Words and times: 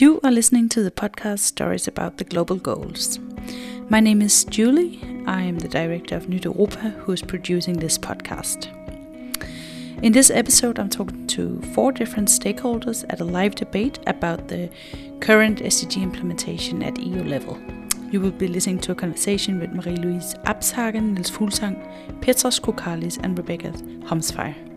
You 0.00 0.18
are 0.24 0.30
listening 0.32 0.70
to 0.70 0.82
the 0.82 0.90
podcast 0.90 1.40
Stories 1.40 1.86
About 1.86 2.16
the 2.16 2.24
Global 2.24 2.56
Goals. 2.56 3.18
My 3.90 4.00
name 4.00 4.22
is 4.22 4.44
Julie. 4.44 4.98
I 5.26 5.42
am 5.42 5.58
the 5.58 5.68
director 5.68 6.16
of 6.16 6.26
Nyt 6.26 6.46
Europa 6.46 6.88
who 6.88 7.12
is 7.12 7.20
producing 7.20 7.78
this 7.78 7.98
podcast. 7.98 8.68
In 10.02 10.12
this 10.12 10.30
episode, 10.30 10.78
I'm 10.78 10.88
talking 10.88 11.26
to 11.26 11.60
four 11.74 11.92
different 11.92 12.28
stakeholders 12.28 13.04
at 13.10 13.20
a 13.20 13.26
live 13.26 13.56
debate 13.56 13.98
about 14.06 14.48
the 14.48 14.70
current 15.20 15.58
SDG 15.58 16.02
implementation 16.02 16.82
at 16.82 16.98
EU 16.98 17.22
level. 17.22 17.58
You 18.10 18.22
will 18.22 18.30
be 18.30 18.48
listening 18.48 18.78
to 18.78 18.92
a 18.92 18.94
conversation 18.94 19.60
with 19.60 19.74
Marie-Luise 19.74 20.42
Abshagen, 20.44 21.12
Niels 21.12 21.30
Fuglsang, 21.30 21.76
Petros 22.22 22.58
Kokkalis, 22.58 23.18
and 23.22 23.36
Rebecca 23.36 23.74
Humphries. 24.06 24.69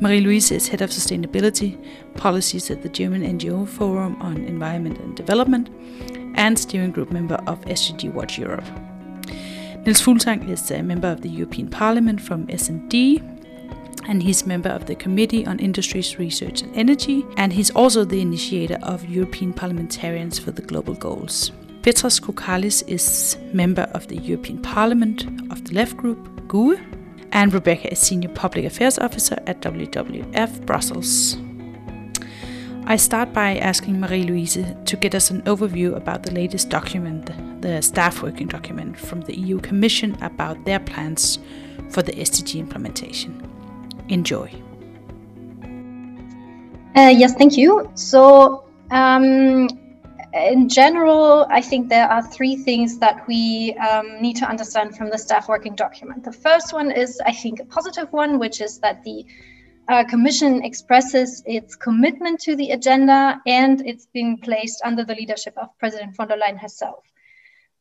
Marie-Luise 0.00 0.52
is 0.52 0.68
Head 0.68 0.82
of 0.82 0.90
Sustainability 0.90 1.76
Policies 2.16 2.70
at 2.70 2.82
the 2.82 2.88
German 2.88 3.22
NGO 3.22 3.66
Forum 3.66 4.20
on 4.20 4.38
Environment 4.44 4.98
and 4.98 5.16
Development 5.16 5.68
and 6.34 6.58
steering 6.58 6.90
group 6.90 7.10
member 7.10 7.36
of 7.46 7.60
SDG 7.62 8.12
Watch 8.12 8.38
Europe. 8.38 8.64
Niels 9.84 10.02
Fuglsang 10.02 10.48
is 10.48 10.70
a 10.70 10.82
member 10.82 11.08
of 11.08 11.20
the 11.20 11.28
European 11.28 11.68
Parliament 11.68 12.20
from 12.20 12.46
SD 12.48 13.22
and 14.08 14.22
he's 14.22 14.46
member 14.46 14.68
of 14.68 14.86
the 14.86 14.94
Committee 14.94 15.46
on 15.46 15.58
Industries, 15.58 16.18
Research 16.18 16.62
and 16.62 16.74
Energy, 16.76 17.24
and 17.36 17.52
he's 17.52 17.70
also 17.70 18.04
the 18.04 18.20
initiator 18.20 18.78
of 18.82 19.04
European 19.08 19.52
Parliamentarians 19.52 20.38
for 20.38 20.52
the 20.52 20.62
Global 20.62 20.94
Goals. 20.94 21.50
Petros 21.82 22.20
Kokkalis 22.20 22.82
is 22.88 23.36
member 23.52 23.82
of 23.94 24.08
the 24.08 24.16
European 24.16 24.60
Parliament 24.60 25.24
of 25.50 25.64
the 25.64 25.74
Left 25.74 25.96
Group, 25.96 26.46
GUE, 26.48 26.78
and 27.32 27.52
Rebecca 27.52 27.90
is 27.92 27.98
Senior 27.98 28.30
Public 28.30 28.64
Affairs 28.64 28.98
Officer 28.98 29.38
at 29.46 29.60
WWF 29.60 30.64
Brussels. 30.66 31.36
I 32.88 32.96
start 32.96 33.32
by 33.32 33.56
asking 33.56 33.98
Marie 33.98 34.24
Luise 34.24 34.84
to 34.84 34.96
get 34.96 35.14
us 35.14 35.30
an 35.30 35.42
overview 35.42 35.96
about 35.96 36.22
the 36.22 36.30
latest 36.30 36.70
document, 36.70 37.30
the 37.60 37.82
staff 37.82 38.22
working 38.22 38.46
document 38.46 38.96
from 38.96 39.22
the 39.22 39.36
EU 39.36 39.58
Commission 39.60 40.16
about 40.22 40.64
their 40.64 40.78
plans 40.78 41.40
for 41.90 42.02
the 42.02 42.12
SDG 42.12 42.60
implementation. 42.60 43.42
Enjoy. 44.08 44.48
Uh, 46.94 47.08
yes, 47.08 47.34
thank 47.34 47.56
you. 47.56 47.90
So, 47.94 48.64
um, 48.90 49.68
in 50.36 50.68
general, 50.68 51.46
I 51.50 51.60
think 51.60 51.88
there 51.88 52.08
are 52.08 52.22
three 52.22 52.56
things 52.56 52.98
that 52.98 53.26
we 53.26 53.74
um, 53.74 54.20
need 54.20 54.36
to 54.36 54.46
understand 54.46 54.96
from 54.96 55.10
the 55.10 55.18
staff 55.18 55.48
working 55.48 55.74
document. 55.74 56.24
The 56.24 56.32
first 56.32 56.72
one 56.72 56.90
is, 56.90 57.20
I 57.24 57.32
think, 57.32 57.60
a 57.60 57.64
positive 57.64 58.12
one, 58.12 58.38
which 58.38 58.60
is 58.60 58.78
that 58.80 59.02
the 59.02 59.24
uh, 59.88 60.04
Commission 60.04 60.64
expresses 60.64 61.42
its 61.46 61.76
commitment 61.76 62.40
to 62.40 62.56
the 62.56 62.70
agenda 62.70 63.40
and 63.46 63.86
it's 63.86 64.06
being 64.06 64.38
placed 64.38 64.82
under 64.84 65.04
the 65.04 65.14
leadership 65.14 65.56
of 65.56 65.68
President 65.78 66.14
von 66.16 66.28
der 66.28 66.36
Leyen 66.36 66.58
herself. 66.58 67.04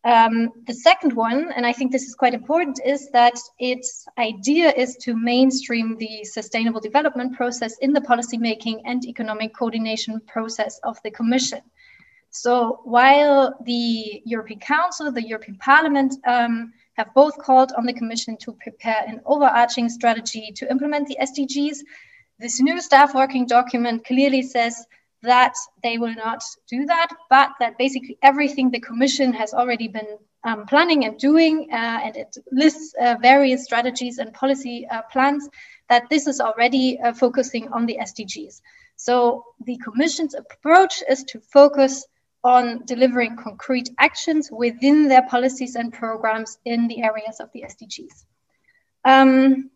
Um, 0.03 0.51
the 0.67 0.73
second 0.73 1.13
one, 1.13 1.51
and 1.55 1.65
I 1.65 1.73
think 1.73 1.91
this 1.91 2.03
is 2.03 2.13
quite 2.13 2.35
important, 2.35 2.79
is 2.85 3.09
that 3.09 3.39
its 3.57 4.07
idea 4.19 4.71
is 4.71 4.97
to 4.97 5.15
mainstream 5.15 5.97
the 5.97 6.23
sustainable 6.25 6.79
development 6.79 7.35
process 7.35 7.75
in 7.79 7.91
the 7.91 8.01
policymaking 8.01 8.81
and 8.85 9.03
economic 9.03 9.55
coordination 9.55 10.21
process 10.27 10.79
of 10.83 11.01
the 11.03 11.09
Commission. 11.09 11.61
So 12.37 12.81
while 12.83 13.55
the 13.63 14.21
European 14.25 14.59
Council, 14.59 15.09
the 15.09 15.25
European 15.25 15.57
Parliament 15.57 16.15
um, 16.27 16.73
have 16.97 17.13
both 17.13 17.37
called 17.37 17.71
on 17.77 17.85
the 17.85 17.93
Commission 17.93 18.35
to 18.41 18.51
prepare 18.51 19.05
an 19.07 19.21
overarching 19.25 19.87
strategy 19.87 20.51
to 20.57 20.69
implement 20.69 21.07
the 21.07 21.17
SDGs, 21.21 21.77
this 22.37 22.59
new 22.59 22.81
staff 22.81 23.15
working 23.15 23.45
document 23.47 24.03
clearly 24.03 24.41
says 24.41 24.85
that 25.21 25.53
they 25.81 25.97
will 25.97 26.13
not 26.13 26.43
do 26.69 26.85
that, 26.85 27.07
but 27.29 27.51
that 27.61 27.77
basically 27.77 28.17
everything 28.21 28.69
the 28.69 28.81
Commission 28.81 29.31
has 29.31 29.53
already 29.53 29.87
been 29.87 30.17
um, 30.43 30.65
planning 30.65 31.05
and 31.05 31.17
doing, 31.17 31.69
uh, 31.71 32.01
and 32.03 32.17
it 32.17 32.35
lists 32.51 32.93
uh, 33.01 33.15
various 33.21 33.63
strategies 33.63 34.17
and 34.17 34.33
policy 34.33 34.85
uh, 34.91 35.03
plans, 35.03 35.47
that 35.87 36.09
this 36.09 36.27
is 36.27 36.41
already 36.41 36.99
uh, 36.99 37.13
focusing 37.13 37.71
on 37.71 37.85
the 37.85 37.97
SDGs. 38.01 38.59
So 38.97 39.45
the 39.65 39.77
Commission's 39.77 40.35
approach 40.35 41.01
is 41.09 41.23
to 41.23 41.39
focus 41.39 42.05
on 42.45 42.85
delivering 42.85 43.35
concrete 43.35 43.89
actions 43.97 44.51
within 44.51 45.07
their 45.07 45.23
policies 45.23 45.75
and 45.75 45.91
programs 45.91 46.59
in 46.63 46.87
the 46.87 47.01
areas 47.01 47.39
of 47.39 47.49
the 47.53 47.63
SDGs. 47.63 48.23
Um, 49.03 49.71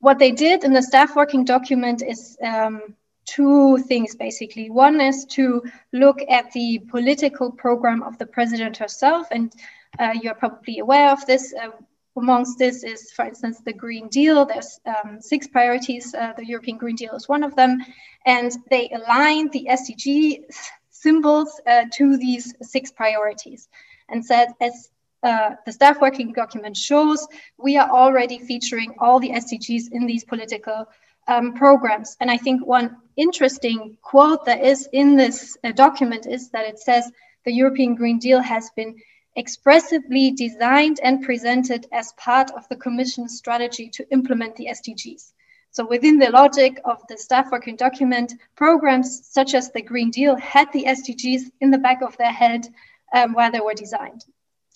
what 0.00 0.18
they 0.18 0.32
did 0.32 0.64
in 0.64 0.74
the 0.74 0.82
staff 0.82 1.16
working 1.16 1.46
document 1.46 2.02
is 2.06 2.36
um, 2.44 2.94
two 3.24 3.78
things 3.78 4.14
basically. 4.14 4.68
One 4.68 5.00
is 5.00 5.24
to 5.36 5.62
look 5.94 6.18
at 6.28 6.52
the 6.52 6.78
political 6.90 7.50
program 7.50 8.02
of 8.02 8.18
the 8.18 8.26
president 8.26 8.76
herself, 8.76 9.28
and 9.30 9.50
uh, 9.98 10.12
you're 10.20 10.34
probably 10.34 10.80
aware 10.80 11.10
of 11.10 11.24
this. 11.24 11.54
Uh, 11.54 11.70
amongst 12.16 12.58
this 12.58 12.82
is, 12.82 13.12
for 13.12 13.24
instance, 13.24 13.60
the 13.64 13.72
Green 13.72 14.08
Deal. 14.08 14.44
There's 14.44 14.78
um, 14.84 15.22
six 15.22 15.46
priorities. 15.46 16.12
Uh, 16.12 16.34
the 16.36 16.44
European 16.44 16.76
Green 16.76 16.96
Deal 16.96 17.14
is 17.14 17.28
one 17.28 17.42
of 17.42 17.56
them, 17.56 17.78
and 18.26 18.52
they 18.68 18.90
align 18.90 19.48
the 19.50 19.68
SDGs 19.70 20.70
symbols 21.00 21.60
uh, 21.66 21.84
to 21.94 22.16
these 22.16 22.54
six 22.62 22.90
priorities 22.90 23.68
and 24.08 24.24
said, 24.24 24.48
as 24.60 24.90
uh, 25.22 25.50
the 25.66 25.72
staff 25.72 26.00
working 26.00 26.32
document 26.32 26.76
shows, 26.76 27.26
we 27.58 27.76
are 27.76 27.90
already 27.90 28.38
featuring 28.38 28.94
all 28.98 29.20
the 29.20 29.30
SDGs 29.30 29.92
in 29.92 30.06
these 30.06 30.24
political 30.24 30.86
um, 31.28 31.54
programs. 31.54 32.16
And 32.20 32.30
I 32.30 32.36
think 32.36 32.66
one 32.66 32.96
interesting 33.16 33.96
quote 34.02 34.44
that 34.46 34.64
is 34.64 34.88
in 34.92 35.16
this 35.16 35.56
uh, 35.62 35.72
document 35.72 36.26
is 36.26 36.50
that 36.50 36.66
it 36.66 36.78
says 36.78 37.10
the 37.44 37.52
European 37.52 37.94
Green 37.94 38.18
Deal 38.18 38.40
has 38.40 38.70
been 38.76 38.96
expressively 39.36 40.32
designed 40.32 40.98
and 41.02 41.22
presented 41.22 41.86
as 41.92 42.12
part 42.14 42.50
of 42.50 42.68
the 42.68 42.76
Commission's 42.76 43.36
strategy 43.36 43.88
to 43.94 44.10
implement 44.10 44.56
the 44.56 44.68
SDGs. 44.70 45.32
So 45.72 45.86
within 45.86 46.18
the 46.18 46.30
logic 46.30 46.80
of 46.84 47.02
the 47.08 47.16
staff 47.16 47.50
working 47.52 47.76
document, 47.76 48.34
programs 48.56 49.26
such 49.28 49.54
as 49.54 49.70
the 49.70 49.82
Green 49.82 50.10
Deal 50.10 50.36
had 50.36 50.72
the 50.72 50.84
SDGs 50.84 51.42
in 51.60 51.70
the 51.70 51.78
back 51.78 52.02
of 52.02 52.16
their 52.16 52.32
head 52.32 52.66
um, 53.14 53.34
while 53.34 53.52
they 53.52 53.60
were 53.60 53.74
designed. 53.74 54.24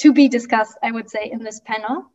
To 0.00 0.12
be 0.12 0.28
discussed, 0.28 0.77
I 0.82 0.93
would 0.93 1.10
say, 1.10 1.31
in 1.31 1.43
this 1.43 1.60
panel. 1.60 2.10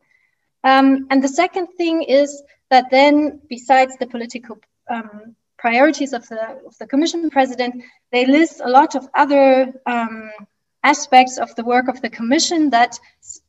Um, 0.64 1.06
and 1.10 1.22
the 1.22 1.28
second 1.28 1.68
thing 1.76 2.02
is 2.02 2.42
that 2.70 2.90
then, 2.90 3.40
besides 3.48 3.96
the 3.98 4.06
political 4.06 4.58
um, 4.88 5.36
priorities 5.58 6.12
of 6.12 6.26
the, 6.28 6.60
of 6.66 6.76
the 6.78 6.86
Commission 6.86 7.28
President, 7.30 7.82
they 8.12 8.26
list 8.26 8.60
a 8.62 8.68
lot 8.68 8.94
of 8.94 9.08
other 9.14 9.72
um, 9.86 10.30
aspects 10.82 11.38
of 11.38 11.54
the 11.54 11.64
work 11.64 11.88
of 11.88 12.00
the 12.00 12.10
Commission 12.10 12.70
that 12.70 12.98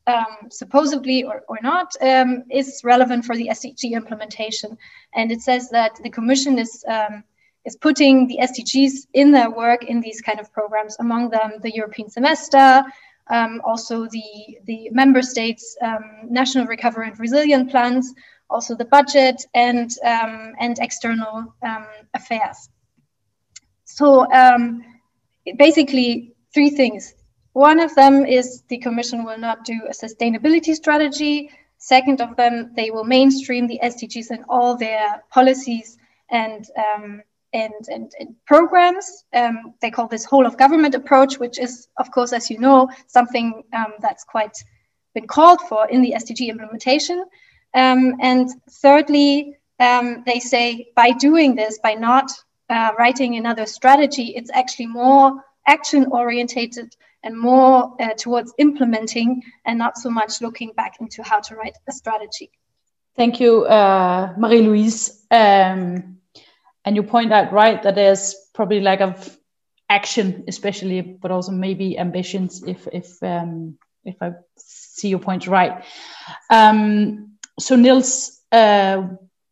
um, 0.08 0.50
supposedly 0.50 1.24
or, 1.24 1.44
or 1.48 1.60
not 1.62 1.94
um, 2.02 2.44
is 2.50 2.82
relevant 2.84 3.26
for 3.26 3.36
the 3.36 3.50
SDG 3.50 3.92
implementation. 3.92 4.78
And 5.14 5.32
it 5.32 5.42
says 5.42 5.70
that 5.70 6.00
the 6.04 6.10
Commission 6.10 6.58
is 6.60 6.84
um, 6.88 7.24
is 7.64 7.76
putting 7.76 8.28
the 8.28 8.40
SDGs 8.42 9.08
in 9.14 9.32
their 9.32 9.52
work 9.52 9.84
in 9.84 10.02
these 10.02 10.22
kind 10.22 10.40
of 10.40 10.52
programs, 10.52 10.98
among 11.00 11.30
them 11.30 11.52
the 11.62 11.72
European 11.72 12.10
semester, 12.10 12.84
um, 13.30 13.62
also 13.64 14.08
the, 14.08 14.58
the 14.66 14.90
member 14.92 15.22
states' 15.22 15.78
um, 15.82 16.04
national 16.28 16.66
recovery 16.66 17.08
and 17.08 17.20
resilience 17.20 17.72
plans, 17.72 18.14
also 18.50 18.76
the 18.76 18.86
budget 18.86 19.46
and, 19.54 19.92
um, 20.04 20.54
and 20.60 20.80
external 20.80 21.54
affairs. 22.14 22.70
So 23.86 24.28
basically, 25.58 26.34
three 26.54 26.72
things. 26.72 27.14
One 27.54 27.80
of 27.80 27.94
them 27.96 28.26
is 28.26 28.64
the 28.70 28.78
Commission 28.78 29.26
will 29.26 29.38
not 29.38 29.66
do 29.66 29.82
a 29.90 29.94
sustainability 29.94 30.74
strategy. 30.74 31.52
Second 31.78 32.22
of 32.22 32.36
them, 32.36 32.72
they 32.76 32.92
will 32.92 33.04
mainstream 33.04 33.68
the 33.68 33.80
SDGs 33.84 34.32
in 34.32 34.46
all 34.48 34.78
their 34.78 35.24
policies 35.30 35.98
and 36.30 36.66
um, 36.78 37.22
and, 37.54 37.74
and, 37.92 38.12
and, 38.18 38.36
programs. 38.46 39.26
Um, 39.34 39.74
they 39.82 39.92
call 39.92 40.08
this 40.08 40.24
whole 40.24 40.46
of 40.46 40.58
government 40.58 40.96
approach, 40.96 41.38
which 41.38 41.60
is, 41.60 41.90
of 41.98 42.10
course, 42.10 42.32
as 42.32 42.50
you 42.50 42.58
know, 42.58 42.90
something 43.08 43.64
um, 43.74 43.94
that's 44.00 44.24
quite 44.24 44.56
been 45.14 45.28
called 45.28 45.60
for 45.68 45.86
in 45.90 46.02
the 46.02 46.14
SDG 46.16 46.48
implementation. 46.48 47.26
Um, 47.74 48.16
and 48.22 48.50
thirdly, 48.70 49.58
um, 49.80 50.24
they 50.26 50.40
say 50.40 50.92
by 50.96 51.12
doing 51.12 51.56
this, 51.56 51.80
by 51.80 51.96
not 51.96 52.32
uh, 52.70 52.92
writing 52.98 53.36
another 53.36 53.66
strategy, 53.66 54.34
it's 54.36 54.52
actually 54.54 54.88
more 54.88 55.44
action 55.68 56.06
orientated 56.12 56.96
and 57.24 57.38
more 57.38 57.96
uh, 58.00 58.14
towards 58.14 58.54
implementing 58.58 59.44
and 59.66 59.78
not 59.78 59.98
so 59.98 60.10
much 60.10 60.42
looking 60.42 60.72
back 60.74 60.96
into 61.00 61.24
how 61.24 61.40
to 61.40 61.56
write 61.56 61.78
a 61.88 61.92
strategy. 61.92 62.52
Thank 63.16 63.40
you, 63.40 63.66
uh, 63.66 64.34
Marie 64.38 64.62
Luise. 64.62 65.22
Um, 65.30 66.18
and 66.86 66.96
you 66.96 67.04
point 67.04 67.32
out 67.32 67.52
right 67.52 67.82
that 67.84 67.96
there's 67.96 68.36
probably 68.54 68.80
lack 68.80 69.02
of 69.02 69.38
action, 69.90 70.46
especially, 70.48 71.02
but 71.02 71.32
also 71.32 71.52
maybe 71.52 71.98
ambitions. 71.98 72.64
If 72.66 72.88
if 72.92 73.22
um, 73.22 73.78
if 74.06 74.16
I 74.22 74.32
see 74.58 75.10
your 75.10 75.20
point 75.20 75.48
right. 75.48 75.84
Um, 76.50 77.34
so 77.60 77.76
Niels, 77.76 78.40
uh, 78.52 79.10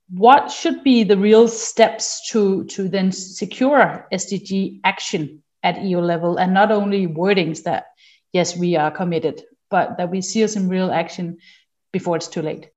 what 0.09 0.51
should 0.51 0.83
be 0.83 1.03
the 1.03 1.17
real 1.17 1.47
steps 1.47 2.29
to 2.31 2.63
to 2.65 2.89
then 2.89 3.11
secure 3.11 4.07
SDG 4.11 4.79
action 4.83 5.43
at 5.63 5.81
EU 5.81 5.99
level 5.99 6.37
and 6.37 6.53
not 6.53 6.71
only 6.71 7.07
wordings 7.07 7.63
that, 7.63 7.87
yes, 8.33 8.57
we 8.57 8.75
are 8.75 8.91
committed, 8.91 9.43
but 9.69 9.97
that 9.97 10.09
we 10.09 10.21
see 10.21 10.45
some 10.47 10.69
real 10.69 10.91
action 10.91 11.37
before 11.91 12.15
it's 12.15 12.27
too 12.27 12.41
late. 12.41 12.69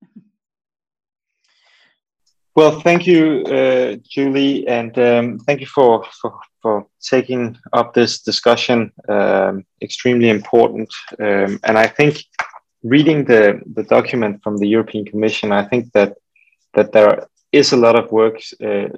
Well, 2.54 2.80
thank 2.80 3.06
you, 3.06 3.44
uh, 3.46 3.96
Julie, 4.06 4.68
and 4.68 4.98
um, 4.98 5.38
thank 5.38 5.60
you 5.60 5.66
for, 5.66 6.04
for, 6.20 6.38
for 6.60 6.86
taking 7.00 7.56
up 7.72 7.94
this 7.94 8.20
discussion. 8.20 8.92
Um, 9.08 9.64
extremely 9.80 10.28
important, 10.28 10.92
um, 11.18 11.58
and 11.64 11.78
I 11.78 11.86
think 11.86 12.22
reading 12.82 13.24
the 13.24 13.60
the 13.74 13.84
document 13.84 14.42
from 14.42 14.58
the 14.58 14.68
European 14.68 15.06
Commission, 15.06 15.50
I 15.50 15.64
think 15.64 15.92
that 15.92 16.16
that 16.74 16.92
there 16.92 17.26
is 17.52 17.72
a 17.72 17.76
lot 17.76 17.96
of 17.96 18.12
work 18.12 18.42
uh, 18.62 18.88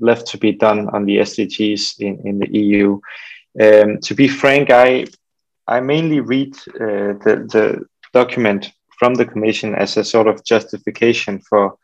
left 0.00 0.26
to 0.28 0.38
be 0.38 0.52
done 0.52 0.88
on 0.90 1.04
the 1.04 1.18
SDGs 1.18 2.00
in, 2.00 2.20
in 2.26 2.38
the 2.38 2.58
EU. 2.58 3.00
Um, 3.60 3.98
to 4.02 4.14
be 4.14 4.28
frank, 4.28 4.70
I 4.70 5.06
I 5.66 5.80
mainly 5.80 6.20
read 6.20 6.56
uh, 6.68 7.14
the 7.24 7.46
the 7.54 7.86
document 8.12 8.72
from 8.98 9.14
the 9.14 9.26
Commission 9.26 9.74
as 9.74 9.96
a 9.96 10.04
sort 10.04 10.26
of 10.26 10.44
justification 10.44 11.40
for 11.40 11.76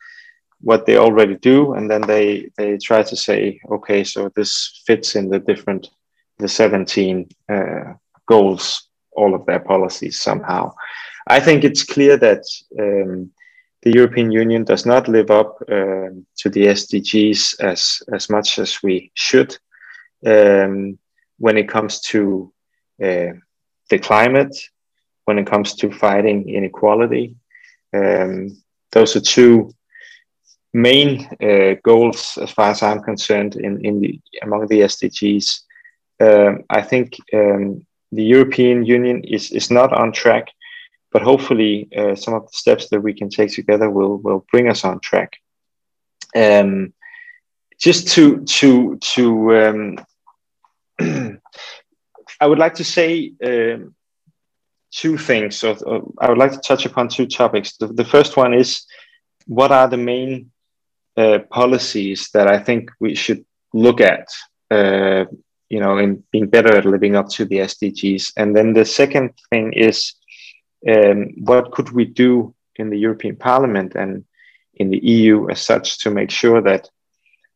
what 0.62 0.86
they 0.86 0.96
already 0.96 1.36
do 1.36 1.74
and 1.74 1.90
then 1.90 2.02
they 2.02 2.48
they 2.56 2.78
try 2.78 3.02
to 3.02 3.16
say 3.16 3.60
okay 3.70 4.04
so 4.04 4.30
this 4.36 4.82
fits 4.86 5.16
in 5.16 5.28
the 5.28 5.40
different 5.40 5.90
the 6.38 6.48
17 6.48 7.28
uh, 7.48 7.92
goals 8.26 8.88
all 9.12 9.34
of 9.34 9.44
their 9.46 9.58
policies 9.58 10.20
somehow 10.20 10.72
i 11.26 11.40
think 11.40 11.64
it's 11.64 11.82
clear 11.82 12.16
that 12.16 12.44
um, 12.78 13.30
the 13.82 13.92
european 13.92 14.30
union 14.30 14.64
does 14.64 14.86
not 14.86 15.08
live 15.08 15.30
up 15.30 15.58
um, 15.70 16.26
to 16.36 16.48
the 16.50 16.66
sdgs 16.66 17.60
as 17.60 18.02
as 18.14 18.30
much 18.30 18.58
as 18.58 18.82
we 18.82 19.10
should 19.14 19.56
um, 20.26 20.98
when 21.38 21.56
it 21.58 21.68
comes 21.68 22.00
to 22.00 22.52
uh, 23.02 23.32
the 23.90 23.98
climate 24.00 24.56
when 25.24 25.38
it 25.38 25.46
comes 25.46 25.74
to 25.74 25.90
fighting 25.90 26.48
inequality 26.48 27.36
um, 27.94 28.56
those 28.92 29.16
are 29.16 29.20
two 29.20 29.70
main 30.72 31.28
uh, 31.42 31.74
goals, 31.82 32.38
as 32.40 32.50
far 32.50 32.70
as 32.70 32.82
I'm 32.82 33.02
concerned, 33.02 33.56
in, 33.56 33.84
in 33.84 34.00
the 34.00 34.20
among 34.42 34.66
the 34.66 34.80
SDGs. 34.80 35.60
Um, 36.20 36.64
I 36.70 36.82
think 36.82 37.16
um, 37.34 37.86
the 38.12 38.24
European 38.24 38.84
Union 38.84 39.22
is 39.24 39.50
is 39.50 39.70
not 39.70 39.92
on 39.92 40.12
track, 40.12 40.48
but 41.12 41.22
hopefully 41.22 41.88
uh, 41.96 42.14
some 42.14 42.34
of 42.34 42.42
the 42.42 42.56
steps 42.56 42.88
that 42.88 43.00
we 43.00 43.14
can 43.14 43.28
take 43.28 43.52
together 43.52 43.90
will 43.90 44.18
will 44.18 44.44
bring 44.50 44.68
us 44.68 44.84
on 44.84 45.00
track. 45.00 45.36
Um, 46.34 46.92
just 47.78 48.08
to 48.14 48.44
to 48.44 48.96
to 48.98 49.56
um, 49.56 49.98
I 52.40 52.46
would 52.46 52.58
like 52.58 52.74
to 52.74 52.84
say 52.84 53.32
um, 53.44 53.94
two 54.90 55.16
things. 55.18 55.56
So 55.56 55.72
uh, 55.72 56.00
I 56.24 56.28
would 56.28 56.38
like 56.38 56.52
to 56.52 56.60
touch 56.60 56.86
upon 56.86 57.08
two 57.08 57.26
topics. 57.26 57.76
The, 57.76 57.88
the 57.88 58.04
first 58.04 58.36
one 58.36 58.54
is 58.54 58.84
what 59.46 59.72
are 59.72 59.88
the 59.88 59.96
main 59.96 60.50
uh, 61.16 61.40
policies 61.50 62.30
that 62.34 62.48
I 62.48 62.58
think 62.58 62.90
we 63.00 63.14
should 63.14 63.44
look 63.72 64.00
at, 64.00 64.28
uh, 64.70 65.24
you 65.68 65.80
know, 65.80 65.98
in 65.98 66.22
being 66.30 66.48
better 66.48 66.76
at 66.76 66.84
living 66.84 67.16
up 67.16 67.28
to 67.30 67.44
the 67.44 67.56
SDGs. 67.56 68.32
And 68.36 68.54
then 68.56 68.72
the 68.72 68.84
second 68.84 69.32
thing 69.50 69.72
is, 69.72 70.14
um, 70.88 71.30
what 71.44 71.72
could 71.72 71.90
we 71.90 72.04
do 72.04 72.54
in 72.76 72.90
the 72.90 72.98
European 72.98 73.36
Parliament 73.36 73.94
and 73.94 74.24
in 74.74 74.90
the 74.90 74.98
EU 74.98 75.48
as 75.50 75.60
such 75.60 75.98
to 76.00 76.10
make 76.10 76.30
sure 76.30 76.60
that 76.60 76.88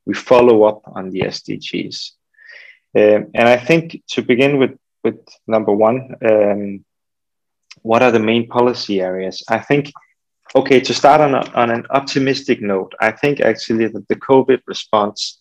we 0.04 0.14
follow 0.14 0.64
up 0.64 0.82
on 0.86 1.10
the 1.10 1.20
SDGs? 1.20 2.12
Um, 2.94 3.30
and 3.34 3.48
I 3.48 3.56
think 3.56 4.02
to 4.12 4.22
begin 4.22 4.58
with, 4.58 4.78
with 5.02 5.18
number 5.46 5.72
one, 5.72 6.14
um, 6.30 6.84
what 7.82 8.02
are 8.02 8.10
the 8.10 8.18
main 8.18 8.48
policy 8.48 9.00
areas? 9.00 9.42
I 9.48 9.58
think 9.58 9.92
okay, 10.54 10.80
to 10.80 10.94
start 10.94 11.20
on, 11.20 11.34
a, 11.34 11.40
on 11.54 11.70
an 11.70 11.86
optimistic 11.90 12.62
note, 12.62 12.94
I 13.00 13.10
think 13.10 13.40
actually 13.40 13.88
that 13.88 14.08
the 14.08 14.16
COVID 14.16 14.60
response 14.66 15.38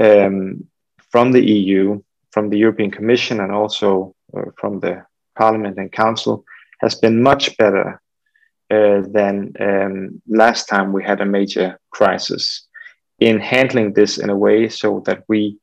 um, 0.00 0.66
from 1.10 1.32
the 1.32 1.44
EU, 1.44 2.02
from 2.30 2.48
the 2.50 2.58
European 2.58 2.90
Commission, 2.90 3.40
and 3.40 3.52
also 3.52 4.14
uh, 4.36 4.50
from 4.56 4.80
the 4.80 5.04
Parliament 5.36 5.78
and 5.78 5.92
Council 5.92 6.44
has 6.80 6.94
been 6.94 7.22
much 7.22 7.56
better 7.56 8.00
uh, 8.70 9.02
than 9.10 9.52
um, 9.60 10.22
last 10.28 10.68
time 10.68 10.92
we 10.92 11.02
had 11.02 11.20
a 11.20 11.26
major 11.26 11.78
crisis 11.90 12.66
in 13.18 13.38
handling 13.38 13.92
this 13.92 14.18
in 14.18 14.30
a 14.30 14.36
way 14.36 14.68
so 14.68 15.02
that 15.06 15.24
we 15.28 15.58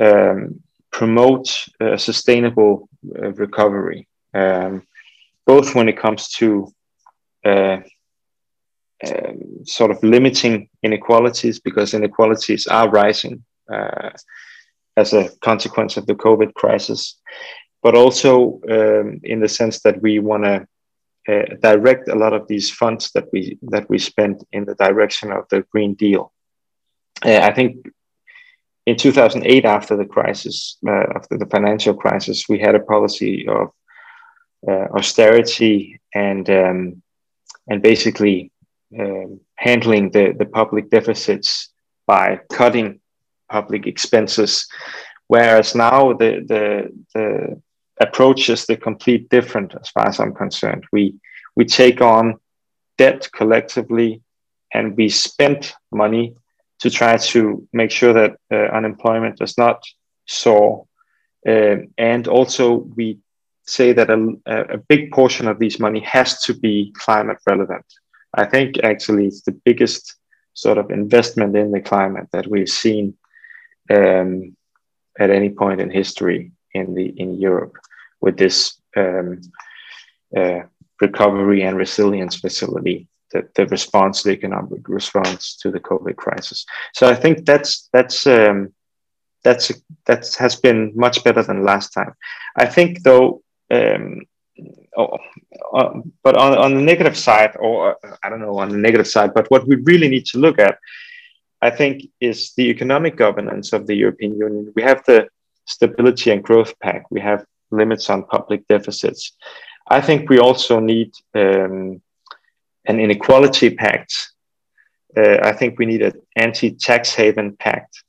um, 0.00 0.60
promote 0.90 1.66
a 1.80 1.98
sustainable 1.98 2.88
uh, 3.16 3.32
recovery, 3.32 4.08
um, 4.34 4.82
both 5.46 5.74
when 5.74 5.88
it 5.88 5.98
comes 5.98 6.28
to 6.28 6.72
uh, 7.44 7.78
um, 9.06 9.64
sort 9.64 9.90
of 9.90 10.02
limiting 10.02 10.68
inequalities 10.82 11.60
because 11.60 11.94
inequalities 11.94 12.66
are 12.66 12.90
rising 12.90 13.44
uh, 13.72 14.10
as 14.96 15.12
a 15.12 15.30
consequence 15.40 15.96
of 15.96 16.06
the 16.06 16.14
COVID 16.14 16.54
crisis, 16.54 17.18
but 17.82 17.94
also 17.94 18.60
um, 18.70 19.20
in 19.24 19.40
the 19.40 19.48
sense 19.48 19.80
that 19.80 20.00
we 20.02 20.18
want 20.18 20.44
to 20.44 20.66
uh, 21.28 21.54
direct 21.60 22.08
a 22.08 22.14
lot 22.14 22.32
of 22.32 22.46
these 22.48 22.70
funds 22.70 23.10
that 23.12 23.26
we 23.32 23.58
that 23.62 23.88
we 23.88 23.98
spend 23.98 24.44
in 24.52 24.64
the 24.64 24.74
direction 24.74 25.32
of 25.32 25.44
the 25.50 25.64
Green 25.70 25.94
Deal. 25.94 26.32
Uh, 27.24 27.40
I 27.42 27.52
think 27.52 27.86
in 28.86 28.96
2008, 28.96 29.64
after 29.64 29.96
the 29.96 30.06
crisis, 30.06 30.78
uh, 30.88 31.04
after 31.14 31.36
the 31.36 31.46
financial 31.46 31.94
crisis, 31.94 32.48
we 32.48 32.58
had 32.58 32.74
a 32.74 32.80
policy 32.80 33.46
of 33.46 33.68
uh, 34.66 34.86
austerity 34.96 36.00
and 36.14 36.48
um, 36.48 37.02
and 37.68 37.82
basically 37.82 38.50
um, 38.98 39.40
handling 39.54 40.10
the, 40.10 40.34
the 40.36 40.46
public 40.46 40.90
deficits 40.90 41.70
by 42.06 42.40
cutting 42.50 43.00
public 43.48 43.86
expenses. 43.86 44.66
Whereas 45.28 45.74
now 45.74 46.12
the, 46.14 46.44
the, 46.46 46.88
the 47.14 47.62
approach 48.00 48.48
is 48.48 48.66
the 48.66 48.76
complete 48.76 49.28
different 49.28 49.74
as 49.80 49.88
far 49.90 50.08
as 50.08 50.18
I'm 50.18 50.34
concerned. 50.34 50.84
We, 50.90 51.14
we 51.54 51.64
take 51.66 52.00
on 52.00 52.40
debt 52.98 53.28
collectively 53.32 54.22
and 54.72 54.96
we 54.96 55.08
spend 55.08 55.72
money 55.92 56.34
to 56.80 56.90
try 56.90 57.16
to 57.16 57.66
make 57.72 57.90
sure 57.90 58.14
that 58.14 58.36
uh, 58.50 58.74
unemployment 58.74 59.36
does 59.36 59.58
not 59.58 59.84
soar. 60.26 60.86
Uh, 61.46 61.76
and 61.98 62.26
also, 62.26 62.86
we 62.96 63.18
say 63.66 63.92
that 63.92 64.10
a, 64.10 64.36
a 64.46 64.78
big 64.78 65.12
portion 65.12 65.46
of 65.46 65.58
this 65.58 65.78
money 65.78 66.00
has 66.00 66.40
to 66.42 66.54
be 66.54 66.92
climate 66.96 67.38
relevant. 67.46 67.84
I 68.34 68.46
think 68.46 68.82
actually 68.82 69.26
it's 69.26 69.42
the 69.42 69.60
biggest 69.64 70.16
sort 70.54 70.78
of 70.78 70.90
investment 70.90 71.56
in 71.56 71.70
the 71.70 71.80
climate 71.80 72.28
that 72.32 72.46
we've 72.46 72.68
seen 72.68 73.14
um, 73.90 74.56
at 75.18 75.30
any 75.30 75.50
point 75.50 75.80
in 75.80 75.90
history 75.90 76.52
in 76.72 76.94
the 76.94 77.06
in 77.06 77.34
Europe 77.34 77.76
with 78.20 78.36
this 78.36 78.80
um, 78.96 79.40
uh, 80.36 80.60
recovery 81.00 81.62
and 81.62 81.76
resilience 81.76 82.36
facility, 82.36 83.08
the, 83.32 83.48
the 83.54 83.66
response, 83.66 84.22
the 84.22 84.32
economic 84.32 84.88
response 84.88 85.56
to 85.56 85.70
the 85.70 85.80
COVID 85.80 86.16
crisis. 86.16 86.66
So 86.94 87.08
I 87.08 87.14
think 87.14 87.46
that's 87.46 87.88
that's 87.92 88.26
um, 88.26 88.72
that's 89.44 89.72
that 90.06 90.34
has 90.38 90.56
been 90.56 90.92
much 90.94 91.24
better 91.24 91.42
than 91.42 91.64
last 91.64 91.90
time. 91.90 92.14
I 92.56 92.66
think 92.66 93.02
though 93.02 93.42
um, 93.70 94.22
oh, 94.96 95.18
uh, 95.74 96.00
but 96.22 96.36
on, 96.36 96.58
on 96.58 96.74
the 96.74 96.82
negative 96.82 97.16
side, 97.16 97.56
or 97.58 97.96
uh, 98.04 98.16
I 98.22 98.28
don't 98.28 98.40
know, 98.40 98.58
on 98.58 98.70
the 98.70 98.78
negative 98.78 99.06
side, 99.06 99.32
but 99.34 99.50
what 99.50 99.66
we 99.66 99.76
really 99.76 100.08
need 100.08 100.26
to 100.26 100.38
look 100.38 100.58
at, 100.58 100.78
I 101.62 101.70
think, 101.70 102.02
is 102.20 102.52
the 102.56 102.68
economic 102.68 103.16
governance 103.16 103.72
of 103.72 103.86
the 103.86 103.94
European 103.94 104.36
Union. 104.36 104.72
We 104.74 104.82
have 104.82 105.04
the 105.04 105.28
Stability 105.66 106.30
and 106.30 106.42
Growth 106.42 106.78
Pact, 106.80 107.06
we 107.10 107.20
have 107.20 107.44
limits 107.70 108.10
on 108.10 108.24
public 108.24 108.66
deficits. 108.68 109.32
I 109.88 110.00
think 110.00 110.28
we 110.28 110.38
also 110.38 110.80
need 110.80 111.12
um, 111.34 112.00
an 112.86 113.00
inequality 113.00 113.70
pact. 113.70 114.32
Uh, 115.16 115.38
I 115.42 115.52
think 115.52 115.78
we 115.78 115.86
need 115.86 116.02
an 116.02 116.20
anti 116.36 116.70
tax 116.72 117.14
haven 117.14 117.56
pact. 117.56 118.04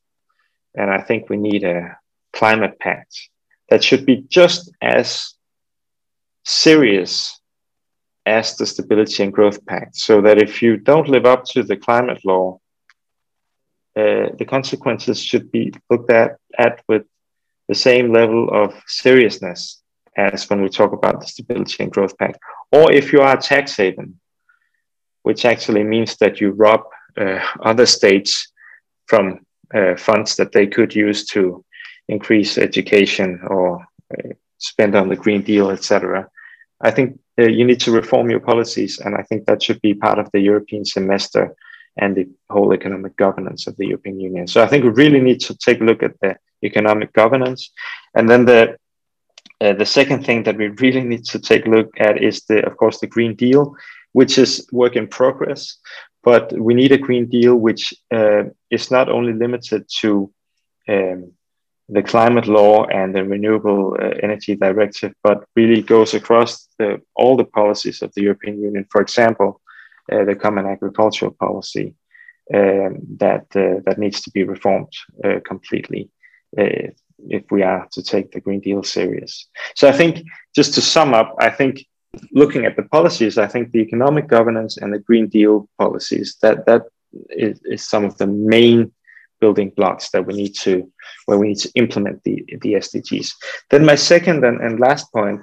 And 0.75 0.89
I 0.89 1.01
think 1.01 1.29
we 1.29 1.37
need 1.37 1.63
a 1.63 1.97
climate 2.33 2.79
pact 2.79 3.29
that 3.69 3.83
should 3.83 4.05
be 4.05 4.25
just 4.29 4.71
as 4.81 5.33
serious 6.45 7.39
as 8.25 8.55
the 8.55 8.65
Stability 8.65 9.23
and 9.23 9.33
Growth 9.33 9.65
Pact, 9.65 9.95
so 9.95 10.21
that 10.21 10.37
if 10.37 10.61
you 10.61 10.77
don't 10.77 11.09
live 11.09 11.25
up 11.25 11.43
to 11.45 11.63
the 11.63 11.75
climate 11.75 12.23
law, 12.23 12.59
uh, 13.95 14.29
the 14.37 14.45
consequences 14.47 15.21
should 15.21 15.51
be 15.51 15.73
looked 15.89 16.11
at, 16.11 16.37
at 16.57 16.81
with 16.87 17.05
the 17.71 17.75
same 17.91 18.11
level 18.11 18.49
of 18.51 18.69
seriousness 18.85 19.81
as 20.17 20.49
when 20.49 20.61
we 20.61 20.67
talk 20.67 20.91
about 20.91 21.21
the 21.21 21.27
Stability 21.33 21.81
and 21.81 21.93
Growth 21.93 22.17
Pact. 22.17 22.37
Or 22.73 22.91
if 22.91 23.13
you 23.13 23.21
are 23.21 23.37
a 23.37 23.41
tax 23.41 23.77
haven, 23.77 24.19
which 25.23 25.45
actually 25.45 25.85
means 25.85 26.17
that 26.17 26.41
you 26.41 26.51
rob 26.51 26.81
uh, 27.17 27.39
other 27.61 27.85
states 27.85 28.51
from 29.05 29.45
uh, 29.73 29.95
funds 29.95 30.35
that 30.35 30.51
they 30.51 30.67
could 30.67 30.93
use 30.93 31.25
to 31.27 31.63
increase 32.09 32.57
education 32.57 33.39
or 33.47 33.67
uh, 34.13 34.33
spend 34.57 34.93
on 34.93 35.07
the 35.07 35.21
Green 35.23 35.41
Deal, 35.41 35.71
etc. 35.71 36.27
I 36.81 36.91
think 36.91 37.21
uh, 37.39 37.43
you 37.57 37.63
need 37.63 37.79
to 37.85 37.91
reform 38.01 38.29
your 38.29 38.41
policies, 38.41 38.99
and 38.99 39.15
I 39.15 39.23
think 39.23 39.45
that 39.45 39.63
should 39.63 39.79
be 39.79 39.93
part 39.93 40.19
of 40.19 40.29
the 40.33 40.41
European 40.41 40.83
semester 40.83 41.55
and 42.01 42.17
the 42.17 42.27
whole 42.49 42.73
economic 42.73 43.15
governance 43.15 43.65
of 43.65 43.77
the 43.77 43.87
European 43.87 44.19
Union. 44.19 44.45
So 44.45 44.61
I 44.61 44.67
think 44.67 44.83
we 44.83 44.89
really 45.03 45.21
need 45.21 45.39
to 45.47 45.55
take 45.55 45.79
a 45.79 45.85
look 45.85 46.03
at 46.03 46.19
the 46.19 46.35
economic 46.63 47.13
governance, 47.13 47.71
and 48.15 48.29
then 48.29 48.45
the 48.45 48.77
uh, 49.61 49.73
the 49.73 49.85
second 49.85 50.25
thing 50.25 50.43
that 50.43 50.57
we 50.57 50.67
really 50.67 51.03
need 51.03 51.23
to 51.23 51.39
take 51.39 51.67
a 51.67 51.69
look 51.69 51.89
at 51.99 52.21
is 52.21 52.41
the, 52.45 52.65
of 52.65 52.75
course, 52.77 52.99
the 52.99 53.05
Green 53.05 53.35
Deal, 53.35 53.75
which 54.11 54.39
is 54.39 54.67
work 54.71 54.95
in 54.95 55.07
progress. 55.07 55.77
But 56.23 56.51
we 56.51 56.73
need 56.73 56.91
a 56.91 56.97
Green 56.97 57.27
Deal 57.27 57.55
which 57.55 57.93
uh, 58.11 58.43
is 58.71 58.89
not 58.89 59.07
only 59.07 59.33
limited 59.33 59.85
to 59.99 60.33
um, 60.89 61.33
the 61.89 62.01
climate 62.01 62.47
law 62.47 62.85
and 62.85 63.13
the 63.13 63.23
renewable 63.23 63.95
uh, 63.99 64.09
energy 64.23 64.55
directive, 64.55 65.13
but 65.23 65.45
really 65.55 65.81
goes 65.81 66.13
across 66.15 66.67
the, 66.79 66.99
all 67.15 67.37
the 67.37 67.45
policies 67.45 68.01
of 68.01 68.11
the 68.15 68.21
European 68.23 68.59
Union. 68.59 68.85
For 68.89 69.01
example, 69.01 69.61
uh, 70.11 70.23
the 70.23 70.35
common 70.35 70.65
agricultural 70.65 71.31
policy 71.31 71.93
um, 72.53 72.99
that 73.17 73.45
uh, 73.55 73.81
that 73.85 73.97
needs 73.97 74.21
to 74.21 74.31
be 74.31 74.43
reformed 74.43 74.93
uh, 75.23 75.39
completely 75.45 76.09
uh, 76.57 76.89
if 77.29 77.43
we 77.51 77.63
are 77.63 77.87
to 77.91 78.01
take 78.01 78.31
the 78.31 78.39
Green 78.39 78.59
Deal 78.59 78.83
serious. 78.83 79.47
So 79.75 79.87
I 79.87 79.91
think 79.91 80.23
just 80.55 80.73
to 80.75 80.81
sum 80.81 81.13
up, 81.13 81.35
I 81.39 81.49
think 81.49 81.85
looking 82.31 82.65
at 82.65 82.75
the 82.75 82.83
policies, 82.83 83.37
I 83.37 83.47
think 83.47 83.71
the 83.71 83.79
economic 83.79 84.27
governance 84.27 84.77
and 84.77 84.93
the 84.93 84.99
Green 84.99 85.27
Deal 85.27 85.69
policies 85.77 86.37
that 86.41 86.65
that 86.65 86.83
is, 87.29 87.61
is 87.65 87.87
some 87.87 88.05
of 88.05 88.17
the 88.17 88.27
main 88.27 88.91
building 89.39 89.71
blocks 89.75 90.09
that 90.11 90.25
we 90.25 90.33
need 90.35 90.55
to 90.55 90.91
where 91.25 91.37
we 91.37 91.49
need 91.49 91.57
to 91.59 91.71
implement 91.75 92.23
the, 92.23 92.45
the 92.61 92.73
SDGs. 92.73 93.33
Then 93.69 93.85
my 93.85 93.95
second 93.95 94.45
and, 94.45 94.61
and 94.61 94.79
last 94.79 95.11
point 95.11 95.41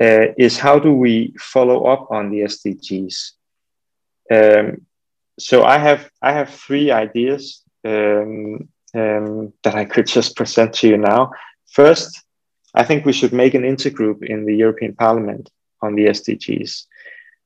uh, 0.00 0.26
is 0.38 0.58
how 0.58 0.78
do 0.78 0.92
we 0.92 1.34
follow 1.38 1.84
up 1.84 2.10
on 2.10 2.30
the 2.30 2.40
SDGs? 2.40 3.32
Um, 4.32 4.86
so 5.38 5.64
I 5.64 5.78
have 5.78 6.10
I 6.22 6.32
have 6.32 6.50
three 6.50 6.90
ideas 6.90 7.62
um, 7.84 8.68
um, 8.94 9.52
that 9.62 9.74
I 9.74 9.84
could 9.84 10.06
just 10.06 10.36
present 10.36 10.72
to 10.74 10.88
you 10.88 10.96
now. 10.96 11.30
First, 11.72 12.22
I 12.74 12.84
think 12.84 13.04
we 13.04 13.12
should 13.12 13.32
make 13.32 13.54
an 13.54 13.62
intergroup 13.62 14.24
in 14.24 14.44
the 14.44 14.54
European 14.54 14.94
Parliament 14.94 15.50
on 15.82 15.94
the 15.94 16.06
SDGs, 16.06 16.84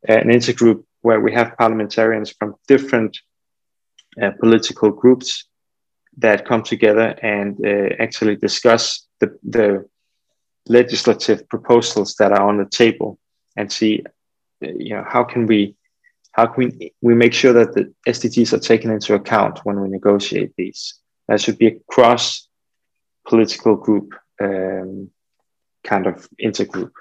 an 0.08 0.28
intergroup 0.28 0.84
where 1.02 1.20
we 1.20 1.32
have 1.32 1.56
parliamentarians 1.56 2.30
from 2.30 2.54
different 2.68 3.18
uh, 4.20 4.30
political 4.40 4.90
groups 4.90 5.44
that 6.18 6.46
come 6.46 6.62
together 6.62 7.08
and 7.22 7.58
uh, 7.64 7.94
actually 7.98 8.36
discuss 8.36 9.06
the, 9.20 9.36
the 9.42 9.84
legislative 10.68 11.48
proposals 11.48 12.14
that 12.16 12.32
are 12.32 12.48
on 12.48 12.58
the 12.58 12.64
table 12.66 13.18
and 13.56 13.70
see 13.70 14.02
uh, 14.64 14.68
you 14.78 14.94
know 14.94 15.04
how 15.06 15.24
can 15.24 15.46
we 15.46 15.76
how 16.32 16.46
can 16.46 16.64
we, 16.64 16.92
we 17.00 17.14
make 17.14 17.32
sure 17.32 17.52
that 17.52 17.74
the 17.74 17.92
SDGs 18.08 18.52
are 18.52 18.58
taken 18.58 18.90
into 18.90 19.14
account 19.14 19.60
when 19.64 19.80
we 19.80 19.88
negotiate 19.88 20.52
these? 20.56 20.94
That 21.28 21.40
should 21.40 21.58
be 21.58 21.66
a 21.68 21.80
cross 21.88 22.48
political 23.26 23.76
group 23.76 24.14
um, 24.40 25.10
kind 25.82 26.06
of 26.06 26.28
intergroup. 26.42 26.92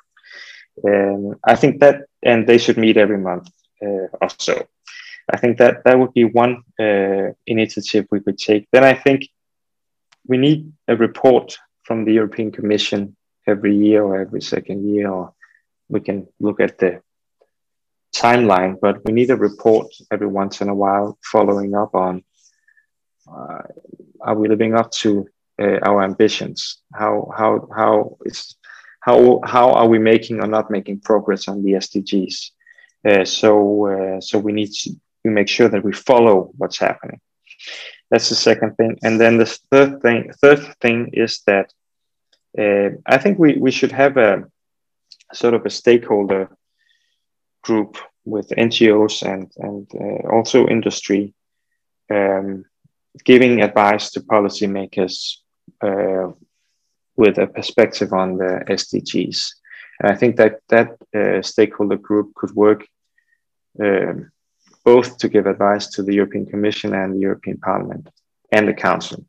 Um, 0.88 1.36
I 1.44 1.56
think 1.56 1.80
that, 1.82 2.06
and 2.24 2.48
they 2.48 2.58
should 2.58 2.78
meet 2.78 2.98
every 2.98 3.18
month 3.18 3.50
uh, 3.82 4.08
or 4.22 4.30
so. 4.38 4.68
I 5.32 5.38
think 5.38 5.58
that 5.58 5.84
that 5.86 5.98
would 5.98 6.14
be 6.14 6.26
one 6.26 6.64
uh, 6.80 7.32
initiative 7.46 8.08
we 8.12 8.20
could 8.20 8.38
take. 8.38 8.68
Then 8.72 8.84
I 8.84 8.94
think 8.94 9.28
we 10.28 10.38
need 10.38 10.72
a 10.88 10.96
report 10.96 11.58
from 11.84 12.06
the 12.06 12.14
European 12.14 12.52
Commission 12.52 13.16
every 13.48 13.76
year 13.76 14.04
or 14.04 14.20
every 14.20 14.42
second 14.42 14.90
year, 14.90 15.10
or 15.10 15.34
we 15.90 16.00
can 16.00 16.28
look 16.40 16.60
at 16.60 16.78
the 16.78 17.02
timeline, 18.16 18.80
but 18.80 19.04
we 19.06 19.14
need 19.14 19.32
a 19.32 19.36
report 19.36 19.88
every 20.12 20.28
once 20.28 20.62
in 20.62 20.70
a 20.70 20.76
while 20.76 21.18
following 21.24 21.74
up 21.76 21.96
on 21.96 22.24
uh, 23.28 23.64
are 24.24 24.36
we 24.36 24.48
living 24.48 24.74
up 24.74 24.92
to 24.92 25.28
uh, 25.62 25.80
our 25.86 26.04
ambitions? 26.04 26.82
How 26.94 27.32
how 27.38 27.68
how 27.76 28.18
is 28.26 28.56
how 29.00 29.42
how 29.44 29.72
are 29.72 29.88
we 29.88 30.00
making 30.00 30.40
or 30.40 30.48
not 30.48 30.72
making 30.72 31.02
progress 31.02 31.48
on 31.48 31.64
the 31.64 31.74
SDGs? 31.74 32.52
Uh, 33.08 33.26
so 33.26 33.52
uh, 33.88 34.22
so 34.22 34.40
we 34.40 34.54
need 34.54 34.72
to 34.72 34.92
make 35.26 35.50
sure 35.50 35.70
that 35.70 35.84
we 35.84 35.94
follow 35.94 36.52
what's 36.58 36.80
happening. 36.80 37.20
That's 38.10 38.30
the 38.30 38.36
second 38.36 38.76
thing, 38.76 38.98
and 39.04 39.20
then 39.20 39.38
the 39.38 39.46
third 39.46 40.02
thing 40.02 40.32
third 40.42 40.62
thing 40.82 41.10
is 41.14 41.42
that 41.48 41.74
uh, 42.58 42.90
I 43.06 43.18
think 43.18 43.40
we 43.40 43.58
we 43.58 43.72
should 43.72 43.92
have 43.92 44.18
a 44.18 44.44
sort 45.34 45.54
of 45.54 45.66
a 45.66 45.70
stakeholder 45.70 46.50
group 47.62 47.98
with 48.26 48.50
NGOs 48.50 49.24
and 49.24 49.52
and 49.58 49.88
uh, 49.96 50.30
also 50.30 50.68
industry, 50.68 51.34
um, 52.10 52.66
giving 53.24 53.62
advice 53.62 54.12
to 54.12 54.22
policymakers 54.22 55.38
uh, 55.82 56.32
with 57.16 57.38
a 57.38 57.48
perspective 57.48 58.14
on 58.14 58.38
the 58.38 58.64
SDGs. 58.68 59.52
And 60.00 60.12
I 60.12 60.16
think 60.16 60.36
that 60.38 60.60
that 60.70 60.98
uh, 61.16 61.42
stakeholder 61.42 61.98
group 61.98 62.34
could 62.36 62.52
work 62.52 62.88
um, 63.80 64.32
both 64.84 65.18
to 65.20 65.30
give 65.30 65.46
advice 65.46 65.88
to 65.92 66.04
the 66.04 66.14
European 66.14 66.46
Commission 66.46 66.94
and 66.94 67.16
the 67.16 67.20
European 67.20 67.58
Parliament 67.58 68.10
and 68.52 68.68
the 68.68 68.74
Council. 68.74 69.26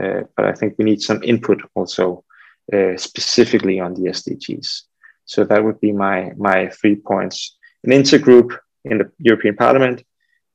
Uh, 0.00 0.22
but 0.36 0.46
I 0.46 0.52
think 0.52 0.74
we 0.78 0.84
need 0.84 1.02
some 1.02 1.22
input 1.22 1.60
also 1.74 2.24
uh, 2.72 2.96
specifically 2.96 3.80
on 3.80 3.94
the 3.94 4.10
SDGs. 4.10 4.82
So 5.24 5.44
that 5.44 5.64
would 5.64 5.80
be 5.80 5.92
my 5.92 6.32
my 6.36 6.68
three 6.68 6.96
points 6.96 7.56
an 7.84 7.90
intergroup 7.90 8.56
in 8.84 8.98
the 8.98 9.10
European 9.18 9.56
Parliament, 9.56 10.04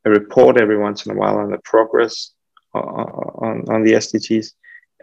a 0.06 0.10
report 0.10 0.60
every 0.60 0.78
once 0.78 1.06
in 1.06 1.12
a 1.12 1.16
while 1.16 1.38
on 1.38 1.52
the 1.52 1.60
progress 1.60 2.32
on, 2.74 3.66
on 3.70 3.84
the 3.84 3.94
SDGs, 3.94 4.54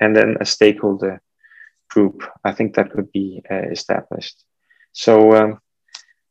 and 0.00 0.14
then 0.14 0.36
a 0.40 0.44
stakeholder 0.44 1.20
group. 1.90 2.22
I 2.44 2.52
think 2.52 2.74
that 2.74 2.92
could 2.92 3.10
be 3.12 3.42
uh, 3.50 3.68
established. 3.70 4.44
So 4.92 5.34
um, 5.34 5.58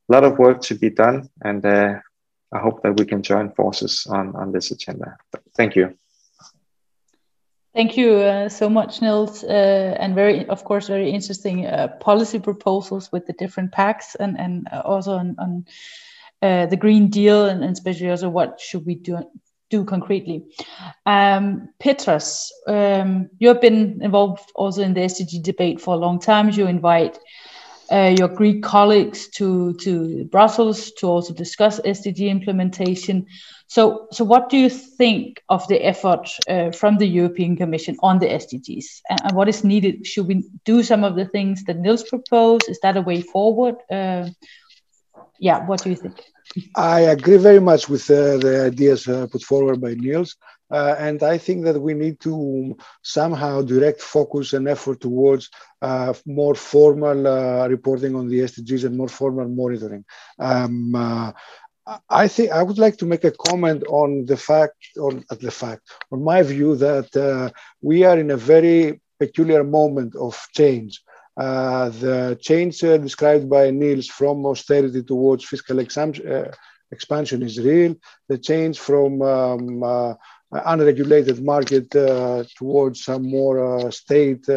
a 0.10 0.14
lot 0.14 0.24
of 0.24 0.38
work 0.38 0.62
to 0.62 0.76
be 0.76 0.90
done, 0.90 1.30
and 1.42 1.66
uh, 1.66 2.00
I 2.52 2.60
hope 2.60 2.84
that 2.84 3.00
we 3.00 3.06
can 3.06 3.24
join 3.24 3.52
forces 3.52 4.06
on, 4.10 4.36
on 4.36 4.52
this 4.52 4.72
agenda. 4.72 5.18
Thank 5.56 5.76
you. 5.76 5.98
Thank 7.74 7.98
you 7.98 8.18
uh, 8.18 8.50
so 8.50 8.70
much, 8.70 9.02
Niels, 9.02 9.44
uh, 9.44 9.98
and 10.00 10.14
very, 10.14 10.48
of 10.48 10.64
course, 10.64 10.88
very 10.88 11.10
interesting 11.10 11.66
uh, 11.66 11.88
policy 12.00 12.40
proposals 12.40 13.12
with 13.12 13.26
the 13.26 13.34
different 13.34 13.72
pacts, 13.72 14.14
and 14.14 14.40
and 14.40 14.68
also 14.86 15.14
on, 15.14 15.36
on 15.40 15.66
uh, 16.44 16.68
the 16.68 16.78
Green 16.78 17.10
Deal, 17.10 17.46
and, 17.46 17.64
and, 17.64 17.74
especially 17.74 18.12
also 18.12 18.30
what 18.30 18.60
should 18.60 18.86
we 18.86 18.94
do 18.94 19.18
do 19.74 19.84
concretely. 19.84 20.44
Um, 21.06 21.70
Petros, 21.80 22.52
um, 22.68 23.30
you 23.40 23.48
have 23.48 23.62
been 23.62 24.00
involved 24.02 24.52
also 24.56 24.82
in 24.84 24.94
the 24.94 25.02
SDG 25.02 25.42
debate 25.42 25.82
for 25.82 25.96
a 25.96 26.04
long 26.06 26.20
time. 26.20 26.52
You 26.52 26.68
invite 26.68 27.18
uh, 27.92 28.16
your 28.20 28.28
Greek 28.28 28.62
colleagues 28.64 29.30
to 29.38 29.74
to 29.86 30.26
Brussels 30.26 30.92
to 31.00 31.08
also 31.08 31.34
discuss 31.34 31.82
SDG 31.82 32.30
implementation. 32.30 33.26
So, 33.68 34.08
so 34.12 34.24
what 34.24 34.50
do 34.50 34.58
you 34.58 34.70
think 34.70 35.42
of 35.50 35.68
the 35.68 35.80
effort 35.84 36.30
uh, 36.48 36.72
from 36.72 36.98
the 36.98 37.08
European 37.08 37.56
Commission 37.58 37.96
on 38.04 38.20
the 38.20 38.28
SDGs, 38.28 38.86
and, 39.10 39.20
and, 39.24 39.36
what 39.36 39.50
is 39.50 39.64
needed? 39.64 40.06
Should 40.06 40.28
we 40.28 40.44
do 40.66 40.84
some 40.84 41.04
of 41.04 41.16
the 41.16 41.26
things 41.26 41.64
that 41.64 41.80
Niels 41.80 42.04
proposed? 42.04 42.70
Is 42.70 42.80
that 42.82 42.98
a 42.98 43.02
way 43.02 43.22
forward? 43.22 43.76
Uh, 43.90 44.30
yeah, 45.40 45.66
what 45.66 45.84
do 45.84 45.90
you 45.90 45.96
think? 45.96 46.33
I 46.76 47.02
agree 47.02 47.38
very 47.38 47.60
much 47.60 47.90
with 47.90 48.10
uh, 48.10 48.38
the 48.38 48.66
ideas 48.66 49.08
uh, 49.08 49.28
put 49.28 49.42
forward 49.44 49.82
by 49.82 49.94
Niels. 49.96 50.36
Uh, 50.72 50.96
and 50.98 51.22
I 51.22 51.38
think 51.38 51.66
that 51.66 51.80
we 51.80 51.94
need 51.94 52.20
to 52.22 52.76
somehow 53.04 53.62
direct 53.62 54.02
focus 54.02 54.54
and 54.54 54.68
effort 54.68 55.02
towards 55.02 55.50
uh, 55.82 56.14
more 56.26 56.56
formal 56.56 57.28
uh, 57.28 57.68
reporting 57.68 58.16
on 58.16 58.28
the 58.28 58.40
SDGs 58.40 58.86
and 58.86 58.98
more 58.98 59.08
formal 59.08 59.48
monitoring. 59.48 60.04
Um, 60.40 60.96
uh, 60.96 61.32
I 62.10 62.28
think 62.28 62.52
I 62.52 62.64
would 62.64 62.80
like 62.80 62.98
to 62.98 63.06
make 63.06 63.24
a 63.24 63.32
comment 63.32 63.84
on 63.90 64.26
the 64.26 64.38
fact, 64.38 64.78
on 65.00 65.24
the 65.30 65.52
fact, 65.52 65.82
on 66.12 66.24
my 66.24 66.42
view 66.42 66.76
that 66.78 67.52
we 67.82 68.04
are 68.06 68.18
in 68.18 68.32
a 68.32 68.38
very 68.38 69.02
peculiar 69.20 69.64
moment 69.64 70.16
of 70.16 70.40
change. 70.54 71.04
Uh, 71.36 71.90
the 71.90 72.38
change 72.42 72.84
uh, 72.84 72.98
described 72.98 73.50
by 73.50 73.72
Niels 73.72 74.08
from 74.08 74.46
austerity 74.46 75.04
towards 75.04 75.46
fiscal 75.46 75.80
uh, 75.80 76.52
expansion 76.92 77.42
is 77.42 77.60
real. 77.60 77.96
The 78.30 78.38
change 78.38 78.80
from 78.80 79.22
um, 79.22 79.84
uh, 79.84 80.14
unregulated 80.52 81.44
market 81.44 81.96
uh, 81.96 82.44
towards 82.58 83.04
some 83.04 83.30
more 83.30 83.92
state 83.92 84.48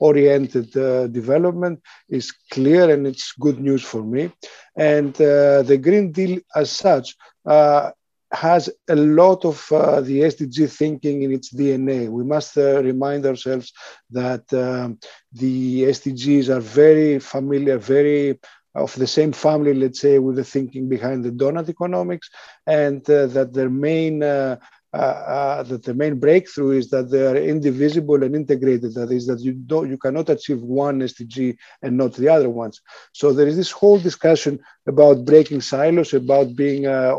oriented 0.00 0.74
uh, 0.76 1.06
development 1.06 1.80
is 2.08 2.32
clear 2.50 2.90
and 2.90 3.06
it's 3.06 3.32
good 3.38 3.60
news 3.60 3.82
for 3.82 4.02
me. 4.02 4.32
And 4.76 5.14
uh, 5.20 5.62
the 5.62 5.78
Green 5.80 6.10
Deal, 6.10 6.40
as 6.56 6.70
such, 6.70 7.14
uh, 7.46 7.90
has 8.32 8.70
a 8.88 8.96
lot 8.96 9.44
of 9.44 9.70
uh, 9.72 10.00
the 10.00 10.20
SDG 10.20 10.70
thinking 10.70 11.22
in 11.22 11.32
its 11.32 11.52
DNA. 11.52 12.08
We 12.08 12.24
must 12.24 12.56
uh, 12.56 12.82
remind 12.82 13.26
ourselves 13.26 13.72
that 14.10 14.44
um, 14.52 14.98
the 15.32 15.84
SDGs 15.84 16.48
are 16.48 16.60
very 16.60 17.18
familiar, 17.18 17.78
very 17.78 18.38
of 18.74 18.94
the 18.94 19.06
same 19.06 19.32
family, 19.32 19.74
let's 19.74 20.00
say, 20.00 20.18
with 20.18 20.36
the 20.36 20.44
thinking 20.44 20.88
behind 20.88 21.24
the 21.24 21.30
donut 21.30 21.68
economics, 21.68 22.30
and 22.66 23.08
uh, 23.10 23.26
that 23.26 23.52
their 23.52 23.70
main 23.70 24.22
uh, 24.22 24.56
that 24.92 25.82
the 25.84 25.94
main 25.94 26.18
breakthrough 26.18 26.72
is 26.72 26.90
that 26.90 27.10
they 27.10 27.26
are 27.26 27.36
indivisible 27.36 28.22
and 28.22 28.34
integrated. 28.34 28.94
That 28.94 29.10
is, 29.12 29.26
that 29.26 29.40
you 29.40 29.52
don't, 29.52 29.88
you 29.88 29.98
cannot 29.98 30.28
achieve 30.28 30.60
one 30.60 31.00
SDG 31.00 31.56
and 31.82 31.96
not 31.96 32.14
the 32.14 32.28
other 32.28 32.50
ones. 32.50 32.80
So 33.12 33.32
there 33.32 33.46
is 33.46 33.56
this 33.56 33.70
whole 33.70 33.98
discussion 33.98 34.60
about 34.86 35.24
breaking 35.24 35.60
silos, 35.60 36.14
about 36.14 36.56
being 36.56 36.86
uh, 36.86 37.14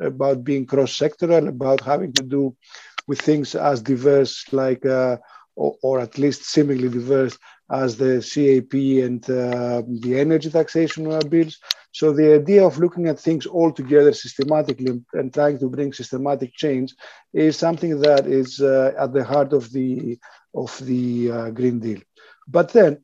about 0.00 0.44
being 0.44 0.66
cross-sectoral, 0.66 1.48
about 1.48 1.80
having 1.80 2.12
to 2.14 2.22
do 2.22 2.56
with 3.06 3.20
things 3.20 3.54
as 3.54 3.82
diverse, 3.82 4.44
like 4.52 4.84
uh, 4.86 5.16
or, 5.56 5.76
or, 5.82 6.00
at 6.00 6.18
least 6.18 6.44
seemingly 6.44 6.88
diverse 6.88 7.38
as 7.70 7.96
the 7.96 8.20
CAP 8.20 8.74
and 9.04 9.22
uh, 9.30 9.82
the 10.00 10.18
energy 10.18 10.50
taxation 10.50 11.04
bills. 11.28 11.58
So 11.92 12.12
the 12.12 12.34
idea 12.34 12.64
of 12.64 12.78
looking 12.78 13.06
at 13.08 13.20
things 13.20 13.46
all 13.46 13.72
together 13.72 14.12
systematically 14.12 15.02
and 15.12 15.32
trying 15.32 15.58
to 15.60 15.68
bring 15.68 15.92
systematic 15.92 16.54
change 16.54 16.94
is 17.32 17.56
something 17.56 18.00
that 18.00 18.26
is 18.26 18.60
uh, 18.60 18.92
at 18.98 19.12
the 19.12 19.24
heart 19.24 19.52
of 19.52 19.70
the 19.72 20.18
of 20.54 20.76
the 20.84 21.30
uh, 21.30 21.50
Green 21.50 21.78
Deal. 21.80 22.00
But 22.46 22.72
then, 22.72 23.02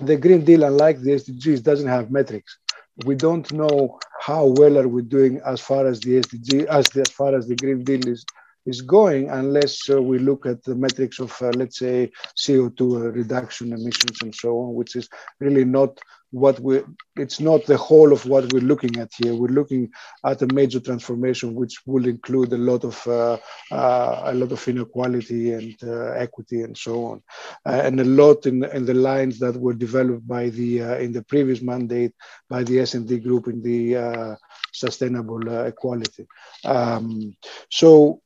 the 0.00 0.16
Green 0.16 0.44
Deal, 0.44 0.64
unlike 0.64 1.00
the 1.00 1.12
SDGs, 1.12 1.62
doesn't 1.62 1.88
have 1.88 2.10
metrics. 2.10 2.58
We 3.04 3.14
don't 3.14 3.50
know 3.52 3.98
how 4.20 4.46
well 4.46 4.78
are 4.78 4.88
we 4.88 5.02
doing 5.02 5.40
as 5.44 5.60
far 5.60 5.86
as 5.86 6.00
the 6.00 6.20
SDG, 6.20 6.66
as, 6.66 6.86
the, 6.86 7.00
as 7.02 7.10
far 7.10 7.34
as 7.36 7.46
the 7.48 7.56
Green 7.56 7.82
Deal 7.84 8.06
is 8.06 8.24
is 8.68 8.82
going 8.82 9.30
unless 9.30 9.88
uh, 9.88 10.00
we 10.00 10.18
look 10.18 10.46
at 10.46 10.62
the 10.64 10.74
metrics 10.74 11.18
of, 11.18 11.30
uh, 11.40 11.50
let's 11.56 11.78
say, 11.78 12.10
CO2 12.36 13.14
reduction 13.14 13.72
emissions 13.72 14.22
and 14.22 14.34
so 14.34 14.58
on, 14.60 14.74
which 14.74 14.94
is 14.94 15.08
really 15.40 15.64
not 15.64 15.98
what 16.30 16.60
we 16.60 16.82
it's 17.16 17.40
not 17.40 17.64
the 17.64 17.76
whole 17.76 18.12
of 18.12 18.26
what 18.26 18.52
we're 18.52 18.60
looking 18.60 18.98
at 18.98 19.10
here. 19.16 19.34
We're 19.34 19.48
looking 19.48 19.90
at 20.24 20.42
a 20.42 20.54
major 20.54 20.78
transformation 20.78 21.54
which 21.54 21.80
will 21.86 22.06
include 22.06 22.52
a 22.52 22.58
lot 22.58 22.84
of 22.84 23.06
uh, 23.06 23.38
uh, 23.70 24.22
a 24.24 24.34
lot 24.34 24.52
of 24.52 24.68
inequality 24.68 25.52
and 25.52 25.74
uh, 25.82 26.10
equity 26.12 26.62
and 26.62 26.76
so 26.76 27.06
on. 27.06 27.22
Uh, 27.64 27.80
and 27.84 27.98
a 28.00 28.04
lot 28.04 28.46
in, 28.46 28.62
in 28.64 28.84
the 28.84 28.94
lines 28.94 29.38
that 29.38 29.56
were 29.56 29.74
developed 29.74 30.26
by 30.28 30.50
the 30.50 30.82
uh, 30.82 30.96
in 30.96 31.12
the 31.12 31.22
previous 31.24 31.62
mandate 31.62 32.12
by 32.48 32.62
the 32.62 32.80
S&D 32.80 33.18
group 33.20 33.48
in 33.48 33.62
the 33.62 33.96
uh, 33.96 34.36
sustainable 34.72 35.48
equality. 35.66 36.26
Um, 36.64 37.34
so 37.70 38.20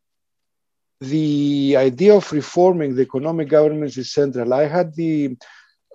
the 1.02 1.76
idea 1.76 2.14
of 2.14 2.32
reforming 2.32 2.94
the 2.94 3.02
economic 3.02 3.48
governance 3.48 3.96
is 3.96 4.12
central. 4.12 4.54
I 4.54 4.66
had 4.66 4.94
the 4.94 5.36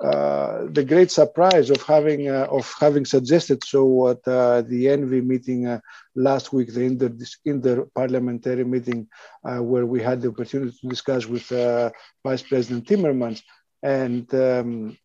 uh, 0.03 0.67
the 0.69 0.83
great 0.83 1.09
surprise 1.09 1.71
of 1.71 1.81
having 1.81 2.29
uh, 2.29 2.47
of 2.51 2.71
having 2.79 3.03
suggested 3.03 3.63
so 3.63 4.09
at 4.09 4.27
uh, 4.27 4.61
the 4.61 4.85
ENVI 4.85 5.25
meeting 5.25 5.65
uh, 5.65 5.79
last 6.15 6.53
week, 6.53 6.71
the 6.71 6.81
inter, 6.81 7.11
inter 7.45 7.85
parliamentary 7.95 8.63
meeting 8.63 9.07
uh, 9.43 9.57
where 9.57 9.87
we 9.87 9.99
had 9.99 10.21
the 10.21 10.29
opportunity 10.29 10.77
to 10.81 10.87
discuss 10.87 11.25
with 11.25 11.51
uh, 11.51 11.89
Vice 12.23 12.43
President 12.43 12.85
Timmermans, 12.85 13.41
and 13.81 14.31
um, 14.35 14.95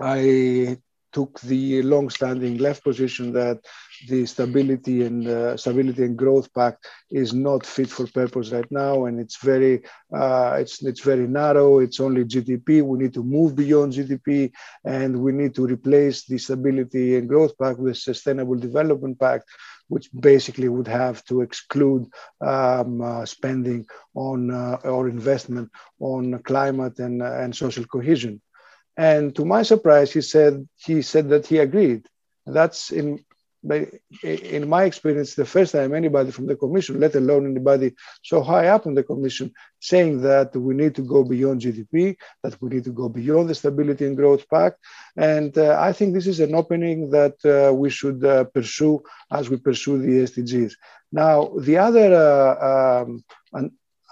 I 0.00 0.78
took 1.16 1.40
the 1.40 1.80
long-standing 1.80 2.58
left 2.58 2.84
position 2.84 3.32
that 3.32 3.58
the 4.10 4.26
stability 4.26 4.96
and 5.08 5.26
uh, 5.26 5.56
stability 5.56 6.02
and 6.04 6.14
growth 6.22 6.48
pact 6.52 6.86
is 7.10 7.32
not 7.32 7.64
fit 7.64 7.88
for 7.88 8.06
purpose 8.20 8.50
right 8.56 8.70
now, 8.70 9.06
and 9.06 9.14
it's 9.24 9.38
very 9.52 9.74
uh, 10.20 10.56
it's 10.62 10.76
it's 10.90 11.04
very 11.12 11.26
narrow. 11.40 11.70
It's 11.84 12.00
only 12.06 12.22
GDP. 12.32 12.68
We 12.82 12.98
need 13.02 13.14
to 13.14 13.24
move 13.36 13.50
beyond 13.56 13.94
GDP, 13.94 14.52
and 14.84 15.10
we 15.24 15.32
need 15.32 15.54
to 15.54 15.64
replace 15.76 16.18
the 16.26 16.38
stability 16.46 17.16
and 17.16 17.30
growth 17.32 17.54
pact 17.62 17.78
with 17.78 17.96
sustainable 17.96 18.58
development 18.68 19.18
pact 19.18 19.46
which 19.88 20.08
basically 20.12 20.68
would 20.68 20.88
have 20.88 21.24
to 21.24 21.42
exclude 21.42 22.04
um, 22.40 23.00
uh, 23.00 23.24
spending 23.24 23.86
on 24.14 24.50
uh, 24.50 24.78
or 24.82 25.08
investment 25.08 25.70
on 26.00 26.38
climate 26.42 26.98
and, 26.98 27.22
uh, 27.22 27.38
and 27.42 27.54
social 27.54 27.84
cohesion. 27.84 28.40
And 28.96 29.34
to 29.36 29.44
my 29.44 29.62
surprise, 29.62 30.12
he 30.12 30.22
said 30.22 30.66
he 30.76 31.02
said 31.02 31.28
that 31.28 31.46
he 31.46 31.58
agreed. 31.58 32.06
That's 32.46 32.90
in 32.90 33.24
in 34.22 34.68
my 34.68 34.84
experience 34.84 35.34
the 35.34 35.44
first 35.44 35.72
time 35.72 35.94
anybody 35.94 36.30
from 36.30 36.46
the 36.46 36.56
commission, 36.56 37.00
let 37.00 37.14
alone 37.14 37.46
anybody 37.50 37.94
so 38.22 38.42
high 38.42 38.68
up 38.68 38.86
in 38.86 38.94
the 38.94 39.02
commission, 39.02 39.52
saying 39.80 40.22
that 40.22 40.54
we 40.54 40.74
need 40.74 40.94
to 40.94 41.02
go 41.02 41.24
beyond 41.24 41.62
GDP, 41.62 42.16
that 42.42 42.60
we 42.60 42.68
need 42.68 42.84
to 42.84 42.90
go 42.90 43.08
beyond 43.08 43.48
the 43.48 43.54
Stability 43.54 44.06
and 44.06 44.16
Growth 44.16 44.48
Pact. 44.48 44.78
And 45.16 45.56
uh, 45.58 45.76
I 45.80 45.92
think 45.92 46.14
this 46.14 46.26
is 46.26 46.40
an 46.40 46.54
opening 46.54 47.10
that 47.10 47.36
uh, 47.44 47.74
we 47.74 47.90
should 47.90 48.24
uh, 48.24 48.44
pursue 48.44 49.02
as 49.32 49.50
we 49.50 49.56
pursue 49.56 49.98
the 49.98 50.30
SDGs. 50.30 50.74
Now, 51.10 51.52
the 51.58 51.78
other 51.78 52.14
uh, 52.14 53.02
um, 53.02 53.24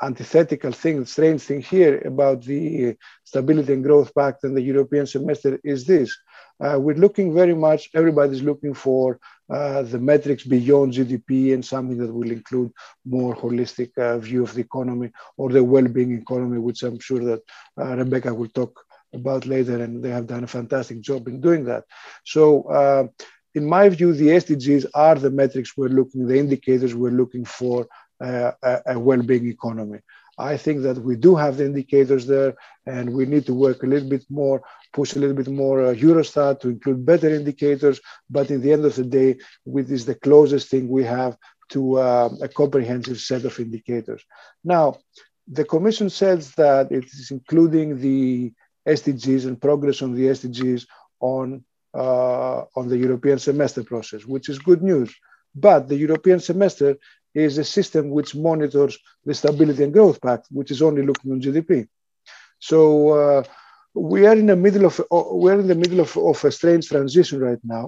antithetical 0.03 0.73
thing, 0.73 1.05
strange 1.07 1.43
thing 1.43 1.63
here 1.63 2.01
about 2.05 2.43
the 2.43 2.97
Stability 3.25 3.73
and 3.73 3.85
Growth 3.85 4.15
Pact 4.15 4.45
and 4.45 4.57
the 4.57 4.63
European 4.63 5.07
semester 5.07 5.59
is 5.65 5.87
this. 5.87 6.17
Uh, 6.61 6.79
we're 6.79 6.97
looking 6.97 7.35
very 7.35 7.55
much, 7.55 7.91
everybody's 7.95 8.43
looking 8.43 8.75
for 8.75 9.19
uh, 9.51 9.83
the 9.83 9.99
metrics 9.99 10.45
beyond 10.45 10.93
GDP 10.93 11.53
and 11.53 11.65
something 11.65 11.99
that 11.99 12.13
will 12.13 12.31
include 12.31 12.73
more 13.05 13.35
holistic 13.35 13.97
uh, 13.99 14.19
view 14.19 14.43
of 14.43 14.55
the 14.55 14.61
economy 14.61 15.11
or 15.37 15.51
the 15.51 15.63
well-being 15.63 16.17
economy, 16.17 16.59
which 16.59 16.83
I'm 16.83 16.99
sure 17.01 17.25
that 17.25 17.43
uh, 17.79 17.97
Rebecca 17.97 18.33
will 18.33 18.49
talk 18.49 18.81
about 19.13 19.47
later, 19.47 19.83
and 19.83 20.03
they 20.03 20.11
have 20.11 20.27
done 20.27 20.45
a 20.45 20.49
fantastic 20.49 21.01
job 21.01 21.29
in 21.29 21.41
doing 21.41 21.65
that. 21.65 21.85
So 22.25 22.63
uh, 22.65 23.07
in 23.55 23.65
my 23.65 23.89
view, 23.89 24.13
the 24.13 24.29
SDGs 24.29 24.87
are 24.95 25.15
the 25.15 25.31
metrics 25.31 25.77
we're 25.77 25.89
looking, 25.89 26.27
the 26.27 26.39
indicators 26.39 26.95
we're 26.95 27.11
looking 27.11 27.45
for 27.45 27.83
uh, 27.83 27.87
a, 28.21 28.55
a 28.87 28.99
well-being 28.99 29.49
economy. 29.49 30.01
I 30.39 30.57
think 30.57 30.83
that 30.83 30.99
we 30.99 31.17
do 31.17 31.37
have 31.37 31.57
the 31.57 31.67
indicators 31.67 32.27
there, 32.27 32.55
and 32.87 33.15
we 33.15 33.25
need 33.27 33.47
to 33.47 33.55
work 33.55 33.83
a 33.83 33.87
little 33.87 34.09
bit 34.09 34.25
more, 34.29 34.63
push 34.93 35.15
a 35.15 35.19
little 35.21 35.37
bit 35.37 35.49
more 35.49 35.87
uh, 35.87 35.95
Eurostat 35.95 36.61
to 36.61 36.71
include 36.71 37.07
better 37.07 37.29
indicators. 37.29 38.01
But 38.29 38.51
in 38.51 38.61
the 38.61 38.73
end 38.73 38.85
of 38.85 38.97
the 38.97 39.05
day, 39.05 39.37
it 39.67 39.91
is 39.91 40.07
the 40.07 40.17
closest 40.17 40.69
thing 40.69 40.89
we 40.89 41.05
have 41.05 41.37
to 41.71 41.99
uh, 41.99 42.31
a 42.43 42.49
comprehensive 42.49 43.21
set 43.21 43.45
of 43.45 43.59
indicators. 43.59 44.23
Now, 44.65 44.99
the 45.47 45.65
Commission 45.65 46.11
says 46.11 46.53
that 46.53 46.91
it 46.91 47.05
is 47.05 47.31
including 47.31 48.01
the 48.01 48.53
SDGs 48.87 49.47
and 49.47 49.61
progress 49.61 50.03
on 50.03 50.15
the 50.15 50.27
SDGs 50.27 50.87
on 51.21 51.65
uh, 51.95 52.65
on 52.75 52.89
the 52.89 52.99
European 52.99 53.39
semester 53.39 53.85
process, 53.85 54.27
which 54.27 54.49
is 54.49 54.59
good 54.59 54.83
news. 54.83 55.15
But 55.55 55.89
the 55.89 55.97
European 55.97 56.41
semester 56.41 56.97
is 57.35 57.59
a 57.59 57.65
system 57.65 58.11
which 58.11 58.35
monitors 58.35 58.99
the 59.25 59.35
Stability 59.35 59.83
and 59.85 59.93
Growth 59.93 60.21
Pact, 60.21 60.47
which 60.51 60.71
is 60.71 60.83
only 60.83 61.03
looking 61.03 61.33
on 61.33 61.41
GDP. 61.41 61.89
So 62.59 63.11
uh, 63.11 63.43
we 63.95 64.27
are 64.27 64.37
in 64.37 64.47
the 64.47 64.57
middle 64.57 64.87
of 64.87 65.01
uh, 65.01 65.05
we're 65.11 65.61
in 65.61 65.69
the 65.69 65.75
middle 65.75 66.01
of, 66.01 66.17
of 66.17 66.45
a 66.45 66.53
strange 66.53 66.89
transition 66.89 67.41
right 67.41 67.59
now, 67.63 67.87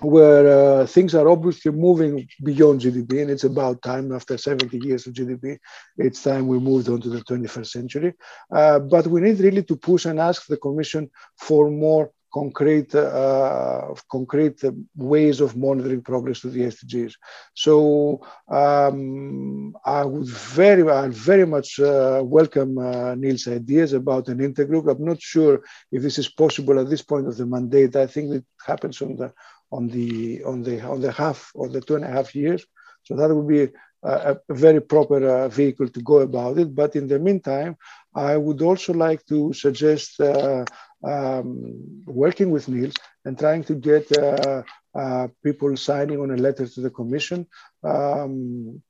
where 0.00 0.46
uh, 0.80 0.86
things 0.86 1.14
are 1.14 1.28
obviously 1.28 1.72
moving 1.72 2.28
beyond 2.44 2.80
GDP, 2.80 3.22
and 3.22 3.30
it's 3.30 3.44
about 3.44 3.82
time. 3.82 4.12
After 4.12 4.38
70 4.38 4.78
years 4.78 5.06
of 5.06 5.14
GDP, 5.14 5.58
it's 5.96 6.22
time 6.22 6.46
we 6.46 6.58
moved 6.58 6.88
on 6.88 7.00
to 7.00 7.08
the 7.08 7.20
21st 7.20 7.66
century. 7.66 8.14
Uh, 8.50 8.78
but 8.78 9.06
we 9.06 9.20
need 9.20 9.40
really 9.40 9.64
to 9.64 9.76
push 9.76 10.04
and 10.04 10.20
ask 10.20 10.46
the 10.46 10.56
Commission 10.56 11.10
for 11.36 11.70
more 11.70 12.12
concrete 12.32 12.94
uh, 12.94 13.94
concrete 14.10 14.62
ways 14.96 15.40
of 15.40 15.56
monitoring 15.56 16.02
progress 16.02 16.40
to 16.40 16.50
the 16.50 16.60
SDGs. 16.60 17.14
So 17.54 18.20
um, 18.48 19.74
I 19.84 20.04
would 20.04 20.28
very 20.28 20.88
I 20.90 21.08
very 21.08 21.46
much 21.46 21.80
uh, 21.80 22.22
welcome 22.24 22.78
uh, 22.78 23.14
Niels' 23.14 23.48
ideas 23.48 23.92
about 23.92 24.28
an 24.28 24.38
intergroup. 24.38 24.90
I'm 24.90 25.04
not 25.04 25.20
sure 25.20 25.62
if 25.90 26.02
this 26.02 26.18
is 26.18 26.28
possible 26.28 26.78
at 26.78 26.90
this 26.90 27.02
point 27.02 27.26
of 27.26 27.36
the 27.36 27.46
mandate. 27.46 27.96
I 27.96 28.06
think 28.06 28.32
it 28.34 28.44
happens 28.64 29.00
on 29.02 29.16
the 29.16 29.32
on 29.70 29.88
the 29.88 30.42
on 30.44 30.62
the 30.62 30.80
on 30.80 31.00
the 31.00 31.12
half 31.12 31.50
or 31.54 31.68
the 31.68 31.80
two 31.80 31.96
and 31.96 32.04
a 32.04 32.08
half 32.08 32.34
years. 32.34 32.64
So 33.04 33.16
that 33.16 33.34
would 33.34 33.48
be 33.48 33.72
a, 34.02 34.36
very 34.50 34.80
proper 34.80 35.26
uh, 35.28 35.48
vehicle 35.48 35.88
to 35.88 36.00
go 36.02 36.18
about 36.18 36.58
it. 36.58 36.74
But 36.74 36.96
in 36.96 37.08
the 37.08 37.18
meantime, 37.18 37.76
I 38.14 38.36
would 38.36 38.62
also 38.62 38.92
like 38.92 39.24
to 39.26 39.52
suggest 39.52 40.20
uh, 40.20 40.64
um, 41.04 42.02
working 42.06 42.50
with 42.50 42.68
Niels 42.68 42.94
and 43.24 43.38
trying 43.38 43.64
to 43.64 43.74
get 43.74 44.16
uh, 44.16 44.62
uh, 44.94 45.28
people 45.44 45.76
signing 45.76 46.20
on 46.20 46.30
a 46.30 46.36
letter 46.36 46.66
to 46.66 46.80
the 46.80 46.90
commission 46.90 47.46
um, 47.84 48.82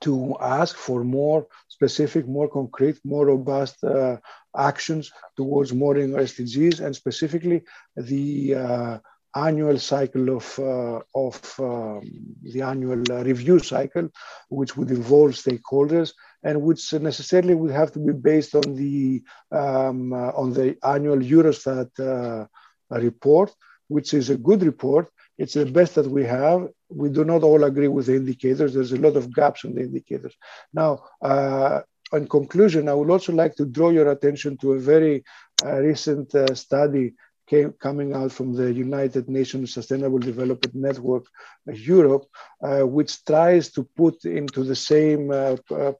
to 0.00 0.36
ask 0.40 0.76
for 0.76 1.04
more 1.04 1.46
specific, 1.68 2.26
more 2.26 2.48
concrete, 2.48 2.98
more 3.04 3.26
robust 3.26 3.82
uh, 3.84 4.16
actions 4.56 5.12
towards 5.36 5.72
more 5.72 5.94
SDGs 5.94 6.80
and 6.80 6.94
specifically 6.94 7.62
the 7.96 8.54
uh, 8.54 8.98
annual 9.34 9.78
cycle 9.78 10.36
of, 10.36 10.58
uh, 10.58 11.00
of 11.14 11.54
um, 11.58 12.02
the 12.42 12.62
annual 12.62 13.02
uh, 13.10 13.22
review 13.24 13.58
cycle, 13.58 14.08
which 14.48 14.76
would 14.76 14.90
involve 14.90 15.32
stakeholders 15.32 16.12
and 16.42 16.60
which 16.60 16.92
necessarily 16.92 17.54
would 17.54 17.70
have 17.70 17.92
to 17.92 17.98
be 17.98 18.12
based 18.12 18.54
on 18.54 18.74
the, 18.74 19.22
um, 19.50 20.12
uh, 20.12 20.32
on 20.32 20.52
the 20.52 20.76
annual 20.84 21.16
Eurostat 21.16 21.90
uh, 22.00 22.46
report, 22.90 23.54
which 23.88 24.12
is 24.12 24.30
a 24.30 24.36
good 24.36 24.62
report. 24.62 25.08
It's 25.38 25.54
the 25.54 25.66
best 25.66 25.94
that 25.94 26.08
we 26.08 26.24
have. 26.24 26.68
We 26.90 27.08
do 27.08 27.24
not 27.24 27.42
all 27.42 27.64
agree 27.64 27.88
with 27.88 28.06
the 28.06 28.16
indicators. 28.16 28.74
There's 28.74 28.92
a 28.92 29.00
lot 29.00 29.16
of 29.16 29.34
gaps 29.34 29.64
in 29.64 29.74
the 29.74 29.82
indicators. 29.82 30.36
Now, 30.74 31.04
uh, 31.22 31.80
in 32.12 32.28
conclusion, 32.28 32.88
I 32.88 32.94
would 32.94 33.10
also 33.10 33.32
like 33.32 33.56
to 33.56 33.64
draw 33.64 33.88
your 33.88 34.10
attention 34.10 34.58
to 34.58 34.74
a 34.74 34.78
very 34.78 35.24
uh, 35.64 35.76
recent 35.76 36.34
study 36.54 37.14
came, 37.52 37.72
coming 37.88 38.10
out 38.18 38.32
from 38.38 38.48
the 38.60 38.68
United 38.72 39.24
Nations 39.28 39.74
Sustainable 39.78 40.22
Development 40.30 40.74
Network 40.88 41.24
uh, 41.68 41.72
Europe, 41.94 42.24
uh, 42.68 42.84
which 42.96 43.12
tries 43.32 43.64
to 43.74 43.80
put 44.00 44.16
into 44.40 44.60
the 44.70 44.78
same 44.92 45.22
uh, 45.30 45.56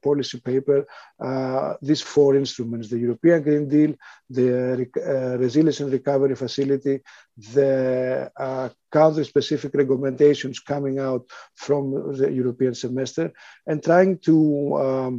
policy 0.07 0.39
paper 0.49 0.79
these 1.89 2.03
four 2.13 2.31
instruments 2.43 2.89
the 2.89 3.03
European 3.07 3.39
Green 3.45 3.65
Deal, 3.75 3.93
the 4.37 4.49
Resilience 5.43 5.79
and 5.81 5.91
Recovery 5.99 6.35
Facility, 6.35 6.95
the 7.57 8.31
country 8.97 9.25
specific 9.33 9.71
recommendations 9.81 10.57
coming 10.73 10.97
out 11.07 11.23
from 11.65 11.83
the 12.19 12.29
European 12.41 12.73
semester, 12.83 13.25
and 13.69 13.77
trying 13.89 14.13
to 14.27 14.35
um, 14.85 15.13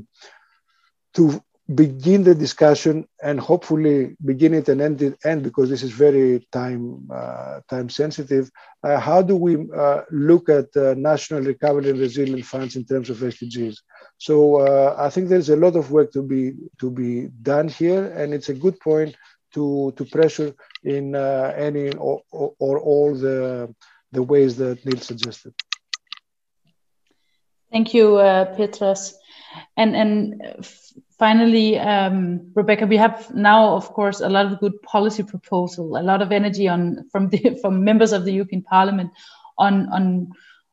to 1.17 1.25
begin 1.73 2.23
the 2.23 2.35
discussion 2.35 3.09
and 3.23 3.41
hopefully 3.41 4.17
begin 4.23 4.53
it 4.53 4.69
and 4.69 4.83
end 4.83 5.01
it 5.01 5.17
end 5.25 5.43
because 5.43 5.71
this 5.71 5.83
is 5.83 5.93
very 5.93 6.47
time 6.53 7.09
uh, 7.11 7.61
time 7.71 7.89
sensitive. 7.89 8.51
Uh, 8.83 9.01
how 9.01 9.23
do 9.23 9.35
we 9.35 9.67
uh, 9.75 10.03
look 10.11 10.51
at 10.51 10.67
uh, 10.77 10.95
national 10.99 11.41
recovery 11.41 11.89
and 11.89 11.99
resilience 11.99 12.47
funds 12.47 12.77
in 12.77 12.85
terms 12.85 13.09
of 13.09 13.17
sdgs 13.17 13.77
so 14.19 14.57
uh, 14.57 14.95
i 14.99 15.09
think 15.09 15.29
there's 15.29 15.49
a 15.49 15.57
lot 15.57 15.75
of 15.75 15.91
work 15.91 16.13
to 16.13 16.23
be 16.23 16.53
to 16.79 16.91
be 16.91 17.29
done 17.41 17.67
here 17.67 18.13
and 18.13 18.35
it's 18.35 18.51
a 18.51 18.55
good 18.55 18.79
point 18.81 19.17
to 19.55 19.93
to 19.97 20.05
pressure 20.05 20.55
in 20.83 21.15
uh, 21.15 21.55
any 21.57 21.91
or, 21.95 22.21
or, 22.31 22.79
all 22.79 23.15
the 23.15 23.75
the 24.13 24.23
ways 24.23 24.57
that 24.57 24.85
niels 24.85 25.07
suggested. 25.07 25.55
Thank 27.73 27.95
you 27.95 28.19
petros 28.57 29.15
and 29.77 29.97
and 29.97 30.43
finally, 31.19 31.79
um, 31.79 32.51
Rebecca, 32.55 32.87
we 32.87 32.97
have 32.97 33.35
now, 33.35 33.75
of 33.75 33.89
course, 33.93 34.21
a 34.21 34.29
lot 34.29 34.47
of 34.47 34.61
good 34.61 34.81
policy 34.83 35.23
proposal, 35.23 35.97
a 35.97 36.03
lot 36.03 36.23
of 36.23 36.33
energy 36.33 36.69
on 36.69 37.09
from 37.11 37.29
the 37.29 37.59
from 37.63 37.85
members 37.85 38.13
of 38.13 38.25
the 38.25 38.33
European 38.33 38.63
Parliament 38.63 39.11
on 39.59 39.89
on 39.89 40.31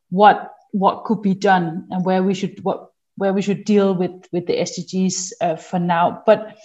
what 0.09 0.53
what 0.71 1.03
could 1.05 1.21
be 1.21 1.33
done 1.33 1.87
and 1.91 2.05
where 2.05 2.23
we 2.23 2.33
should 2.33 2.63
what 2.63 2.91
where 3.17 3.33
we 3.33 3.41
should 3.41 3.65
deal 3.65 3.93
with 3.93 4.27
with 4.31 4.47
the 4.47 4.57
SDGs 4.57 5.31
uh, 5.41 5.55
for 5.55 5.79
now. 5.79 6.23
But 6.25 6.57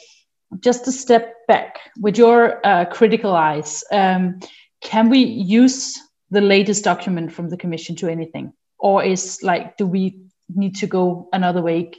just 0.61 0.87
a 0.87 0.93
step 0.93 1.35
back 1.49 1.81
with 2.01 2.17
your 2.17 2.65
uh, 2.65 2.85
critical 2.87 3.33
eyes, 3.33 3.85
um, 3.91 4.41
can 4.81 5.11
we 5.11 5.19
use 5.19 5.99
the 6.31 6.41
latest 6.41 6.85
document 6.85 7.33
from 7.33 7.51
the 7.51 7.57
Commission 7.57 7.97
to 7.97 8.09
anything, 8.09 8.53
or 8.79 9.05
is 9.05 9.41
like 9.43 9.77
do 9.77 9.87
we 9.87 10.21
need 10.55 10.77
to 10.77 10.87
go 10.87 11.29
another 11.33 11.63
way? 11.63 11.91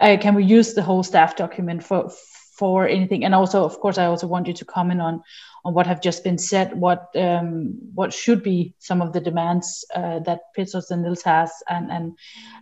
Uh, 0.00 0.16
can 0.20 0.34
we 0.34 0.44
use 0.44 0.74
the 0.74 0.82
whole 0.82 1.02
staff 1.02 1.36
document 1.36 1.82
for 1.82 2.10
for 2.56 2.88
anything? 2.88 3.24
And 3.24 3.34
also 3.34 3.64
of 3.64 3.78
course 3.80 3.98
i 3.98 4.06
also 4.06 4.26
want 4.26 4.46
you 4.46 4.54
to 4.54 4.64
comment 4.64 5.00
on 5.00 5.22
on 5.64 5.74
what 5.74 5.86
have 5.86 6.00
just 6.00 6.24
been 6.24 6.38
said 6.38 6.72
what 6.74 7.08
um, 7.16 7.78
what 7.94 8.12
should 8.12 8.42
be 8.42 8.74
some 8.78 9.02
of 9.02 9.12
the 9.12 9.20
demands 9.20 9.84
uh, 9.94 10.20
that 10.20 10.40
Petros 10.54 10.90
and 10.90 11.02
Nils 11.02 11.22
has 11.22 11.50
and 11.68 11.90
and 11.90 12.16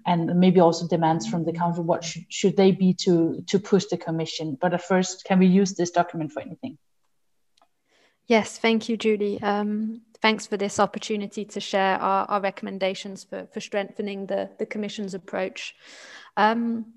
and 0.06 0.40
maybe 0.40 0.60
also 0.60 0.86
demands 0.88 1.26
from 1.26 1.44
the 1.44 1.52
council. 1.52 1.84
What 1.84 2.04
should, 2.04 2.24
should 2.28 2.56
they 2.56 2.72
be 2.72 2.94
to 3.04 3.42
to 3.46 3.58
push 3.58 3.86
the 3.86 3.98
commission? 3.98 4.56
But 4.60 4.74
at 4.74 4.82
first 4.82 5.24
can 5.24 5.38
we 5.38 5.46
use 5.46 5.74
this 5.74 5.90
document 5.90 6.32
for 6.32 6.40
anything? 6.40 6.78
Yes 8.26 8.58
thank 8.58 8.88
you 8.88 8.96
julie. 8.96 9.40
Um, 9.42 10.02
thanks 10.20 10.46
for 10.46 10.56
this 10.56 10.80
opportunity 10.80 11.44
to 11.44 11.60
share 11.60 11.96
our, 12.00 12.26
our 12.26 12.40
recommendations 12.40 13.24
for, 13.24 13.46
for 13.52 13.60
strengthening 13.60 14.26
the, 14.26 14.50
the 14.58 14.66
commission's 14.66 15.14
approach. 15.14 15.74
Um, 16.36 16.94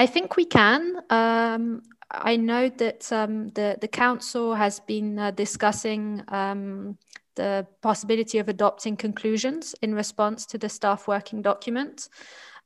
I 0.00 0.06
think 0.06 0.36
we 0.36 0.46
can. 0.46 1.02
Um, 1.10 1.82
I 2.10 2.36
know 2.36 2.70
that 2.70 3.12
um, 3.12 3.48
the 3.48 3.76
the 3.78 3.86
council 3.86 4.54
has 4.54 4.80
been 4.80 5.18
uh, 5.18 5.30
discussing 5.30 6.24
um, 6.28 6.96
the 7.34 7.66
possibility 7.82 8.38
of 8.38 8.48
adopting 8.48 8.96
conclusions 8.96 9.74
in 9.82 9.94
response 9.94 10.46
to 10.46 10.56
the 10.56 10.70
staff 10.70 11.06
working 11.06 11.42
document. 11.42 12.08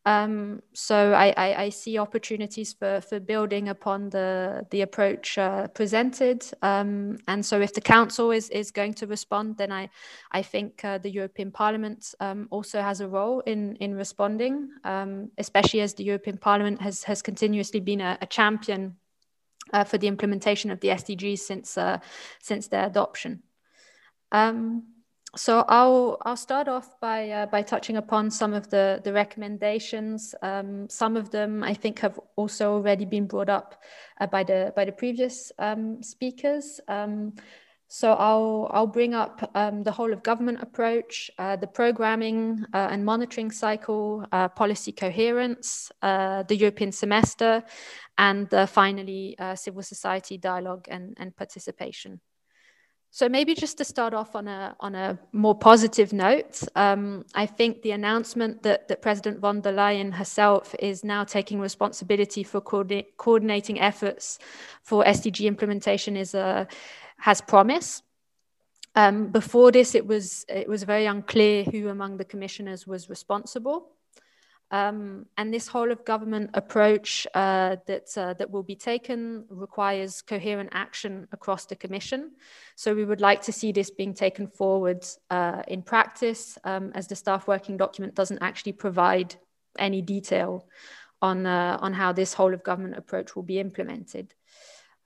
Um, 0.06 0.60
so 0.74 1.14
I, 1.14 1.32
I, 1.34 1.62
I, 1.62 1.68
see 1.70 1.96
opportunities 1.96 2.74
for, 2.74 3.00
for 3.00 3.18
building 3.20 3.70
upon 3.70 4.10
the, 4.10 4.66
the 4.70 4.82
approach 4.82 5.38
uh, 5.38 5.68
presented. 5.68 6.44
Um, 6.60 7.16
and 7.26 7.44
so 7.44 7.62
if 7.62 7.72
the 7.72 7.80
Council 7.80 8.30
is, 8.30 8.50
is 8.50 8.70
going 8.70 8.92
to 8.94 9.06
respond, 9.06 9.56
then 9.56 9.72
I, 9.72 9.88
I 10.30 10.42
think 10.42 10.84
uh, 10.84 10.98
the 10.98 11.10
European 11.10 11.50
Parliament 11.50 12.14
um, 12.20 12.48
also 12.50 12.82
has 12.82 13.00
a 13.00 13.08
role 13.08 13.40
in, 13.40 13.76
in 13.76 13.94
responding, 13.94 14.68
um, 14.84 15.30
especially 15.38 15.80
as 15.80 15.94
the 15.94 16.04
European 16.04 16.36
Parliament 16.36 16.82
has, 16.82 17.04
has 17.04 17.22
continuously 17.22 17.80
been 17.80 18.02
a, 18.02 18.18
a 18.20 18.26
champion 18.26 18.96
uh, 19.72 19.84
for 19.84 19.96
the 19.96 20.08
implementation 20.08 20.70
of 20.70 20.80
the 20.80 20.88
SDGs 20.88 21.38
since, 21.38 21.78
uh, 21.78 21.98
since 22.42 22.68
their 22.68 22.84
adoption. 22.84 23.42
Um, 24.32 24.82
so 25.36 25.64
I'll 25.68 26.18
I'll 26.22 26.36
start 26.36 26.68
off 26.68 26.98
by 27.00 27.30
uh, 27.30 27.46
by 27.46 27.62
touching 27.62 27.96
upon 27.96 28.30
some 28.30 28.54
of 28.54 28.70
the 28.70 29.00
the 29.02 29.12
recommendations. 29.12 30.34
Um, 30.42 30.88
some 30.88 31.16
of 31.16 31.30
them 31.30 31.62
I 31.62 31.74
think 31.74 31.98
have 32.00 32.18
also 32.36 32.74
already 32.74 33.04
been 33.04 33.26
brought 33.26 33.48
up 33.48 33.82
uh, 34.20 34.26
by 34.26 34.44
the 34.44 34.72
by 34.76 34.84
the 34.84 34.92
previous 34.92 35.52
um, 35.58 36.02
speakers. 36.02 36.80
Um, 36.88 37.34
so 37.88 38.14
I'll 38.14 38.70
I'll 38.72 38.86
bring 38.86 39.14
up 39.14 39.50
um, 39.54 39.82
the 39.82 39.92
whole 39.92 40.12
of 40.12 40.22
government 40.22 40.62
approach, 40.62 41.30
uh, 41.38 41.56
the 41.56 41.66
programming 41.66 42.64
uh, 42.72 42.88
and 42.90 43.04
monitoring 43.04 43.50
cycle, 43.50 44.26
uh, 44.32 44.48
policy 44.48 44.92
coherence, 44.92 45.92
uh, 46.02 46.42
the 46.44 46.56
European 46.56 46.92
semester, 46.92 47.62
and 48.18 48.48
finally 48.68 49.36
civil 49.54 49.82
society 49.82 50.38
dialogue 50.38 50.86
and, 50.88 51.16
and 51.18 51.36
participation. 51.36 52.20
So 53.16 53.28
maybe 53.28 53.54
just 53.54 53.78
to 53.78 53.84
start 53.84 54.12
off 54.12 54.34
on 54.34 54.48
a 54.48 54.74
on 54.80 54.96
a 54.96 55.16
more 55.30 55.54
positive 55.54 56.12
note, 56.12 56.64
um, 56.74 57.24
I 57.32 57.46
think 57.46 57.82
the 57.82 57.92
announcement 57.92 58.64
that 58.64 58.88
that 58.88 59.02
President 59.02 59.38
von 59.38 59.60
der 59.60 59.72
Leyen 59.72 60.14
herself 60.14 60.74
is 60.80 61.04
now 61.04 61.22
taking 61.22 61.60
responsibility 61.60 62.42
for 62.42 62.60
coordi- 62.60 63.06
coordinating 63.16 63.78
efforts 63.78 64.40
for 64.82 65.04
SDG 65.04 65.46
implementation 65.46 66.16
is 66.16 66.34
a 66.34 66.66
has 67.18 67.40
promise. 67.40 68.02
Um, 68.96 69.28
before 69.30 69.70
this, 69.70 69.94
it 69.94 70.08
was 70.08 70.44
it 70.48 70.68
was 70.68 70.82
very 70.82 71.06
unclear 71.06 71.62
who 71.62 71.90
among 71.90 72.16
the 72.16 72.24
commissioners 72.24 72.84
was 72.84 73.08
responsible. 73.08 73.92
Um, 74.70 75.26
and 75.36 75.52
this 75.52 75.68
whole 75.68 75.92
of 75.92 76.04
government 76.04 76.50
approach 76.54 77.26
uh, 77.34 77.76
that, 77.86 78.08
uh, 78.16 78.34
that 78.34 78.50
will 78.50 78.62
be 78.62 78.74
taken 78.74 79.44
requires 79.48 80.22
coherent 80.22 80.70
action 80.72 81.28
across 81.32 81.66
the 81.66 81.76
Commission. 81.76 82.32
So 82.74 82.94
we 82.94 83.04
would 83.04 83.20
like 83.20 83.42
to 83.42 83.52
see 83.52 83.72
this 83.72 83.90
being 83.90 84.14
taken 84.14 84.48
forward 84.48 85.04
uh, 85.30 85.62
in 85.68 85.82
practice 85.82 86.58
um, 86.64 86.92
as 86.94 87.06
the 87.06 87.14
staff 87.14 87.46
working 87.46 87.76
document 87.76 88.14
doesn't 88.14 88.42
actually 88.42 88.72
provide 88.72 89.36
any 89.78 90.02
detail 90.02 90.66
on, 91.22 91.46
uh, 91.46 91.78
on 91.80 91.92
how 91.92 92.12
this 92.12 92.34
whole 92.34 92.52
of 92.52 92.64
government 92.64 92.96
approach 92.96 93.36
will 93.36 93.42
be 93.42 93.60
implemented. 93.60 94.34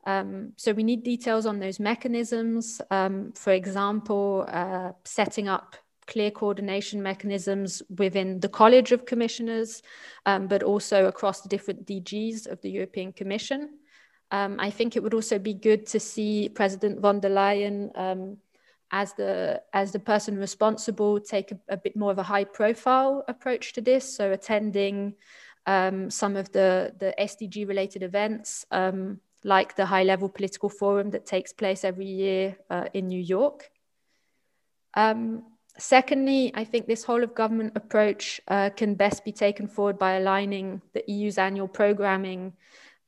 Um, 0.07 0.53
so 0.57 0.73
we 0.73 0.85
need 0.85 1.03
details 1.03 1.45
on 1.45 1.59
those 1.59 1.79
mechanisms, 1.79 2.81
um, 2.91 3.33
for 3.35 3.53
example, 3.53 4.47
uh, 4.49 4.93
setting 5.05 5.49
up 5.49 5.77
clear 6.09 6.31
coordination 6.31 7.03
mechanisms 7.03 7.83
within 7.97 8.41
the 8.41 8.49
College 8.49 8.91
of 8.91 9.07
Commissioners, 9.07 9.83
um, 10.27 10.49
but 10.49 10.63
also 10.65 11.07
across 11.07 11.43
the 11.43 11.49
different 11.49 11.87
DGs 11.87 12.51
of 12.51 12.61
the 12.63 12.71
European 12.71 13.13
Commission. 13.13 13.79
Um, 14.31 14.57
I 14.59 14.71
think 14.71 14.97
it 14.97 15.03
would 15.03 15.15
also 15.15 15.39
be 15.39 15.55
good 15.55 15.87
to 15.87 16.01
see 16.01 16.49
President 16.49 17.01
von 17.01 17.21
der 17.21 17.31
Leyen 17.31 17.91
um, 17.95 18.39
as 18.91 19.13
the 19.15 19.63
as 19.73 19.93
the 19.93 19.99
person 19.99 20.39
responsible 20.39 21.21
take 21.21 21.53
a, 21.53 21.59
a, 21.69 21.77
bit 21.77 21.95
more 21.95 22.11
of 22.11 22.19
a 22.19 22.23
high 22.23 22.45
profile 22.45 23.25
approach 23.29 23.73
to 23.75 23.81
this. 23.81 24.17
So 24.17 24.33
attending 24.33 25.15
um, 25.67 26.11
some 26.11 26.37
of 26.37 26.51
the 26.53 26.95
the 26.99 27.15
SDG 27.19 27.69
related 27.69 28.03
events, 28.03 28.67
um, 28.71 29.21
like 29.45 29.77
the 29.77 29.87
high 29.87 30.05
level 30.05 30.29
political 30.29 30.69
forum 30.69 31.11
that 31.11 31.27
takes 31.27 31.53
place 31.53 31.85
every 31.85 32.07
year 32.07 32.57
uh, 32.71 32.87
in 32.93 33.09
New 33.09 33.21
York. 33.21 33.71
Um, 34.95 35.45
Secondly, 35.79 36.51
I 36.55 36.65
think 36.65 36.87
this 36.87 37.05
whole 37.05 37.23
of 37.23 37.37
government 37.37 37.73
approach 37.77 38.41
uh, 38.49 38.71
can 38.71 38.95
best 38.95 39.25
be 39.25 39.31
taken 39.31 39.69
forward 39.69 39.97
by 39.97 40.15
aligning 40.15 40.83
the 40.93 41.05
EU's 41.07 41.39
annual 41.39 41.69
programming 41.69 42.53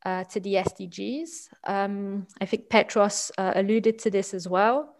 uh, 0.06 0.22
to 0.24 0.38
the 0.38 0.54
SDGs. 0.54 1.48
Um, 1.64 2.28
I 2.40 2.46
think 2.46 2.70
Petros 2.70 3.32
uh, 3.36 3.52
alluded 3.56 3.98
to 4.00 4.10
this 4.10 4.32
as 4.32 4.48
well. 4.48 4.94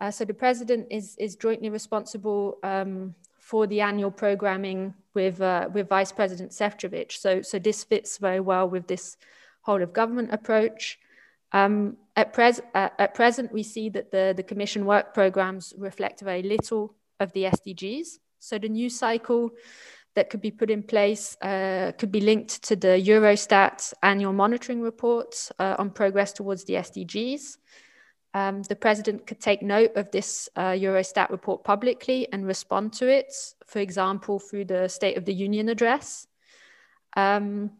Uh, 0.00 0.10
so 0.10 0.24
the 0.24 0.34
president 0.34 0.86
is, 0.90 1.14
is 1.18 1.36
jointly 1.36 1.68
responsible 1.68 2.58
um, 2.62 3.14
for 3.38 3.66
the 3.66 3.82
annual 3.82 4.10
programming 4.10 4.94
with, 5.12 5.40
uh, 5.42 5.68
with 5.70 5.90
Vice 5.90 6.12
President 6.12 6.50
Šefčovič. 6.50 7.12
So, 7.12 7.42
so 7.42 7.58
this 7.58 7.84
fits 7.84 8.16
very 8.16 8.40
well 8.40 8.68
with 8.68 8.86
this 8.86 9.18
whole 9.60 9.82
of 9.82 9.92
government 9.92 10.32
approach. 10.32 10.98
Um, 11.52 11.98
at, 12.16 12.32
pres 12.32 12.62
uh, 12.74 12.88
at 12.98 13.14
present, 13.14 13.52
we 13.52 13.62
see 13.62 13.90
that 13.90 14.10
the, 14.10 14.32
the 14.34 14.42
Commission 14.42 14.86
work 14.86 15.12
programs 15.12 15.74
reflect 15.76 16.20
very 16.20 16.42
little 16.42 16.94
of 17.22 17.32
the 17.32 17.44
SDGs. 17.44 18.18
So 18.38 18.58
the 18.58 18.68
new 18.68 18.90
cycle 18.90 19.50
that 20.14 20.28
could 20.28 20.40
be 20.40 20.50
put 20.50 20.70
in 20.70 20.82
place 20.82 21.36
uh, 21.40 21.92
could 21.98 22.12
be 22.12 22.20
linked 22.20 22.62
to 22.64 22.76
the 22.76 23.00
Eurostat 23.00 23.94
annual 24.02 24.32
monitoring 24.32 24.82
reports 24.82 25.50
uh, 25.58 25.76
on 25.78 25.90
progress 25.90 26.32
towards 26.32 26.64
the 26.64 26.74
SDGs. 26.74 27.56
Um, 28.34 28.62
the 28.62 28.76
president 28.76 29.26
could 29.26 29.40
take 29.40 29.62
note 29.62 29.92
of 29.96 30.10
this 30.10 30.48
uh, 30.56 30.72
Eurostat 30.72 31.30
report 31.30 31.64
publicly 31.64 32.26
and 32.32 32.46
respond 32.46 32.92
to 32.94 33.08
it, 33.08 33.32
for 33.66 33.78
example, 33.78 34.38
through 34.38 34.66
the 34.66 34.88
State 34.88 35.16
of 35.16 35.24
the 35.24 35.34
Union 35.34 35.68
address. 35.68 36.26
Um, 37.16 37.72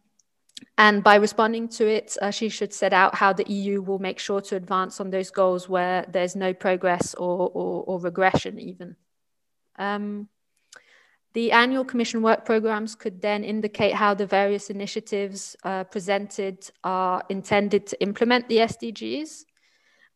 and 0.78 1.02
by 1.02 1.16
responding 1.16 1.68
to 1.70 1.88
it, 1.88 2.16
uh, 2.22 2.31
she 2.31 2.48
should 2.48 2.72
set 2.72 2.92
out 2.92 3.14
how 3.14 3.33
the 3.33 3.50
EU 3.50 3.83
will 3.83 3.98
make 3.98 4.18
sure 4.18 4.40
to 4.42 4.57
advance 4.57 5.00
on 5.00 5.11
those 5.11 5.31
goals 5.31 5.68
where 5.68 6.07
there's 6.09 6.37
no 6.37 6.52
progress 6.52 7.14
or, 7.14 7.50
or, 7.52 7.85
or 7.85 8.00
regression, 8.00 8.61
even. 8.61 8.96
Um, 9.83 10.29
the 11.35 11.51
annual 11.53 11.85
Commission 11.85 12.23
work 12.23 12.45
programs 12.45 12.95
could 12.95 13.23
then 13.23 13.42
indicate 13.42 13.95
how 13.95 14.14
the 14.14 14.27
various 14.27 14.71
initiatives 14.71 15.57
uh, 15.64 15.85
presented 15.85 16.71
are 16.85 17.23
intended 17.29 17.87
to 17.87 18.03
implement 18.03 18.49
the 18.49 18.59
SDGs 18.59 19.45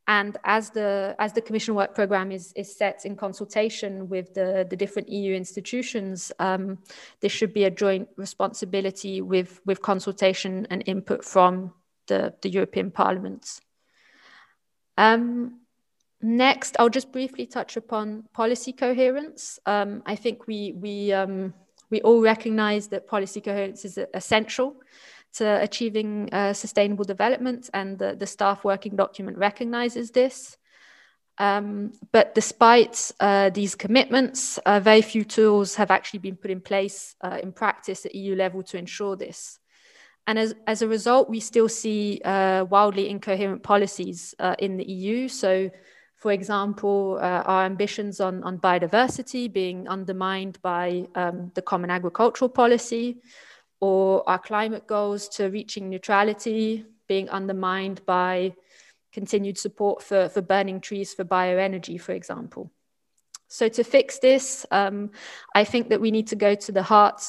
and 0.09 0.37
as 0.45 0.71
the, 0.71 1.17
as 1.19 1.33
the 1.33 1.41
Commission 1.41 1.75
work 1.75 1.95
programme 1.95 2.31
is, 2.31 2.53
is 2.55 2.77
set 2.77 3.05
in 3.05 3.17
consultation 3.17 4.09
with 4.09 4.35
the, 4.35 4.67
the 4.71 4.77
different 4.77 5.09
EU 5.09 5.35
institutions, 5.35 6.31
um, 6.39 6.79
this 7.21 7.33
should 7.33 7.53
be 7.53 7.65
a 7.65 7.71
joint 7.71 8.09
responsibility 8.17 9.21
with, 9.21 9.61
with 9.67 9.83
consultation 9.83 10.67
and 10.71 10.85
input 10.87 11.25
from 11.25 11.73
the, 12.07 12.35
the 12.43 12.49
European 12.49 12.93
Parliament. 12.93 13.61
Um, 14.97 15.61
next, 16.23 16.77
I'll 16.79 16.89
just 16.89 17.13
briefly 17.13 17.47
touch 17.47 17.77
upon 17.77 18.25
policy 18.33 18.73
coherence. 18.73 19.59
Um, 19.67 20.03
I 20.07 20.17
think 20.17 20.47
we, 20.47 20.73
we, 20.73 21.13
um, 21.13 21.55
we 21.91 22.01
all 22.03 22.21
recognise 22.21 22.89
that 22.89 23.09
policy 23.09 23.41
coherence 23.41 23.85
is 23.85 23.99
essential 24.15 24.77
to 25.35 25.63
achieving 25.63 26.31
uh, 26.33 26.53
sustainable 26.53 27.05
development, 27.05 27.69
and 27.75 27.99
the, 27.99 28.17
the 28.17 28.27
staff 28.27 28.65
working 28.65 28.97
document 28.97 29.37
recognizes 29.37 30.11
this. 30.11 30.57
Um, 31.39 31.93
but 32.13 32.35
despite 32.35 33.13
uh, 33.21 33.51
these 33.51 33.75
commitments, 33.75 34.59
uh, 34.59 34.81
very 34.81 35.03
few 35.03 35.25
tools 35.25 35.75
have 35.75 35.91
actually 35.91 36.21
been 36.21 36.37
put 36.37 36.51
in 36.51 36.63
place 36.63 37.15
uh, 37.21 37.39
in 37.43 37.53
practice 37.53 38.07
at 38.07 38.15
EU 38.15 38.35
level 38.35 38.63
to 38.65 38.79
ensure 38.79 39.17
this. 39.17 39.59
And 40.27 40.39
as, 40.39 40.55
as 40.67 40.83
a 40.83 40.89
result, 40.89 41.29
we 41.29 41.41
still 41.41 41.69
see 41.69 42.21
uh, 42.25 42.65
wildly 42.65 43.09
incoherent 43.11 43.63
policies 43.63 44.35
uh, 44.39 44.57
in 44.59 44.77
the 44.77 44.85
EU. 44.85 45.29
So, 45.29 45.71
for 46.27 46.33
example, 46.33 47.21
our 47.23 47.65
ambitions 47.65 48.21
on, 48.21 48.43
on 48.43 48.59
biodiversity 48.59 49.53
being 49.53 49.87
undermined 49.87 50.61
by 50.61 51.07
um, 51.15 51.53
the 51.55 51.63
common 51.63 51.89
agricultural 51.89 52.49
policy, 52.49 53.19
or 53.79 54.29
our 54.29 54.41
climate 54.41 54.89
goals 54.89 55.29
to 55.29 55.47
reaching 55.51 55.89
neutrality 55.89 56.85
being 57.07 57.29
undermined 57.29 58.05
by 58.07 58.53
continued 59.13 59.57
support 59.57 60.03
for, 60.03 60.29
for 60.29 60.43
burning 60.43 60.81
trees 60.81 61.15
for 61.15 61.25
bioenergy, 61.25 62.01
for 62.01 62.11
example. 62.11 62.73
So 63.47 63.69
to 63.69 63.85
fix 63.85 64.19
this, 64.19 64.67
um, 64.73 65.13
I 65.55 65.63
think 65.63 65.91
that 65.91 66.01
we 66.01 66.11
need 66.11 66.27
to 66.27 66.35
go 66.35 66.57
to 66.57 66.73
the 66.73 66.83
heart 66.83 67.23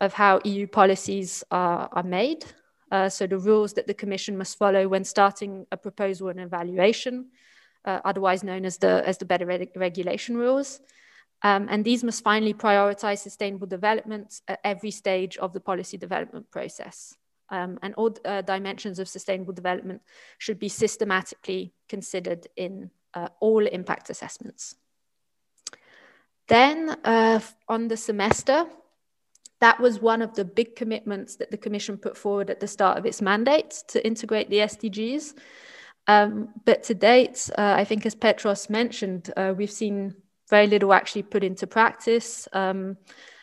of 0.00 0.12
how 0.12 0.40
EU 0.42 0.66
policies 0.66 1.44
are, 1.52 1.88
are 1.92 2.02
made. 2.02 2.44
Uh, 2.90 3.08
so 3.08 3.28
the 3.28 3.38
rules 3.38 3.74
that 3.74 3.86
the 3.86 3.94
Commission 3.94 4.36
must 4.36 4.58
follow 4.58 4.88
when 4.88 5.04
starting 5.04 5.68
a 5.70 5.76
proposal 5.76 6.30
and 6.30 6.40
evaluation, 6.40 7.26
uh, 7.84 8.00
otherwise 8.04 8.42
known 8.44 8.64
as 8.64 8.78
the, 8.78 9.02
as 9.06 9.18
the 9.18 9.24
better 9.24 9.46
regulation 9.46 10.36
rules. 10.36 10.80
Um, 11.42 11.68
and 11.70 11.84
these 11.84 12.04
must 12.04 12.22
finally 12.22 12.52
prioritize 12.52 13.18
sustainable 13.18 13.66
development 13.66 14.40
at 14.46 14.60
every 14.62 14.90
stage 14.90 15.38
of 15.38 15.52
the 15.52 15.60
policy 15.60 15.96
development 15.96 16.50
process. 16.50 17.14
Um, 17.48 17.78
and 17.82 17.94
all 17.94 18.14
uh, 18.24 18.42
dimensions 18.42 18.98
of 18.98 19.08
sustainable 19.08 19.52
development 19.52 20.02
should 20.38 20.58
be 20.58 20.68
systematically 20.68 21.72
considered 21.88 22.46
in 22.56 22.90
uh, 23.14 23.28
all 23.40 23.66
impact 23.66 24.10
assessments. 24.10 24.76
Then 26.46 26.96
uh, 27.04 27.40
on 27.68 27.88
the 27.88 27.96
semester, 27.96 28.66
that 29.60 29.80
was 29.80 30.00
one 30.00 30.22
of 30.22 30.34
the 30.34 30.44
big 30.44 30.74
commitments 30.74 31.36
that 31.36 31.50
the 31.50 31.56
Commission 31.56 31.96
put 31.96 32.16
forward 32.16 32.50
at 32.50 32.60
the 32.60 32.66
start 32.66 32.98
of 32.98 33.06
its 33.06 33.20
mandate 33.20 33.82
to 33.88 34.04
integrate 34.04 34.48
the 34.50 34.58
SDGs. 34.58 35.34
Um, 36.10 36.48
but 36.64 36.82
to 36.84 36.94
date, 36.94 37.48
uh, 37.56 37.74
I 37.76 37.84
think 37.84 38.04
as 38.04 38.16
Petros 38.16 38.68
mentioned, 38.68 39.32
uh, 39.36 39.54
we've 39.56 39.70
seen 39.70 40.16
very 40.48 40.66
little 40.66 40.92
actually 40.92 41.22
put 41.22 41.44
into 41.44 41.68
practice. 41.68 42.48
Um, 42.52 42.96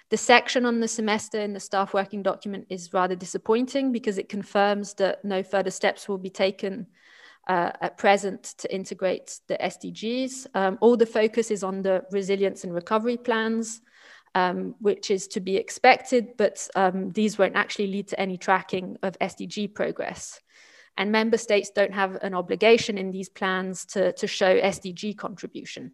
the 0.09 0.17
section 0.17 0.65
on 0.65 0.81
the 0.81 0.87
semester 0.89 1.39
in 1.39 1.53
the 1.53 1.61
staff 1.61 1.93
working 1.93 2.21
document 2.23 2.67
is 2.69 2.91
rather 2.91 3.15
disappointing 3.15 3.93
because 3.93 4.17
it 4.17 4.27
confirms 4.27 4.95
that 4.95 5.23
no 5.23 5.43
further 5.43 5.71
steps 5.71 6.09
will 6.09 6.17
be 6.17 6.29
taken 6.29 6.87
uh, 7.47 7.71
at 7.79 7.97
present 7.97 8.43
to 8.57 8.75
integrate 8.75 9.39
the 9.47 9.55
SDGs. 9.55 10.47
Um, 10.53 10.77
all 10.81 10.97
the 10.97 11.05
focus 11.05 11.51
is 11.51 11.63
on 11.63 11.81
the 11.81 12.03
resilience 12.11 12.65
and 12.65 12.73
recovery 12.73 13.15
plans, 13.15 13.79
um, 14.35 14.75
which 14.79 15.09
is 15.09 15.29
to 15.29 15.39
be 15.39 15.55
expected, 15.55 16.35
but 16.35 16.67
um, 16.75 17.11
these 17.11 17.37
won't 17.37 17.55
actually 17.55 17.87
lead 17.87 18.09
to 18.09 18.19
any 18.19 18.37
tracking 18.37 18.97
of 19.03 19.17
SDG 19.19 19.73
progress. 19.73 20.41
And 20.97 21.11
member 21.11 21.37
states 21.37 21.69
don't 21.69 21.93
have 21.93 22.15
an 22.23 22.33
obligation 22.33 22.97
in 22.97 23.11
these 23.11 23.29
plans 23.29 23.85
to, 23.85 24.13
to 24.13 24.27
show 24.27 24.59
SDG 24.59 25.15
contribution. 25.15 25.91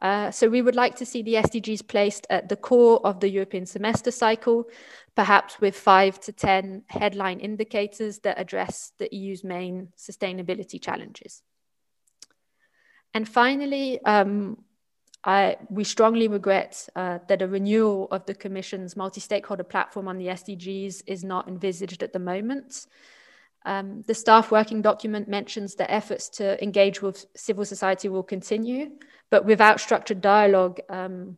Uh, 0.00 0.30
so 0.30 0.48
we 0.48 0.62
would 0.62 0.76
like 0.76 0.94
to 0.96 1.06
see 1.06 1.22
the 1.22 1.34
SDGs 1.34 1.88
placed 1.88 2.26
at 2.30 2.48
the 2.48 2.56
core 2.56 3.04
of 3.04 3.18
the 3.18 3.28
European 3.28 3.66
semester 3.66 4.10
cycle, 4.10 4.68
perhaps 5.16 5.60
with 5.60 5.76
five 5.76 6.20
to 6.20 6.32
10 6.32 6.84
headline 6.86 7.40
indicators 7.40 8.20
that 8.20 8.38
address 8.38 8.92
the 8.98 9.08
EU's 9.10 9.42
main 9.42 9.88
sustainability 9.96 10.80
challenges. 10.80 11.42
And 13.12 13.28
finally, 13.28 14.00
um, 14.04 14.58
I, 15.24 15.56
we 15.68 15.82
strongly 15.82 16.28
regret 16.28 16.88
uh, 16.94 17.18
that 17.26 17.42
a 17.42 17.48
renewal 17.48 18.06
of 18.12 18.24
the 18.26 18.34
Commission's 18.34 18.96
multi-stakeholder 18.96 19.64
platform 19.64 20.06
on 20.06 20.18
the 20.18 20.26
SDGs 20.28 21.02
is 21.06 21.24
not 21.24 21.48
envisaged 21.48 22.04
at 22.04 22.12
the 22.12 22.20
moment. 22.20 22.86
Um, 23.64 24.02
the 24.06 24.14
staff 24.14 24.50
working 24.50 24.82
document 24.82 25.28
mentions 25.28 25.74
that 25.76 25.92
efforts 25.92 26.28
to 26.30 26.62
engage 26.62 27.02
with 27.02 27.26
civil 27.36 27.64
society 27.64 28.08
will 28.08 28.22
continue, 28.22 28.90
but 29.30 29.44
without 29.44 29.80
structured 29.80 30.20
dialogue, 30.20 30.80
um, 30.88 31.36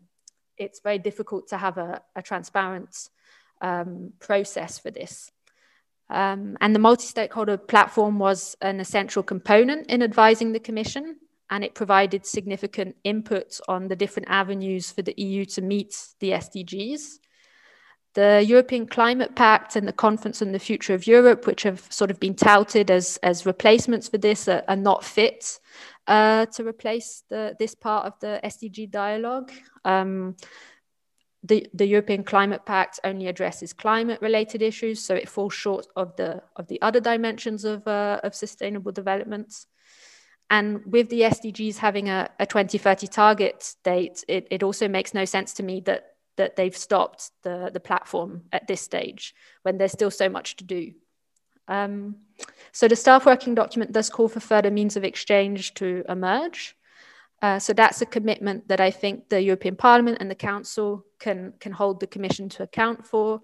it's 0.56 0.80
very 0.80 0.98
difficult 0.98 1.48
to 1.48 1.56
have 1.56 1.78
a, 1.78 2.02
a 2.14 2.22
transparent 2.22 3.08
um, 3.60 4.12
process 4.20 4.78
for 4.78 4.90
this. 4.90 5.32
Um, 6.10 6.56
and 6.60 6.74
the 6.74 6.80
multi-stakeholder 6.80 7.56
platform 7.56 8.18
was 8.18 8.56
an 8.60 8.80
essential 8.80 9.22
component 9.22 9.88
in 9.88 10.02
advising 10.02 10.52
the 10.52 10.60
Commission, 10.60 11.16
and 11.50 11.64
it 11.64 11.74
provided 11.74 12.26
significant 12.26 12.96
input 13.04 13.60
on 13.68 13.88
the 13.88 13.96
different 13.96 14.28
avenues 14.28 14.90
for 14.90 15.02
the 15.02 15.14
EU 15.16 15.44
to 15.46 15.62
meet 15.62 15.96
the 16.20 16.30
SDGs. 16.30 17.18
The 18.14 18.44
European 18.44 18.86
Climate 18.86 19.36
Pact 19.36 19.76
and 19.76 19.86
the 19.86 19.92
Conference 19.92 20.42
on 20.42 20.52
the 20.52 20.58
Future 20.58 20.94
of 20.94 21.06
Europe, 21.06 21.46
which 21.46 21.62
have 21.62 21.86
sort 21.90 22.10
of 22.10 22.18
been 22.18 22.34
touted 22.34 22.90
as, 22.90 23.18
as 23.22 23.46
replacements 23.46 24.08
for 24.08 24.18
this, 24.18 24.48
are, 24.48 24.64
are 24.66 24.76
not 24.76 25.04
fit 25.04 25.60
uh, 26.08 26.46
to 26.46 26.66
replace 26.66 27.22
the, 27.30 27.54
this 27.58 27.74
part 27.74 28.06
of 28.06 28.14
the 28.20 28.40
SDG 28.42 28.90
dialogue. 28.90 29.52
Um, 29.84 30.36
the, 31.42 31.66
the 31.72 31.86
European 31.86 32.24
Climate 32.24 32.66
Pact 32.66 33.00
only 33.04 33.28
addresses 33.28 33.72
climate-related 33.72 34.60
issues, 34.60 35.02
so 35.02 35.14
it 35.14 35.28
falls 35.28 35.54
short 35.54 35.86
of 35.96 36.14
the 36.16 36.42
of 36.56 36.66
the 36.66 36.82
other 36.82 37.00
dimensions 37.00 37.64
of 37.64 37.86
uh, 37.86 38.20
of 38.22 38.34
sustainable 38.34 38.92
development. 38.92 39.66
And 40.50 40.82
with 40.84 41.08
the 41.08 41.20
SDGs 41.20 41.76
having 41.76 42.08
a, 42.08 42.28
a 42.40 42.44
2030 42.44 43.06
target 43.06 43.76
date, 43.84 44.24
it, 44.26 44.48
it 44.50 44.64
also 44.64 44.88
makes 44.88 45.14
no 45.14 45.24
sense 45.24 45.54
to 45.54 45.62
me 45.62 45.80
that 45.86 46.16
that 46.40 46.56
they've 46.56 46.76
stopped 46.76 47.32
the, 47.42 47.70
the 47.70 47.78
platform 47.78 48.44
at 48.50 48.66
this 48.66 48.80
stage 48.80 49.34
when 49.62 49.76
there's 49.76 49.92
still 49.92 50.10
so 50.10 50.26
much 50.26 50.56
to 50.56 50.64
do. 50.64 50.92
Um, 51.68 52.16
so 52.72 52.88
the 52.88 52.96
staff 52.96 53.26
working 53.26 53.54
document 53.54 53.92
does 53.92 54.08
call 54.08 54.26
for 54.26 54.40
further 54.40 54.70
means 54.70 54.96
of 54.96 55.04
exchange 55.04 55.74
to 55.74 56.02
emerge. 56.08 56.74
Uh, 57.42 57.58
so 57.58 57.72
that's 57.72 58.02
a 58.02 58.06
commitment 58.06 58.68
that 58.68 58.80
I 58.80 58.90
think 58.90 59.30
the 59.30 59.40
European 59.40 59.74
Parliament 59.74 60.18
and 60.20 60.30
the 60.30 60.34
Council 60.34 61.06
can 61.18 61.54
can 61.58 61.72
hold 61.72 62.00
the 62.00 62.06
Commission 62.06 62.50
to 62.50 62.62
account 62.64 63.06
for 63.06 63.40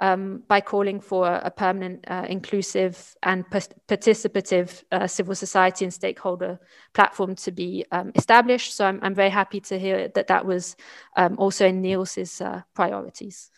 um, 0.00 0.42
by 0.48 0.60
calling 0.60 1.00
for 1.00 1.26
a 1.26 1.50
permanent, 1.50 2.04
uh, 2.08 2.26
inclusive, 2.28 3.16
and 3.22 3.46
participative 3.48 4.82
uh, 4.92 5.06
civil 5.06 5.34
society 5.34 5.86
and 5.86 5.94
stakeholder 5.94 6.60
platform 6.92 7.34
to 7.36 7.50
be 7.50 7.86
um, 7.90 8.12
established. 8.14 8.76
So 8.76 8.84
I'm, 8.84 9.00
I'm 9.02 9.14
very 9.14 9.30
happy 9.30 9.60
to 9.60 9.78
hear 9.78 10.08
that 10.08 10.26
that 10.26 10.44
was 10.44 10.76
um, 11.16 11.36
also 11.38 11.66
in 11.66 11.82
Niels's 11.82 12.40
uh, 12.42 12.62
priorities. 12.74 13.50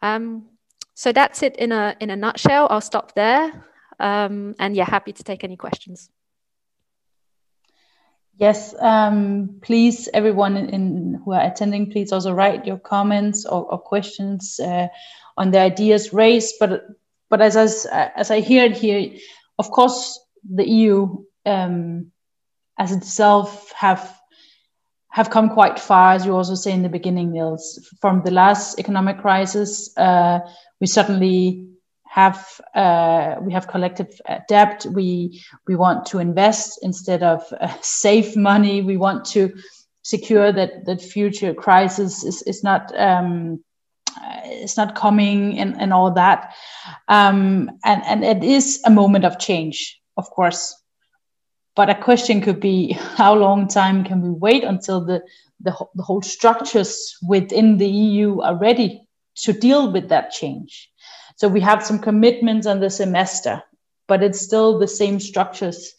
Um, 0.00 0.46
so 0.94 1.12
that's 1.12 1.42
it 1.42 1.56
in 1.56 1.70
a 1.70 1.94
in 2.00 2.08
a 2.08 2.16
nutshell. 2.16 2.66
I'll 2.70 2.80
stop 2.80 3.14
there, 3.14 3.62
um, 4.00 4.54
and 4.58 4.74
yeah, 4.74 4.88
happy 4.88 5.12
to 5.12 5.22
take 5.22 5.44
any 5.44 5.56
questions. 5.56 6.10
Yes, 8.38 8.74
um, 8.80 9.58
please, 9.62 10.10
everyone 10.12 10.56
in, 10.58 11.22
who 11.24 11.32
are 11.32 11.40
attending, 11.40 11.90
please 11.90 12.12
also 12.12 12.32
write 12.32 12.66
your 12.66 12.78
comments 12.78 13.46
or, 13.46 13.64
or 13.64 13.78
questions 13.78 14.60
uh, 14.60 14.88
on 15.38 15.52
the 15.52 15.58
ideas 15.58 16.12
raised. 16.12 16.56
But 16.60 16.86
but 17.30 17.40
as 17.40 17.56
as, 17.56 17.86
as 17.90 18.30
I 18.30 18.40
hear 18.40 18.64
it 18.64 18.76
here, 18.76 19.18
of 19.58 19.70
course, 19.70 20.20
the 20.44 20.68
EU 20.68 21.24
um, 21.46 22.12
as 22.78 22.92
itself 22.92 23.72
have 23.72 24.14
have 25.08 25.30
come 25.30 25.48
quite 25.48 25.78
far, 25.78 26.12
as 26.12 26.26
you 26.26 26.36
also 26.36 26.54
say 26.54 26.72
in 26.72 26.82
the 26.82 26.90
beginning, 26.90 27.32
Niels. 27.32 27.88
From 28.02 28.22
the 28.22 28.30
last 28.30 28.78
economic 28.78 29.18
crisis, 29.18 29.96
uh, 29.96 30.40
we 30.78 30.86
certainly 30.86 31.68
have 32.16 32.60
uh, 32.74 33.36
we 33.42 33.52
have 33.52 33.68
collective 33.68 34.20
uh, 34.26 34.38
debt. 34.48 34.86
We 34.90 35.42
we 35.68 35.76
want 35.76 36.06
to 36.06 36.18
invest 36.18 36.78
instead 36.82 37.22
of 37.22 37.42
uh, 37.52 37.68
save 37.82 38.36
money. 38.36 38.82
We 38.82 38.96
want 38.96 39.26
to 39.26 39.52
secure 40.02 40.50
that 40.50 40.86
that 40.86 41.02
future 41.02 41.52
crisis 41.54 42.24
is 42.24 42.42
is 42.42 42.64
not. 42.64 42.92
Um, 42.98 43.60
it's 44.44 44.78
not 44.78 44.94
coming 44.94 45.58
and, 45.58 45.78
and 45.78 45.92
all 45.92 46.10
that 46.10 46.54
um, 47.08 47.70
and 47.84 48.02
and 48.06 48.24
it 48.24 48.42
is 48.42 48.80
a 48.86 48.90
moment 48.90 49.26
of 49.26 49.38
change 49.38 50.00
of 50.16 50.30
course 50.30 50.74
but 51.74 51.90
a 51.90 51.94
question 51.94 52.40
could 52.40 52.58
be 52.58 52.92
how 53.16 53.34
long 53.34 53.68
time 53.68 54.04
can 54.04 54.22
we 54.22 54.30
wait 54.30 54.64
until 54.64 55.04
the 55.04 55.20
the, 55.60 55.72
the 55.94 56.02
whole 56.02 56.22
structures 56.22 57.18
within 57.28 57.76
the 57.76 57.88
eu 57.88 58.40
are 58.40 58.56
ready 58.56 59.06
to 59.34 59.52
deal 59.52 59.92
with 59.92 60.08
that 60.08 60.30
change 60.30 60.88
so 61.36 61.48
we 61.48 61.60
have 61.60 61.84
some 61.84 61.98
commitments 61.98 62.66
on 62.66 62.80
the 62.80 62.90
semester, 62.90 63.62
but 64.08 64.22
it's 64.22 64.40
still 64.40 64.78
the 64.78 64.88
same 64.88 65.20
structures. 65.20 65.92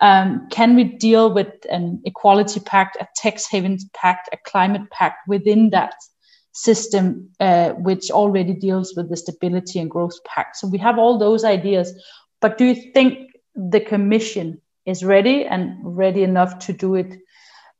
Um, 0.00 0.46
can 0.50 0.76
we 0.76 0.84
deal 0.84 1.32
with 1.32 1.48
an 1.68 2.02
equality 2.04 2.60
pact, 2.60 2.96
a 3.00 3.08
tax 3.16 3.48
havens 3.48 3.84
pact, 3.94 4.28
a 4.32 4.36
climate 4.36 4.88
pact 4.90 5.26
within 5.26 5.70
that 5.70 5.94
system, 6.52 7.30
uh, 7.40 7.70
which 7.70 8.10
already 8.10 8.54
deals 8.54 8.94
with 8.96 9.10
the 9.10 9.16
stability 9.16 9.80
and 9.80 9.90
growth 9.90 10.22
pact? 10.24 10.56
So 10.56 10.68
we 10.68 10.78
have 10.78 10.98
all 10.98 11.18
those 11.18 11.44
ideas. 11.44 11.92
But 12.40 12.56
do 12.56 12.66
you 12.66 12.92
think 12.92 13.30
the 13.56 13.80
Commission 13.80 14.60
is 14.84 15.02
ready 15.02 15.46
and 15.46 15.78
ready 15.82 16.22
enough 16.22 16.60
to 16.66 16.72
do 16.72 16.94
it 16.94 17.18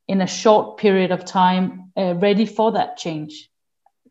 in 0.09 0.21
a 0.23 0.27
short 0.27 0.79
period 0.79 1.13
of 1.13 1.25
time, 1.25 1.93
uh, 1.97 2.15
ready 2.15 2.47
for 2.47 2.73
that 2.73 2.97
change? 2.97 3.49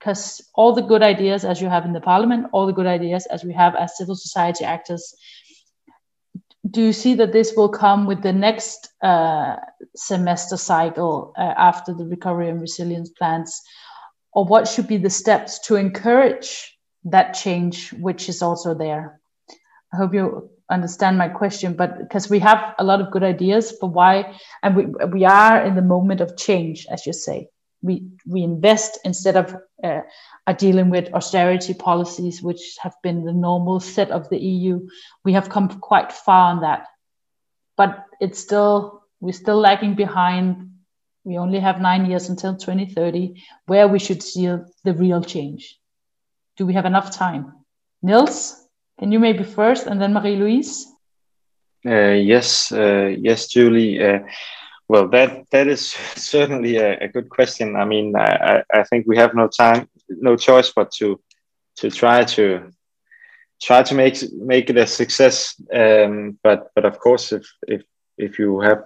Because 0.06 0.52
all 0.54 0.74
the 0.74 0.82
good 0.82 1.02
ideas 1.02 1.44
as 1.44 1.60
you 1.60 1.68
have 1.68 1.86
in 1.86 1.94
the 1.94 2.02
parliament 2.02 2.46
all 2.52 2.68
the 2.68 2.74
good 2.74 2.86
ideas 2.88 3.26
as 3.26 3.44
we 3.44 3.54
have 3.54 3.76
as 3.76 3.98
civil 3.98 4.16
society 4.16 4.64
actors 4.64 5.16
do 6.70 6.82
you 6.82 6.94
see 6.94 7.14
that 7.16 7.32
this 7.32 7.54
will 7.56 7.70
come 7.70 8.06
with 8.06 8.22
the 8.24 8.34
next 8.34 8.90
uh, 9.02 9.58
semester 9.96 10.58
cycle 10.58 11.34
uh, 11.38 11.54
after 11.58 11.94
the 11.94 12.06
recovery 12.06 12.50
and 12.50 12.60
resilience 12.60 13.10
plans? 13.10 13.62
Or 14.34 14.46
what 14.46 14.68
should 14.68 14.88
be 14.88 14.98
the 14.98 15.10
steps 15.10 15.60
to 15.68 15.76
encourage 15.76 16.78
that 17.06 17.34
change 17.34 17.94
which 17.94 18.30
is 18.30 18.42
also 18.42 18.74
there? 18.74 19.22
I 19.94 19.98
hope 19.98 20.14
you 20.14 20.50
understand 20.70 21.18
my 21.18 21.30
question 21.30 21.76
but 21.76 22.00
because 22.00 22.30
we 22.30 22.40
have 22.40 22.74
a 22.80 22.84
lot 22.84 23.00
of 23.00 23.12
good 23.12 23.22
ideas 23.22 23.72
but 23.80 23.88
why 23.88 24.36
and 24.64 24.76
we, 24.76 24.86
we 25.12 25.24
are 25.24 25.64
in 25.64 25.76
the 25.76 25.82
moment 25.84 26.22
of 26.22 26.36
change 26.36 26.88
as 26.90 27.06
you 27.06 27.14
say. 27.14 27.50
We, 27.84 28.08
we 28.26 28.42
invest 28.42 28.98
instead 29.06 29.38
of 29.38 29.56
uh, 29.86 30.02
are 30.48 30.54
dealing 30.54 30.90
with 30.90 31.14
austerity 31.14 31.74
policies, 31.74 32.42
which 32.42 32.78
have 32.82 32.96
been 33.04 33.24
the 33.24 33.34
normal 33.34 33.80
set 33.80 34.12
of 34.12 34.30
the 34.30 34.38
EU. 34.38 34.88
We 35.24 35.34
have 35.34 35.50
come 35.50 35.70
quite 35.80 36.12
far 36.12 36.52
on 36.52 36.62
that, 36.62 36.88
but 37.78 38.06
it's 38.20 38.40
still 38.40 39.04
we're 39.22 39.34
still 39.34 39.60
lagging 39.60 39.96
behind. 39.96 40.72
We 41.24 41.38
only 41.38 41.60
have 41.60 41.82
nine 41.82 42.06
years 42.06 42.30
until 42.30 42.56
2030, 42.56 43.42
where 43.66 43.88
we 43.88 44.00
should 44.00 44.22
see 44.22 44.46
the 44.84 44.94
real 44.94 45.22
change. 45.22 45.80
Do 46.58 46.66
we 46.66 46.74
have 46.74 46.86
enough 46.86 47.12
time? 47.12 47.54
Niels, 48.02 48.56
can 49.00 49.12
you 49.12 49.20
maybe 49.20 49.44
first, 49.44 49.88
and 49.88 50.00
then 50.00 50.14
Marie 50.14 50.38
Luise? 50.38 50.86
Uh, 51.86 52.14
yes, 52.14 52.72
uh, 52.72 53.14
yes, 53.20 53.48
Julie. 53.48 54.00
Uh, 54.90 54.94
well, 54.94 55.08
that 55.10 55.50
that 55.52 55.68
is 55.68 55.88
certainly 56.16 56.78
a, 56.78 56.98
a 57.00 57.08
good 57.08 57.30
question. 57.30 57.76
I 57.76 57.86
mean, 57.86 58.16
I, 58.16 58.64
I 58.74 58.84
think 58.84 59.06
we 59.08 59.18
have 59.18 59.36
no 59.36 59.48
time, 59.48 59.88
no 60.10 60.36
choice 60.36 60.72
but 60.76 60.92
to 60.94 61.20
to 61.78 61.90
try 61.90 62.24
to 62.24 62.72
try 63.62 63.84
to 63.84 63.96
make 63.96 64.18
make 64.34 64.70
it 64.70 64.78
a 64.78 64.88
success. 64.88 65.56
Um, 65.74 66.38
but 66.44 66.72
but 66.76 66.86
of 66.86 67.00
course, 67.00 67.32
if 67.32 67.46
if 67.68 67.84
if 68.18 68.40
you 68.40 68.62
have, 68.62 68.86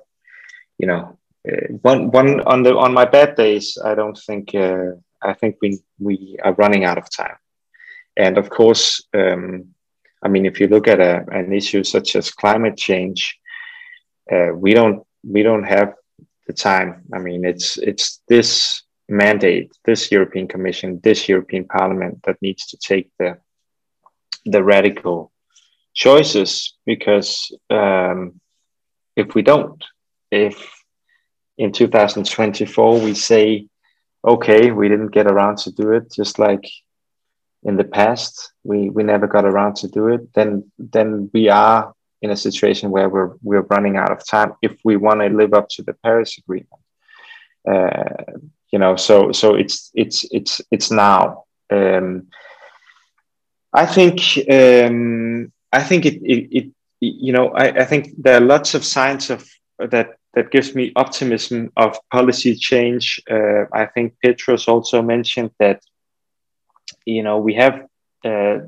you 0.77 0.87
know, 0.87 1.17
uh, 1.47 1.67
one 1.81 2.11
one 2.11 2.41
on 2.41 2.63
the 2.63 2.75
on 2.77 2.93
my 2.93 3.05
bad 3.05 3.35
days, 3.35 3.77
I 3.83 3.95
don't 3.95 4.17
think 4.17 4.55
uh, 4.55 4.91
I 5.21 5.33
think 5.33 5.57
we 5.61 5.79
we 5.99 6.37
are 6.43 6.53
running 6.53 6.85
out 6.85 6.97
of 6.97 7.09
time. 7.09 7.37
And 8.17 8.37
of 8.37 8.49
course, 8.49 9.01
um, 9.13 9.75
I 10.21 10.27
mean, 10.27 10.45
if 10.45 10.59
you 10.59 10.67
look 10.67 10.87
at 10.87 10.99
a, 10.99 11.25
an 11.31 11.53
issue 11.53 11.83
such 11.83 12.15
as 12.15 12.31
climate 12.31 12.75
change, 12.75 13.39
uh, 14.29 14.49
we 14.53 14.73
don't 14.73 15.05
we 15.23 15.43
don't 15.43 15.63
have 15.63 15.95
the 16.47 16.53
time. 16.53 17.03
I 17.13 17.19
mean, 17.19 17.45
it's 17.45 17.77
it's 17.77 18.21
this 18.27 18.83
mandate, 19.07 19.71
this 19.85 20.11
European 20.11 20.47
Commission, 20.47 20.99
this 21.03 21.27
European 21.27 21.65
Parliament 21.65 22.21
that 22.23 22.41
needs 22.41 22.67
to 22.67 22.77
take 22.77 23.11
the 23.19 23.37
the 24.45 24.63
radical 24.63 25.31
choices 25.93 26.75
because 26.85 27.55
um, 27.69 28.39
if 29.15 29.35
we 29.35 29.41
don't, 29.41 29.83
if 30.31 30.55
in 31.57 31.71
2024 31.71 32.99
we 33.01 33.13
say, 33.13 33.67
okay, 34.25 34.71
we 34.71 34.87
didn't 34.87 35.11
get 35.11 35.27
around 35.27 35.57
to 35.57 35.71
do 35.71 35.91
it, 35.91 36.11
just 36.11 36.39
like 36.39 36.65
in 37.63 37.75
the 37.75 37.83
past 37.83 38.53
we 38.63 38.89
we 38.89 39.03
never 39.03 39.27
got 39.27 39.45
around 39.45 39.75
to 39.75 39.87
do 39.87 40.07
it, 40.07 40.33
then 40.33 40.71
then 40.77 41.29
we 41.33 41.49
are 41.49 41.93
in 42.21 42.31
a 42.31 42.35
situation 42.35 42.91
where 42.91 43.09
we're 43.09 43.33
we're 43.41 43.67
running 43.69 43.97
out 43.97 44.11
of 44.11 44.25
time 44.25 44.53
if 44.61 44.79
we 44.83 44.97
want 44.97 45.21
to 45.21 45.27
live 45.27 45.53
up 45.53 45.69
to 45.69 45.83
the 45.83 45.93
Paris 45.93 46.37
Agreement. 46.37 46.69
Uh, 47.69 48.33
you 48.71 48.79
know, 48.79 48.95
so 48.95 49.31
so 49.31 49.55
it's 49.55 49.91
it's 49.93 50.25
it's 50.31 50.61
it's 50.71 50.91
now. 50.91 51.45
Um, 51.69 52.27
I 53.73 53.85
think 53.85 54.19
um, 54.51 55.51
I 55.71 55.83
think 55.83 56.05
it, 56.05 56.21
it, 56.23 56.47
it 56.51 56.71
you 56.99 57.33
know 57.33 57.49
I, 57.49 57.65
I 57.81 57.85
think 57.85 58.09
there 58.17 58.37
are 58.37 58.45
lots 58.45 58.73
of 58.73 58.83
signs 58.83 59.29
of 59.29 59.47
that 59.79 60.15
that 60.33 60.51
gives 60.51 60.75
me 60.75 60.91
optimism 60.95 61.71
of 61.75 61.97
policy 62.11 62.55
change. 62.55 63.21
Uh, 63.29 63.65
I 63.73 63.85
think 63.85 64.15
Petros 64.23 64.67
also 64.67 65.01
mentioned 65.01 65.51
that 65.59 65.81
you 67.05 67.23
know 67.23 67.39
we 67.39 67.55
have 67.55 67.85
uh, 68.25 68.59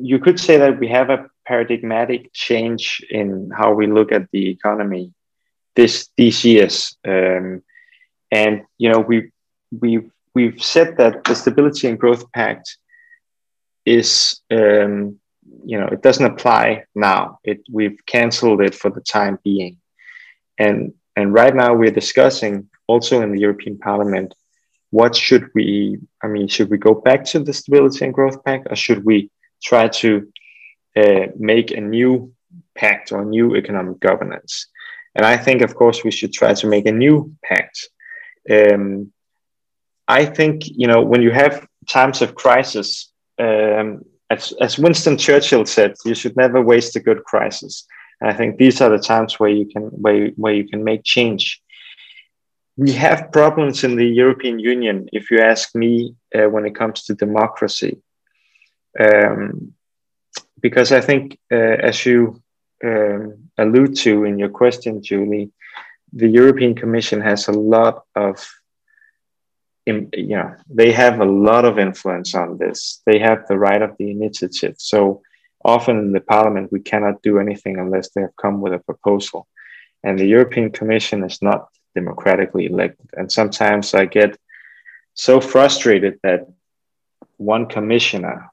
you 0.00 0.18
could 0.18 0.38
say 0.38 0.56
that 0.58 0.78
we 0.78 0.88
have 0.88 1.10
a 1.10 1.26
paradigmatic 1.46 2.32
change 2.32 3.04
in 3.10 3.50
how 3.56 3.72
we 3.72 3.86
look 3.86 4.12
at 4.12 4.30
the 4.32 4.50
economy 4.50 5.12
this 5.76 6.08
these 6.16 6.44
years. 6.44 6.96
Um, 7.06 7.62
and 8.30 8.62
you 8.78 8.90
know 8.90 9.00
we 9.00 9.30
we 9.70 10.10
we've 10.34 10.62
said 10.62 10.96
that 10.98 11.24
the 11.24 11.34
Stability 11.34 11.88
and 11.88 11.98
Growth 11.98 12.30
Pact 12.32 12.76
is 13.84 14.40
um, 14.50 15.18
you 15.64 15.78
know 15.78 15.86
it 15.86 16.02
doesn't 16.02 16.32
apply 16.32 16.84
now. 16.94 17.38
It 17.44 17.60
we've 17.70 17.98
cancelled 18.06 18.60
it 18.60 18.74
for 18.74 18.90
the 18.90 19.00
time 19.00 19.38
being, 19.42 19.78
and 20.58 20.92
and 21.16 21.32
right 21.32 21.54
now 21.54 21.74
we're 21.74 21.90
discussing 22.02 22.68
also 22.86 23.22
in 23.22 23.32
the 23.32 23.40
European 23.40 23.78
Parliament 23.78 24.34
what 24.92 25.14
should 25.14 25.48
we 25.54 25.96
i 26.22 26.26
mean 26.26 26.48
should 26.48 26.68
we 26.68 26.76
go 26.76 26.94
back 26.94 27.24
to 27.24 27.38
the 27.38 27.52
stability 27.52 28.04
and 28.04 28.12
growth 28.12 28.42
pact 28.44 28.66
or 28.68 28.74
should 28.74 29.04
we 29.04 29.30
try 29.62 29.88
to 29.88 30.28
uh, 30.96 31.26
make 31.36 31.70
a 31.70 31.80
new 31.80 32.32
pact 32.74 33.12
or 33.12 33.24
new 33.24 33.56
economic 33.56 34.00
governance. 34.00 34.66
And 35.14 35.26
I 35.26 35.36
think, 35.36 35.62
of 35.62 35.74
course, 35.74 36.04
we 36.04 36.10
should 36.10 36.32
try 36.32 36.54
to 36.54 36.66
make 36.66 36.86
a 36.86 36.92
new 36.92 37.34
pact. 37.42 37.88
Um, 38.50 39.12
I 40.06 40.24
think, 40.24 40.62
you 40.66 40.86
know, 40.86 41.02
when 41.02 41.22
you 41.22 41.30
have 41.30 41.66
times 41.88 42.22
of 42.22 42.34
crisis, 42.34 43.12
um, 43.38 44.04
as, 44.28 44.52
as 44.60 44.78
Winston 44.78 45.16
Churchill 45.18 45.66
said, 45.66 45.94
you 46.04 46.14
should 46.14 46.36
never 46.36 46.60
waste 46.62 46.96
a 46.96 47.00
good 47.00 47.24
crisis. 47.24 47.86
And 48.20 48.30
I 48.30 48.34
think 48.34 48.56
these 48.56 48.80
are 48.80 48.90
the 48.90 48.98
times 48.98 49.40
where 49.40 49.50
you 49.50 49.66
can 49.66 49.82
where, 49.82 50.28
where 50.36 50.54
you 50.54 50.68
can 50.68 50.84
make 50.84 51.02
change. 51.04 51.60
We 52.76 52.92
have 52.92 53.32
problems 53.32 53.84
in 53.84 53.96
the 53.96 54.06
European 54.06 54.58
Union, 54.58 55.08
if 55.12 55.30
you 55.30 55.40
ask 55.40 55.74
me, 55.74 56.14
uh, 56.34 56.48
when 56.48 56.66
it 56.66 56.74
comes 56.74 57.04
to 57.04 57.14
democracy. 57.14 57.98
Um, 58.98 59.74
because 60.60 60.92
I 60.92 61.00
think, 61.00 61.38
uh, 61.50 61.56
as 61.56 62.04
you 62.04 62.42
um, 62.84 63.50
allude 63.56 63.96
to 63.98 64.24
in 64.24 64.38
your 64.38 64.48
question, 64.48 65.02
Julie, 65.02 65.50
the 66.12 66.28
European 66.28 66.74
Commission 66.74 67.20
has 67.20 67.48
a 67.48 67.52
lot 67.52 68.04
of, 68.14 68.46
you 69.86 70.08
know, 70.14 70.54
they 70.68 70.92
have 70.92 71.20
a 71.20 71.24
lot 71.24 71.64
of 71.64 71.78
influence 71.78 72.34
on 72.34 72.58
this. 72.58 73.00
They 73.06 73.18
have 73.18 73.46
the 73.46 73.58
right 73.58 73.82
of 73.82 73.96
the 73.98 74.10
initiative. 74.10 74.74
So 74.78 75.22
often 75.64 75.98
in 75.98 76.12
the 76.12 76.20
Parliament, 76.20 76.72
we 76.72 76.80
cannot 76.80 77.22
do 77.22 77.38
anything 77.38 77.78
unless 77.78 78.10
they 78.10 78.22
have 78.22 78.36
come 78.36 78.60
with 78.60 78.72
a 78.72 78.78
proposal. 78.78 79.46
And 80.02 80.18
the 80.18 80.26
European 80.26 80.70
Commission 80.70 81.22
is 81.24 81.40
not 81.42 81.68
democratically 81.94 82.66
elected. 82.66 83.08
And 83.12 83.30
sometimes 83.30 83.94
I 83.94 84.06
get 84.06 84.38
so 85.14 85.40
frustrated 85.40 86.18
that 86.22 86.46
one 87.36 87.66
commissioner 87.66 88.50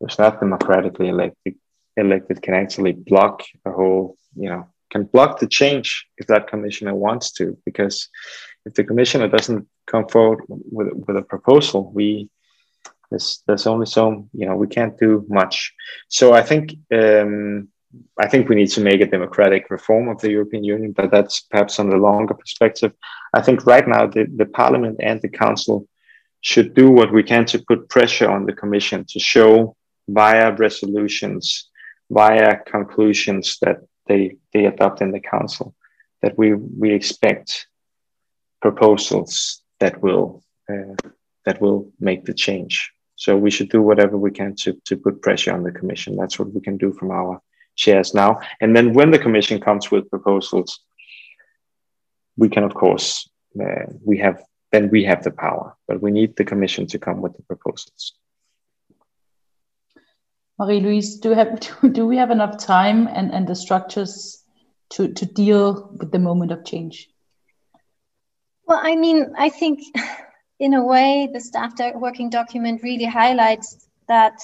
who's 0.00 0.18
not 0.18 0.40
democratically 0.40 1.08
elected 1.08 1.54
elected 1.96 2.42
can 2.42 2.54
actually 2.54 2.92
block 2.92 3.42
a 3.64 3.72
whole, 3.72 4.16
you 4.34 4.48
know, 4.48 4.68
can 4.90 5.04
block 5.04 5.38
the 5.38 5.46
change 5.46 6.06
if 6.18 6.26
that 6.26 6.48
commissioner 6.48 6.94
wants 6.94 7.32
to. 7.32 7.56
Because 7.64 8.08
if 8.66 8.74
the 8.74 8.84
commissioner 8.84 9.28
doesn't 9.28 9.66
come 9.86 10.06
forward 10.08 10.44
with, 10.48 10.88
with 10.92 11.16
a 11.16 11.22
proposal, 11.22 11.90
we 11.92 12.28
there's 13.10 13.42
there's 13.46 13.66
only 13.66 13.86
so 13.86 14.28
you 14.32 14.46
know 14.46 14.56
we 14.56 14.66
can't 14.66 14.98
do 14.98 15.24
much. 15.28 15.72
So 16.08 16.32
I 16.32 16.42
think 16.42 16.74
um, 16.92 17.68
I 18.18 18.28
think 18.28 18.48
we 18.48 18.56
need 18.56 18.70
to 18.72 18.80
make 18.80 19.00
a 19.00 19.06
democratic 19.06 19.70
reform 19.70 20.08
of 20.08 20.20
the 20.20 20.30
European 20.30 20.64
Union, 20.64 20.92
but 20.92 21.10
that's 21.10 21.40
perhaps 21.40 21.78
on 21.78 21.88
the 21.88 21.96
longer 21.96 22.34
perspective. 22.34 22.92
I 23.32 23.42
think 23.42 23.64
right 23.64 23.86
now 23.86 24.06
the, 24.06 24.26
the 24.36 24.46
Parliament 24.46 24.98
and 25.00 25.22
the 25.22 25.28
Council 25.28 25.86
should 26.40 26.74
do 26.74 26.90
what 26.90 27.12
we 27.12 27.22
can 27.22 27.44
to 27.46 27.64
put 27.66 27.88
pressure 27.88 28.30
on 28.30 28.44
the 28.44 28.52
Commission 28.52 29.04
to 29.08 29.18
show 29.18 29.75
via 30.08 30.54
resolutions, 30.54 31.68
via 32.10 32.58
conclusions 32.64 33.58
that 33.62 33.78
they, 34.06 34.36
they 34.52 34.66
adopt 34.66 35.00
in 35.00 35.10
the 35.10 35.20
Council, 35.20 35.74
that 36.22 36.38
we, 36.38 36.54
we 36.54 36.92
expect 36.92 37.66
proposals 38.62 39.62
that 39.80 40.00
will, 40.02 40.42
uh, 40.70 40.94
that 41.44 41.60
will 41.60 41.92
make 42.00 42.24
the 42.24 42.34
change. 42.34 42.92
So 43.16 43.36
we 43.36 43.50
should 43.50 43.70
do 43.70 43.82
whatever 43.82 44.16
we 44.16 44.30
can 44.30 44.54
to, 44.56 44.74
to 44.84 44.96
put 44.96 45.22
pressure 45.22 45.52
on 45.52 45.62
the 45.62 45.72
Commission. 45.72 46.16
That's 46.16 46.38
what 46.38 46.52
we 46.52 46.60
can 46.60 46.76
do 46.76 46.92
from 46.92 47.10
our 47.10 47.40
chairs 47.74 48.14
now. 48.14 48.40
And 48.60 48.74
then 48.76 48.92
when 48.92 49.10
the 49.10 49.18
Commission 49.18 49.60
comes 49.60 49.90
with 49.90 50.10
proposals, 50.10 50.80
we 52.36 52.48
can, 52.48 52.64
of 52.64 52.74
course, 52.74 53.28
uh, 53.60 53.86
we 54.04 54.18
have 54.18 54.42
then 54.72 54.90
we 54.90 55.04
have 55.04 55.22
the 55.22 55.30
power, 55.30 55.76
but 55.86 56.02
we 56.02 56.10
need 56.10 56.36
the 56.36 56.44
Commission 56.44 56.86
to 56.88 56.98
come 56.98 57.22
with 57.22 57.34
the 57.36 57.42
proposals. 57.42 58.14
Marie-Luise, 60.58 61.20
do, 61.20 61.30
have, 61.30 61.60
do 61.92 62.06
we 62.06 62.16
have 62.16 62.30
enough 62.30 62.58
time 62.58 63.08
and, 63.08 63.32
and 63.32 63.46
the 63.46 63.54
structures 63.54 64.42
to, 64.90 65.12
to 65.12 65.26
deal 65.26 65.90
with 65.98 66.10
the 66.10 66.18
moment 66.18 66.52
of 66.52 66.64
change? 66.64 67.08
Well, 68.66 68.80
I 68.82 68.96
mean, 68.96 69.34
I 69.38 69.48
think 69.48 69.80
in 70.58 70.74
a 70.74 70.84
way, 70.84 71.28
the 71.32 71.40
staff 71.40 71.74
working 71.94 72.30
document 72.30 72.82
really 72.82 73.04
highlights 73.04 73.86
that 74.08 74.40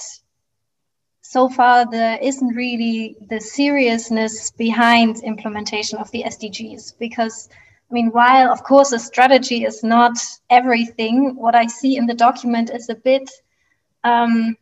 so 1.21 1.49
far 1.49 1.89
there 1.89 2.19
isn't 2.21 2.55
really 2.55 3.15
the 3.29 3.39
seriousness 3.39 4.51
behind 4.51 5.23
implementation 5.23 5.97
of 5.97 6.11
the 6.11 6.23
SDGs 6.23 6.99
because 6.99 7.49
I 7.89 7.93
mean, 7.93 8.09
while 8.09 8.51
of 8.51 8.63
course 8.63 8.91
a 8.91 8.99
strategy 8.99 9.63
is 9.63 9.83
not 9.83 10.17
everything, 10.49 11.35
what 11.35 11.55
I 11.55 11.67
see 11.67 11.95
in 11.95 12.07
the 12.07 12.13
document 12.13 12.71
is 12.71 12.89
a 12.89 12.95
bit 12.95 13.29
um, 14.03 14.57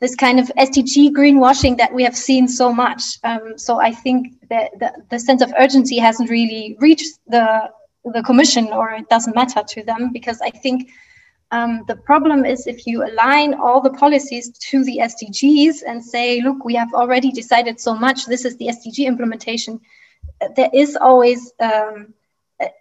this 0.00 0.16
kind 0.16 0.40
of 0.40 0.50
SDG 0.58 1.10
greenwashing 1.10 1.76
that 1.76 1.92
we 1.92 2.02
have 2.02 2.16
seen 2.16 2.48
so 2.48 2.72
much. 2.72 3.18
Um, 3.22 3.58
so 3.58 3.80
I 3.80 3.92
think 3.92 4.48
that 4.48 4.70
the, 4.78 4.92
the 5.10 5.18
sense 5.18 5.42
of 5.42 5.52
urgency 5.58 5.98
hasn't 5.98 6.30
really 6.30 6.76
reached 6.80 7.18
the 7.26 7.70
the 8.04 8.22
commission, 8.22 8.68
or 8.68 8.92
it 8.92 9.08
doesn't 9.10 9.36
matter 9.36 9.62
to 9.62 9.84
them, 9.84 10.10
because 10.10 10.40
I 10.40 10.48
think 10.48 10.88
um, 11.50 11.84
the 11.86 11.96
problem 11.96 12.46
is 12.46 12.66
if 12.66 12.86
you 12.86 13.04
align 13.04 13.54
all 13.54 13.80
the 13.80 13.90
policies 13.90 14.50
to 14.70 14.84
the 14.84 15.00
SDGs 15.02 15.82
and 15.86 16.02
say, 16.02 16.40
look, 16.40 16.64
we 16.64 16.74
have 16.74 16.92
already 16.94 17.30
decided 17.30 17.78
so 17.78 17.94
much. 17.94 18.24
This 18.24 18.46
is 18.46 18.56
the 18.56 18.68
SDG 18.68 19.06
implementation. 19.06 19.80
There 20.56 20.70
is 20.72 20.96
always 20.96 21.52
um, 21.60 22.14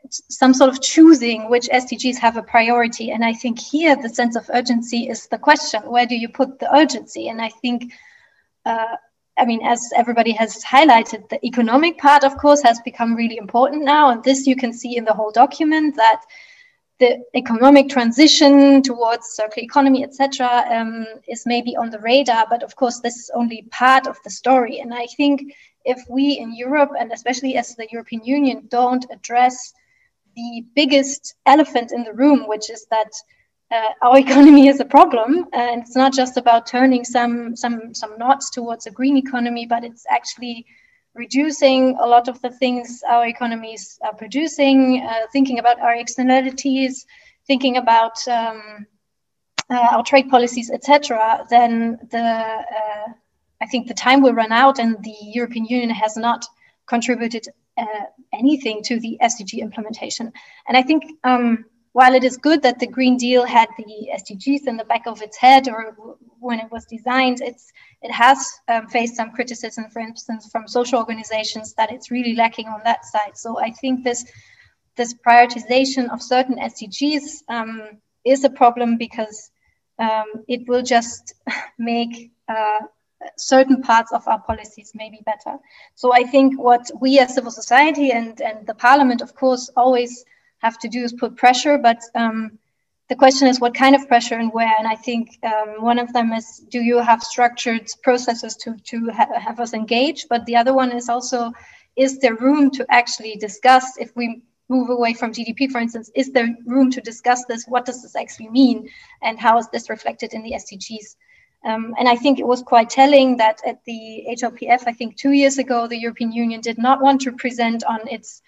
some 0.10 0.54
sort 0.54 0.70
of 0.70 0.82
choosing 0.82 1.50
which 1.50 1.68
SDGs 1.68 2.18
have 2.18 2.38
a 2.38 2.44
priority. 2.44 3.12
And 3.12 3.24
I 3.24 3.34
think 3.34 3.60
here 3.60 3.96
the 3.96 4.10
sense 4.10 4.36
of 4.36 4.50
urgency 4.54 5.10
is 5.10 5.28
the 5.28 5.38
question 5.38 5.82
where 5.84 6.06
do 6.06 6.16
you 6.16 6.30
put 6.30 6.60
the 6.60 6.74
urgency? 6.76 7.30
And 7.30 7.42
I 7.42 7.50
think, 7.50 7.94
uh, 8.66 8.96
I 9.38 9.46
mean, 9.46 9.62
as 9.66 9.92
everybody 9.96 10.32
has 10.34 10.64
highlighted, 10.64 11.30
the 11.30 11.44
economic 11.46 11.98
part, 11.98 12.24
of 12.24 12.38
course, 12.38 12.62
has 12.64 12.80
become 12.82 13.16
really 13.16 13.38
important 13.38 13.84
now. 13.84 14.10
And 14.10 14.24
this 14.24 14.48
you 14.48 14.56
can 14.56 14.74
see 14.74 14.98
in 14.98 15.06
the 15.06 15.14
whole 15.14 15.32
document 15.32 15.96
that 15.96 16.22
the 17.00 17.24
economic 17.34 17.90
transition 17.90 18.82
towards 18.82 19.28
circular 19.28 19.64
economy, 19.64 20.04
etc., 20.04 20.66
um, 20.70 21.06
is 21.28 21.46
maybe 21.46 21.76
on 21.76 21.90
the 21.90 22.00
radar. 22.00 22.46
But 22.50 22.62
of 22.62 22.76
course, 22.76 23.00
this 23.00 23.16
is 23.16 23.32
only 23.34 23.64
part 23.72 24.06
of 24.06 24.18
the 24.24 24.30
story. 24.30 24.80
And 24.80 24.94
I 24.94 25.08
think 25.18 25.54
if 25.86 26.02
we 26.10 26.38
in 26.38 26.54
Europe, 26.54 26.92
and 27.00 27.12
especially 27.12 27.56
as 27.56 27.76
the 27.76 27.88
European 27.92 28.24
Union, 28.26 28.68
don't 28.70 29.06
address 29.12 29.74
the 30.36 30.66
biggest 30.76 31.36
elephant 31.46 31.92
in 31.92 32.04
the 32.04 32.14
room, 32.14 32.48
which 32.48 32.70
is 32.70 32.86
that 32.92 33.12
uh, 33.72 33.92
our 34.02 34.18
economy 34.26 34.68
is 34.68 34.80
a 34.82 34.86
problem, 34.86 35.46
and 35.54 35.82
it's 35.82 35.96
not 35.96 36.14
just 36.14 36.38
about 36.38 36.68
turning 36.68 37.06
some 37.06 37.56
some 37.56 37.96
some 37.96 38.18
knots 38.18 38.50
towards 38.50 38.88
a 38.88 38.92
green 38.92 39.16
economy, 39.16 39.66
but 39.66 39.86
it's 39.86 40.06
actually 40.10 40.66
reducing 41.20 41.98
a 42.00 42.08
lot 42.08 42.30
of 42.30 42.42
the 42.42 42.50
things 42.50 43.04
our 43.14 43.28
economies 43.28 44.00
are 44.02 44.16
producing, 44.16 45.06
uh, 45.06 45.28
thinking 45.34 45.60
about 45.60 45.80
our 45.80 45.96
externalities, 45.96 47.06
thinking 47.46 47.76
about 47.78 48.18
um, 48.28 48.88
uh, 49.70 49.88
our 49.96 50.04
trade 50.04 50.30
policies, 50.30 50.72
etc. 50.72 51.46
Then 51.50 52.00
the 52.10 52.28
uh, 52.80 53.08
I 53.62 53.66
think 53.72 53.88
the 53.88 53.94
time 53.94 54.22
will 54.24 54.34
run 54.34 54.54
out, 54.54 54.80
and 54.80 54.92
the 55.04 55.18
European 55.22 55.66
Union 55.66 55.90
has 55.90 56.16
not 56.16 56.46
contributed 56.88 57.46
uh, 57.78 58.06
anything 58.34 58.82
to 58.84 59.00
the 59.00 59.18
SDG 59.22 59.60
implementation. 59.60 60.32
And 60.68 60.78
I 60.78 60.82
think 60.82 61.04
um, 61.24 61.66
while 62.00 62.16
it 62.16 62.24
is 62.24 62.38
good 62.38 62.62
that 62.62 62.80
the 62.80 62.88
Green 62.88 63.18
Deal 63.18 63.44
had 63.44 63.68
the 63.78 64.08
SDGs 64.20 64.68
in 64.68 64.78
the 64.78 64.86
back 64.86 65.06
of 65.06 65.22
its 65.22 65.36
head, 65.36 65.68
or 65.68 65.98
when 66.40 66.58
it 66.58 66.72
was 66.72 66.86
designed, 66.86 67.42
it's 67.42 67.74
it 68.02 68.10
has 68.10 68.38
um, 68.70 68.88
faced 68.88 69.18
some 69.18 69.32
criticism, 69.32 69.84
for 69.92 70.00
instance, 70.00 70.50
from 70.50 70.66
social 70.66 70.98
organizations 70.98 71.74
that 71.74 71.92
it's 71.92 72.10
really 72.10 72.36
lacking 72.36 72.68
on 72.68 72.80
that 72.86 73.04
side. 73.04 73.36
So 73.36 73.60
I 73.60 73.72
think 73.72 74.06
this 74.06 74.24
this 74.96 75.14
prioritization 75.14 76.10
of 76.14 76.22
certain 76.22 76.56
SDGs 76.72 77.44
um, 77.50 77.82
is 78.24 78.46
a 78.46 78.50
problem 78.62 78.98
because 78.98 79.52
um, 80.06 80.28
it 80.48 80.62
will 80.70 80.84
just 80.96 81.34
make 81.78 82.32
uh, 82.48 82.80
certain 83.36 83.82
parts 83.82 84.14
of 84.14 84.26
our 84.26 84.40
policies 84.40 84.94
maybe 84.96 85.20
better. 85.26 85.58
So 85.96 86.14
I 86.14 86.24
think 86.24 86.58
what 86.58 86.90
we 87.02 87.20
as 87.20 87.36
civil 87.36 87.52
society 87.52 88.12
and, 88.12 88.40
and 88.40 88.66
the 88.66 88.76
parliament, 88.88 89.22
of 89.22 89.36
course, 89.36 89.70
always 89.76 90.24
have 90.60 90.78
to 90.80 90.88
do 90.88 91.04
is 91.04 91.14
put 91.14 91.36
pressure, 91.36 91.78
but 91.78 92.02
um, 92.16 92.60
the 93.10 93.16
question 93.16 93.48
is 93.48 93.60
what 93.60 93.74
kind 93.74 93.96
of 93.96 94.08
pressure 94.08 94.36
and 94.36 94.54
where. 94.54 94.74
And 94.78 94.88
I 94.88 94.96
think 94.96 95.40
um, 95.44 95.82
one 95.82 96.00
of 96.00 96.14
them 96.14 96.32
is 96.32 96.64
do 96.70 96.82
you 96.82 97.00
have 97.00 97.24
structured 97.24 97.88
processes 98.04 98.56
to, 98.58 98.76
to 98.86 99.12
ha 99.12 99.26
have 99.40 99.60
us 99.60 99.74
engage? 99.74 100.28
But 100.30 100.46
the 100.46 100.56
other 100.56 100.74
one 100.74 100.92
is 100.92 101.10
also 101.10 101.52
is 101.96 102.20
there 102.20 102.36
room 102.36 102.72
to 102.72 102.86
actually 102.90 103.36
discuss 103.36 103.98
if 103.98 104.16
we 104.16 104.42
move 104.70 104.90
away 104.90 105.14
from 105.14 105.34
GDP, 105.34 105.70
for 105.70 105.80
instance, 105.80 106.12
is 106.16 106.32
there 106.32 106.56
room 106.66 106.92
to 106.92 107.02
discuss 107.02 107.44
this? 107.46 107.66
What 107.68 107.86
does 107.86 108.04
this 108.04 108.16
actually 108.16 108.50
mean? 108.50 108.88
And 109.24 109.40
how 109.40 109.58
is 109.58 109.68
this 109.70 109.90
reflected 109.90 110.34
in 110.34 110.44
the 110.44 110.54
SDGs? 110.54 111.16
Um, 111.66 111.94
and 112.00 112.08
I 112.08 112.16
think 112.16 112.40
it 112.40 112.48
was 112.48 112.62
quite 112.62 112.90
telling 112.90 113.38
that 113.38 113.60
at 113.66 113.84
the 113.86 114.24
HLPF, 114.30 114.84
I 114.86 114.94
think 114.94 115.18
two 115.18 115.32
years 115.32 115.58
ago, 115.58 115.88
the 115.88 115.98
European 115.98 116.32
Union 116.32 116.62
did 116.62 116.78
not 116.78 117.02
want 117.02 117.20
to 117.22 117.34
present 117.34 117.84
on 117.84 118.00
its 118.08 118.42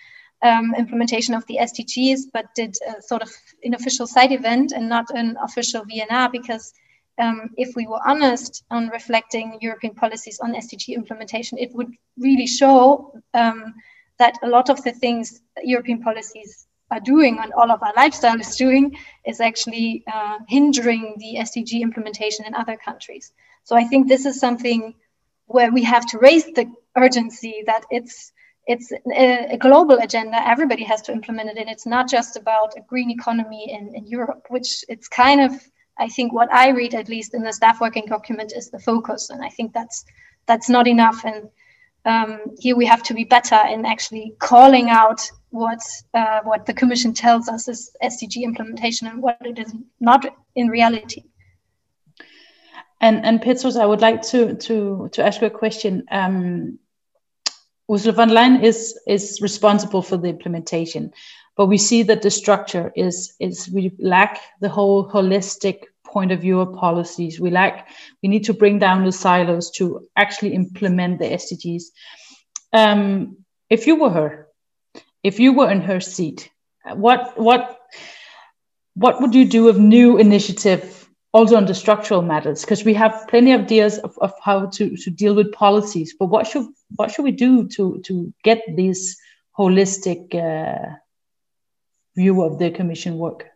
um, 0.44 0.74
implementation 0.78 1.34
of 1.34 1.46
the 1.48 1.58
SDGs, 1.62 2.22
but 2.34 2.54
did 2.56 2.76
a 2.88 3.02
sort 3.02 3.22
of 3.22 3.32
an 3.64 3.74
official 3.74 4.08
side 4.08 4.32
event 4.32 4.72
and 4.72 4.90
not 4.90 5.10
an 5.12 5.38
official 5.44 5.84
VNR 5.86 6.32
because 6.32 6.74
um, 7.20 7.52
if 7.58 7.76
we 7.76 7.88
were 7.88 8.00
honest 8.06 8.64
on 8.72 8.90
reflecting 8.90 9.58
European 9.62 9.94
policies 9.94 10.40
on 10.40 10.54
SDG 10.54 10.96
implementation, 10.96 11.58
it 11.58 11.74
would 11.74 11.92
really 12.18 12.48
show 12.48 13.14
um, 13.34 13.74
that 14.18 14.38
a 14.44 14.48
lot 14.48 14.70
of 14.70 14.84
the 14.84 14.92
things 14.92 15.42
European 15.64 16.02
policies 16.02 16.68
are 16.90 17.00
doing 17.00 17.40
and 17.42 17.54
all 17.54 17.72
of 17.72 17.82
our 17.82 17.94
lifestyle 17.96 18.40
is 18.40 18.56
doing 18.56 18.96
is 19.26 19.40
actually 19.40 20.04
uh, 20.12 20.38
hindering 20.48 21.16
the 21.18 21.38
SDG 21.40 21.82
implementation 21.82 22.46
in 22.46 22.54
other 22.54 22.78
countries. 22.78 23.32
So 23.64 23.76
I 23.76 23.86
think 23.86 24.08
this 24.08 24.26
is 24.26 24.40
something 24.40 24.96
where 25.46 25.72
we 25.72 25.84
have 25.84 26.06
to 26.08 26.18
raise 26.18 26.46
the 26.46 26.72
urgency 26.98 27.64
that 27.66 27.84
it's 27.90 28.32
it's 28.68 28.92
a, 28.92 29.58
global 29.58 29.98
agenda. 29.98 30.38
Everybody 30.48 30.84
has 30.84 31.02
to 31.04 31.12
implement 31.12 31.50
it, 31.50 31.58
and 31.58 31.70
it's 31.70 31.86
not 31.86 32.10
just 32.10 32.38
about 32.38 32.74
a 32.78 32.82
green 32.82 33.10
economy 33.10 33.72
in, 33.72 33.96
in 33.96 34.06
Europe, 34.06 34.46
which 34.50 34.86
it's 34.88 35.08
kind 35.08 35.42
of 35.42 35.52
I 35.98 36.08
think 36.08 36.34
what 36.34 36.52
I 36.52 36.70
read 36.70 36.96
at 36.96 37.10
least 37.10 37.34
in 37.34 37.44
the 37.44 37.54
staff 37.54 37.80
working 37.80 38.06
document 38.08 38.54
is 38.56 38.70
the 38.70 38.80
focus, 38.80 39.30
and 39.30 39.44
I 39.44 39.50
think 39.50 39.74
that's 39.74 40.06
that's 40.48 40.70
not 40.70 40.88
enough. 40.88 41.24
And 41.26 41.50
um, 42.06 42.56
here 42.60 42.76
we 42.76 42.86
have 42.86 43.04
to 43.04 43.14
be 43.14 43.24
better 43.24 43.62
in 43.70 43.86
actually 43.86 44.34
calling 44.40 44.90
out 44.90 45.22
what 45.50 45.82
uh, 46.14 46.42
what 46.44 46.66
the 46.66 46.74
Commission 46.74 47.14
tells 47.14 47.48
us 47.50 47.68
is 47.68 47.96
SDG 48.04 48.44
implementation 48.44 49.08
and 49.08 49.22
what 49.22 49.38
it 49.42 49.60
is 49.60 49.74
not 50.00 50.26
in 50.56 50.68
reality. 50.70 51.24
And 53.00 53.26
and 53.26 53.42
Petros, 53.42 53.78
I 53.78 53.86
would 53.86 54.02
like 54.02 54.22
to 54.30 54.56
to 54.56 55.10
to 55.12 55.26
ask 55.26 55.42
you 55.42 55.48
a 55.48 55.52
question. 55.52 56.04
Um, 56.10 56.80
Ursula 57.92 58.14
von 58.14 58.30
Leyen 58.30 58.64
is 58.64 58.98
is 59.06 59.40
responsible 59.42 60.02
for 60.02 60.18
the 60.18 60.30
implementation, 60.30 61.12
but 61.58 61.66
we 61.66 61.78
see 61.78 62.04
that 62.04 62.22
the 62.22 62.32
structure 62.32 62.92
is 62.96 63.34
is 63.40 63.70
we 63.70 63.92
lack 64.00 64.40
the 64.62 64.70
whole 64.70 65.10
holistic 65.10 65.84
point 66.06 66.32
of 66.32 66.42
view 66.42 66.60
of 66.62 66.76
policies. 66.76 67.40
We 67.40 67.52
lack 67.52 67.90
we 68.24 68.30
need 68.30 68.46
to 68.46 68.54
bring 68.54 68.80
down 68.80 69.04
the 69.04 69.12
silos 69.12 69.72
to 69.72 70.08
actually 70.16 70.54
implement 70.54 71.20
the 71.20 71.26
SDGs. 71.26 71.84
Um, 72.74 73.38
if 73.70 73.88
you 73.88 73.96
were 73.96 74.10
her, 74.10 74.48
if 75.24 75.40
you 75.40 75.54
were 75.54 75.70
in 75.70 75.82
her 75.82 76.00
seat, 76.00 76.50
what 76.94 77.38
what 77.38 77.78
what 78.94 79.22
would 79.22 79.36
you 79.36 79.46
do 79.46 79.68
of 79.70 79.78
new 79.78 80.18
initiative 80.18 80.91
also 81.34 81.56
on 81.56 81.66
the 81.66 81.74
structural 81.74 82.22
matters 82.22 82.62
because 82.62 82.84
we 82.84 82.94
have 82.94 83.26
plenty 83.30 83.52
of 83.54 83.62
ideas 83.62 83.98
of, 84.00 84.18
of 84.20 84.34
how 84.44 84.66
to, 84.68 84.96
to 84.98 85.10
deal 85.10 85.34
with 85.34 85.52
policies 85.52 86.16
but 86.20 86.28
what 86.28 86.48
should 86.48 86.68
what 86.96 87.12
should 87.12 87.24
we 87.24 87.32
do 87.32 87.68
to 87.68 88.02
to 88.06 88.34
get 88.44 88.62
this 88.76 89.18
holistic 89.58 90.36
uh, 90.36 90.96
view 92.16 92.42
of 92.44 92.60
the 92.60 92.70
commission 92.72 93.18
work 93.18 93.52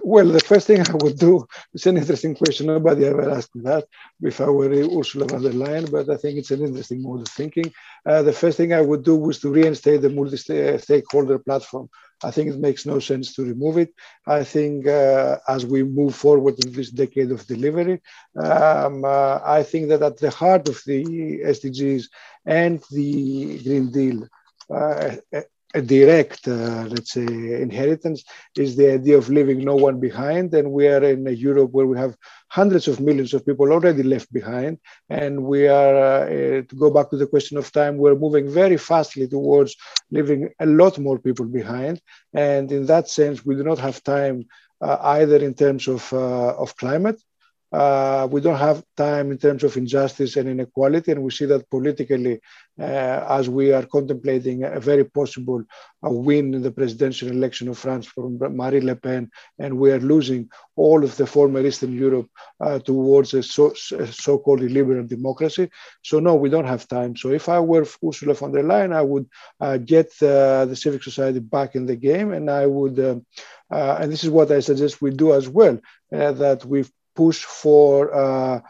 well, 0.00 0.26
the 0.26 0.40
first 0.40 0.66
thing 0.66 0.80
I 0.80 0.94
would 1.02 1.18
do 1.18 1.46
is 1.74 1.86
an 1.86 1.98
interesting 1.98 2.34
question. 2.34 2.66
Nobody 2.66 3.04
ever 3.04 3.30
asked 3.30 3.54
me 3.54 3.62
that 3.64 3.84
if 4.22 4.40
I 4.40 4.48
were 4.48 4.70
Ursula 4.70 5.26
von 5.26 5.42
der 5.42 5.50
Leyen, 5.50 5.90
but 5.90 6.08
I 6.08 6.16
think 6.16 6.38
it's 6.38 6.50
an 6.50 6.62
interesting 6.62 7.02
mode 7.02 7.22
of 7.22 7.28
thinking. 7.28 7.72
Uh, 8.06 8.22
the 8.22 8.32
first 8.32 8.56
thing 8.56 8.72
I 8.72 8.80
would 8.80 9.04
do 9.04 9.16
was 9.16 9.40
to 9.40 9.50
reinstate 9.50 10.00
the 10.00 10.10
multi-stakeholder 10.10 11.38
platform. 11.40 11.90
I 12.22 12.30
think 12.30 12.50
it 12.50 12.58
makes 12.58 12.86
no 12.86 12.98
sense 12.98 13.34
to 13.34 13.44
remove 13.44 13.78
it. 13.78 13.92
I 14.26 14.42
think 14.44 14.86
uh, 14.86 15.38
as 15.48 15.64
we 15.66 15.82
move 15.82 16.14
forward 16.14 16.54
in 16.64 16.72
this 16.72 16.90
decade 16.90 17.30
of 17.30 17.46
delivery, 17.46 18.00
um, 18.36 19.04
uh, 19.04 19.38
I 19.44 19.62
think 19.62 19.88
that 19.88 20.02
at 20.02 20.18
the 20.18 20.30
heart 20.30 20.68
of 20.68 20.80
the 20.86 21.40
SDGs 21.44 22.04
and 22.46 22.82
the 22.90 23.58
Green 23.64 23.90
Deal, 23.90 24.26
uh, 24.74 25.16
a 25.74 25.82
direct, 25.82 26.46
uh, 26.48 26.84
let's 26.88 27.12
say, 27.12 27.24
inheritance 27.62 28.24
is 28.56 28.76
the 28.76 28.92
idea 28.92 29.16
of 29.18 29.28
leaving 29.28 29.64
no 29.64 29.76
one 29.76 30.00
behind. 30.00 30.54
And 30.54 30.72
we 30.72 30.88
are 30.88 31.02
in 31.04 31.26
a 31.26 31.30
Europe 31.30 31.70
where 31.72 31.86
we 31.86 31.98
have 31.98 32.16
hundreds 32.48 32.88
of 32.88 33.00
millions 33.00 33.34
of 33.34 33.44
people 33.44 33.72
already 33.72 34.02
left 34.02 34.32
behind. 34.32 34.78
And 35.08 35.44
we 35.44 35.68
are, 35.68 35.96
uh, 35.96 36.62
to 36.62 36.76
go 36.78 36.90
back 36.90 37.10
to 37.10 37.16
the 37.16 37.26
question 37.26 37.58
of 37.58 37.70
time, 37.70 37.96
we're 37.96 38.14
moving 38.14 38.48
very 38.48 38.76
fastly 38.76 39.28
towards 39.28 39.76
leaving 40.10 40.50
a 40.58 40.66
lot 40.66 40.98
more 40.98 41.18
people 41.18 41.46
behind. 41.46 42.00
And 42.32 42.70
in 42.72 42.86
that 42.86 43.08
sense, 43.08 43.44
we 43.44 43.54
do 43.54 43.64
not 43.64 43.78
have 43.78 44.02
time 44.02 44.46
uh, 44.80 44.96
either 45.00 45.36
in 45.36 45.54
terms 45.54 45.88
of, 45.88 46.12
uh, 46.12 46.54
of 46.56 46.76
climate 46.76 47.20
uh, 47.72 48.26
we 48.30 48.40
don't 48.40 48.58
have 48.58 48.82
time 48.96 49.30
in 49.30 49.38
terms 49.38 49.62
of 49.64 49.76
injustice 49.76 50.36
and 50.36 50.48
inequality, 50.48 51.12
and 51.12 51.22
we 51.22 51.30
see 51.30 51.44
that 51.46 51.68
politically, 51.70 52.40
uh, 52.80 53.24
as 53.28 53.48
we 53.48 53.72
are 53.72 53.84
contemplating 53.84 54.64
a 54.64 54.80
very 54.80 55.04
possible 55.04 55.62
a 56.02 56.12
win 56.12 56.54
in 56.54 56.62
the 56.62 56.70
presidential 56.70 57.28
election 57.28 57.68
of 57.68 57.76
France 57.76 58.06
from 58.06 58.38
Marine 58.38 58.86
Le 58.86 58.94
Pen, 58.94 59.30
and 59.58 59.78
we 59.78 59.90
are 59.90 60.00
losing 60.00 60.48
all 60.76 61.02
of 61.02 61.16
the 61.16 61.26
former 61.26 61.60
Eastern 61.66 61.92
Europe 61.92 62.28
uh, 62.60 62.78
towards 62.78 63.34
a, 63.34 63.42
so, 63.42 63.74
so 63.74 64.38
called 64.38 64.60
liberal 64.60 65.04
democracy. 65.06 65.68
So 66.02 66.20
no, 66.20 66.36
we 66.36 66.50
don't 66.50 66.66
have 66.66 66.86
time. 66.86 67.16
So 67.16 67.30
if 67.30 67.48
I 67.48 67.58
were 67.60 67.86
Ursula 68.04 68.34
von 68.34 68.52
der 68.52 68.62
Leyen, 68.62 68.94
I 68.94 69.02
would 69.02 69.28
uh, 69.60 69.78
get 69.78 70.06
uh, 70.22 70.66
the 70.66 70.76
civic 70.76 71.02
society 71.02 71.40
back 71.40 71.74
in 71.74 71.86
the 71.86 71.96
game, 71.96 72.32
and 72.32 72.50
I 72.50 72.66
would. 72.66 72.98
Uh, 72.98 73.16
uh, 73.70 73.98
and 74.00 74.10
this 74.10 74.24
is 74.24 74.30
what 74.30 74.50
I 74.50 74.60
suggest 74.60 75.02
we 75.02 75.10
do 75.10 75.34
as 75.34 75.46
well, 75.46 75.78
that 76.10 76.64
we've 76.64 76.90
push 77.20 77.40
for. 77.62 77.92
Uh, 78.24 78.60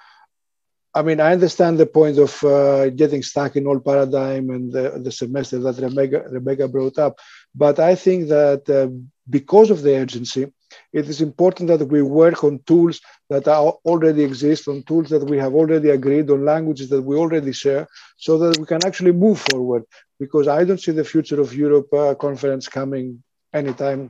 I 0.99 1.01
mean, 1.07 1.21
I 1.21 1.31
understand 1.39 1.75
the 1.77 1.91
point 1.99 2.17
of 2.27 2.33
uh, 2.43 2.89
getting 3.03 3.23
stuck 3.23 3.53
in 3.57 3.69
old 3.71 3.85
paradigm 3.91 4.45
and 4.55 4.65
the, 4.77 4.85
the 5.05 5.13
semester 5.13 5.59
that 5.65 5.77
Rebecca, 5.87 6.19
Rebecca 6.39 6.67
brought 6.67 6.99
up, 7.07 7.15
but 7.55 7.77
I 7.91 7.95
think 8.05 8.21
that 8.37 8.63
uh, 8.79 8.89
because 9.37 9.69
of 9.71 9.83
the 9.83 9.95
urgency, 10.03 10.45
it 10.93 11.07
is 11.13 11.21
important 11.21 11.69
that 11.69 11.85
we 11.95 12.03
work 12.03 12.39
on 12.43 12.63
tools 12.71 13.01
that 13.33 13.47
are 13.47 13.75
already 13.91 14.23
exist, 14.25 14.69
on 14.69 14.83
tools 14.83 15.09
that 15.11 15.25
we 15.33 15.39
have 15.45 15.55
already 15.61 15.91
agreed, 15.91 16.31
on 16.31 16.45
languages 16.55 16.89
that 16.91 17.03
we 17.03 17.15
already 17.17 17.53
share, 17.53 17.85
so 18.17 18.39
that 18.39 18.59
we 18.61 18.67
can 18.67 18.83
actually 18.89 19.13
move 19.27 19.39
forward. 19.39 19.85
Because 20.19 20.47
I 20.49 20.65
don't 20.65 20.81
see 20.81 20.93
the 20.93 21.11
future 21.13 21.41
of 21.41 21.55
Europe 21.55 21.91
uh, 21.93 22.15
conference 22.27 22.67
coming 22.79 23.23
anytime, 23.53 24.03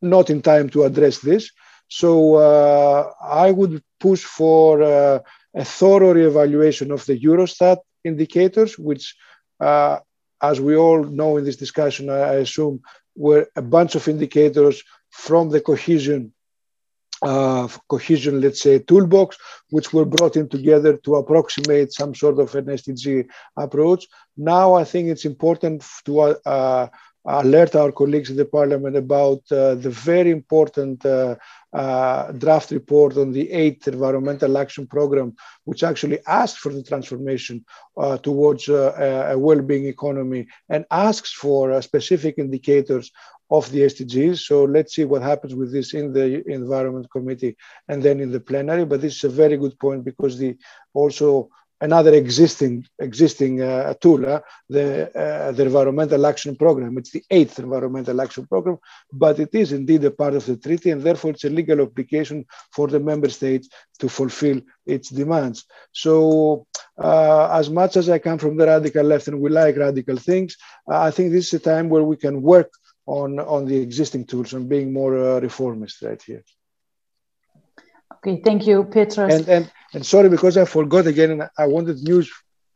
not 0.00 0.30
in 0.30 0.40
time 0.42 0.68
to 0.70 0.84
address 0.88 1.16
this. 1.18 1.50
So 1.88 2.36
uh, 2.36 3.12
I 3.22 3.50
would 3.50 3.82
push 4.00 4.24
for 4.24 4.82
uh, 4.82 5.20
a 5.54 5.64
thorough 5.64 6.16
evaluation 6.16 6.90
of 6.90 7.04
the 7.06 7.18
Eurostat 7.18 7.78
indicators, 8.04 8.78
which, 8.78 9.16
uh, 9.60 9.98
as 10.42 10.60
we 10.60 10.76
all 10.76 11.04
know 11.04 11.36
in 11.36 11.44
this 11.44 11.56
discussion, 11.56 12.10
I 12.10 12.34
assume 12.34 12.82
were 13.14 13.48
a 13.56 13.62
bunch 13.62 13.94
of 13.94 14.08
indicators 14.08 14.82
from 15.10 15.48
the 15.50 15.60
cohesion 15.60 16.32
uh, 17.22 17.66
cohesion, 17.88 18.40
let's 18.40 18.60
say, 18.60 18.78
toolbox, 18.78 19.38
which 19.70 19.92
were 19.92 20.04
brought 20.04 20.36
in 20.36 20.48
together 20.48 20.96
to 20.98 21.16
approximate 21.16 21.92
some 21.92 22.14
sort 22.14 22.38
of 22.38 22.54
an 22.54 22.66
SDG 22.66 23.26
approach. 23.56 24.06
Now, 24.36 24.74
I 24.74 24.84
think 24.84 25.08
it's 25.08 25.24
important 25.24 25.84
to 26.04 26.20
uh, 26.20 26.88
alert 27.24 27.74
our 27.74 27.90
colleagues 27.90 28.30
in 28.30 28.36
the 28.36 28.44
parliament 28.44 28.96
about 28.96 29.40
uh, 29.50 29.74
the 29.74 29.90
very 29.90 30.30
important 30.30 31.04
uh, 31.76 32.32
draft 32.32 32.70
report 32.70 33.16
on 33.18 33.32
the 33.32 33.50
eighth 33.52 33.86
environmental 33.86 34.56
action 34.56 34.86
program, 34.86 35.36
which 35.64 35.82
actually 35.82 36.18
asked 36.26 36.58
for 36.58 36.72
the 36.72 36.82
transformation 36.82 37.64
uh, 37.98 38.16
towards 38.18 38.68
uh, 38.68 39.28
a 39.34 39.38
well-being 39.38 39.86
economy 39.86 40.46
and 40.70 40.86
asks 40.90 41.32
for 41.32 41.72
uh, 41.72 41.80
specific 41.80 42.36
indicators 42.38 43.12
of 43.50 43.70
the 43.72 43.80
SDGs. 43.80 44.38
So 44.38 44.64
let's 44.64 44.94
see 44.94 45.04
what 45.04 45.22
happens 45.22 45.54
with 45.54 45.70
this 45.70 45.92
in 45.92 46.12
the 46.12 46.42
Environment 46.50 47.06
Committee 47.10 47.56
and 47.88 48.02
then 48.02 48.20
in 48.20 48.32
the 48.32 48.40
plenary. 48.40 48.86
But 48.86 49.02
this 49.02 49.16
is 49.16 49.24
a 49.24 49.28
very 49.28 49.58
good 49.58 49.78
point 49.78 50.02
because 50.02 50.38
the 50.38 50.56
also 50.94 51.50
another 51.80 52.14
existing 52.14 52.86
existing 52.98 53.60
uh, 53.60 53.94
tool, 54.00 54.24
uh, 54.26 54.40
the 54.68 55.10
uh, 55.18 55.52
the 55.52 55.64
environmental 55.64 56.26
action 56.26 56.56
program. 56.56 56.96
It's 56.98 57.10
the 57.10 57.24
eighth 57.30 57.58
environmental 57.58 58.20
action 58.20 58.46
program, 58.46 58.78
but 59.12 59.38
it 59.38 59.54
is 59.54 59.72
indeed 59.72 60.04
a 60.04 60.10
part 60.10 60.34
of 60.34 60.46
the 60.46 60.56
treaty, 60.56 60.90
and 60.90 61.02
therefore 61.02 61.32
it's 61.32 61.44
a 61.44 61.50
legal 61.50 61.80
obligation 61.80 62.46
for 62.72 62.88
the 62.88 63.00
member 63.00 63.28
states 63.28 63.68
to 63.98 64.08
fulfill 64.08 64.60
its 64.86 65.10
demands. 65.10 65.64
So, 65.92 66.66
uh, 66.98 67.48
as 67.52 67.68
much 67.70 67.96
as 67.96 68.08
I 68.08 68.18
come 68.18 68.38
from 68.38 68.56
the 68.56 68.66
radical 68.66 69.04
left 69.04 69.28
and 69.28 69.40
we 69.40 69.50
like 69.50 69.76
radical 69.76 70.16
things, 70.16 70.56
I 70.88 71.10
think 71.10 71.32
this 71.32 71.48
is 71.48 71.54
a 71.54 71.58
time 71.58 71.88
where 71.88 72.04
we 72.04 72.16
can 72.16 72.42
work 72.42 72.70
on 73.06 73.38
on 73.38 73.66
the 73.66 73.76
existing 73.76 74.26
tools 74.26 74.52
and 74.54 74.68
being 74.68 74.92
more 74.92 75.16
uh, 75.16 75.40
reformist 75.40 76.02
right 76.02 76.22
here. 76.22 76.44
Okay, 78.26 78.40
thank 78.42 78.66
you, 78.66 78.84
Petros. 78.84 79.32
And, 79.32 79.48
and, 79.48 79.72
and 79.96 80.04
sorry, 80.04 80.28
because 80.28 80.58
I 80.58 80.66
forgot 80.66 81.06
again, 81.06 81.30
and 81.30 81.48
I 81.56 81.66
wanted 81.66 81.96
news 82.02 82.30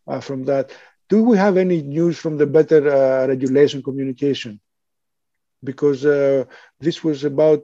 uh, 0.08 0.20
from 0.20 0.44
that. 0.44 0.72
Do 1.10 1.22
we 1.22 1.36
have 1.36 1.58
any 1.58 1.82
news 1.82 2.18
from 2.18 2.38
the 2.38 2.46
better 2.46 2.80
uh, 2.88 3.26
regulation 3.26 3.82
communication? 3.82 4.58
Because 5.62 6.06
uh, 6.06 6.44
this 6.80 7.04
was 7.04 7.24
about, 7.24 7.60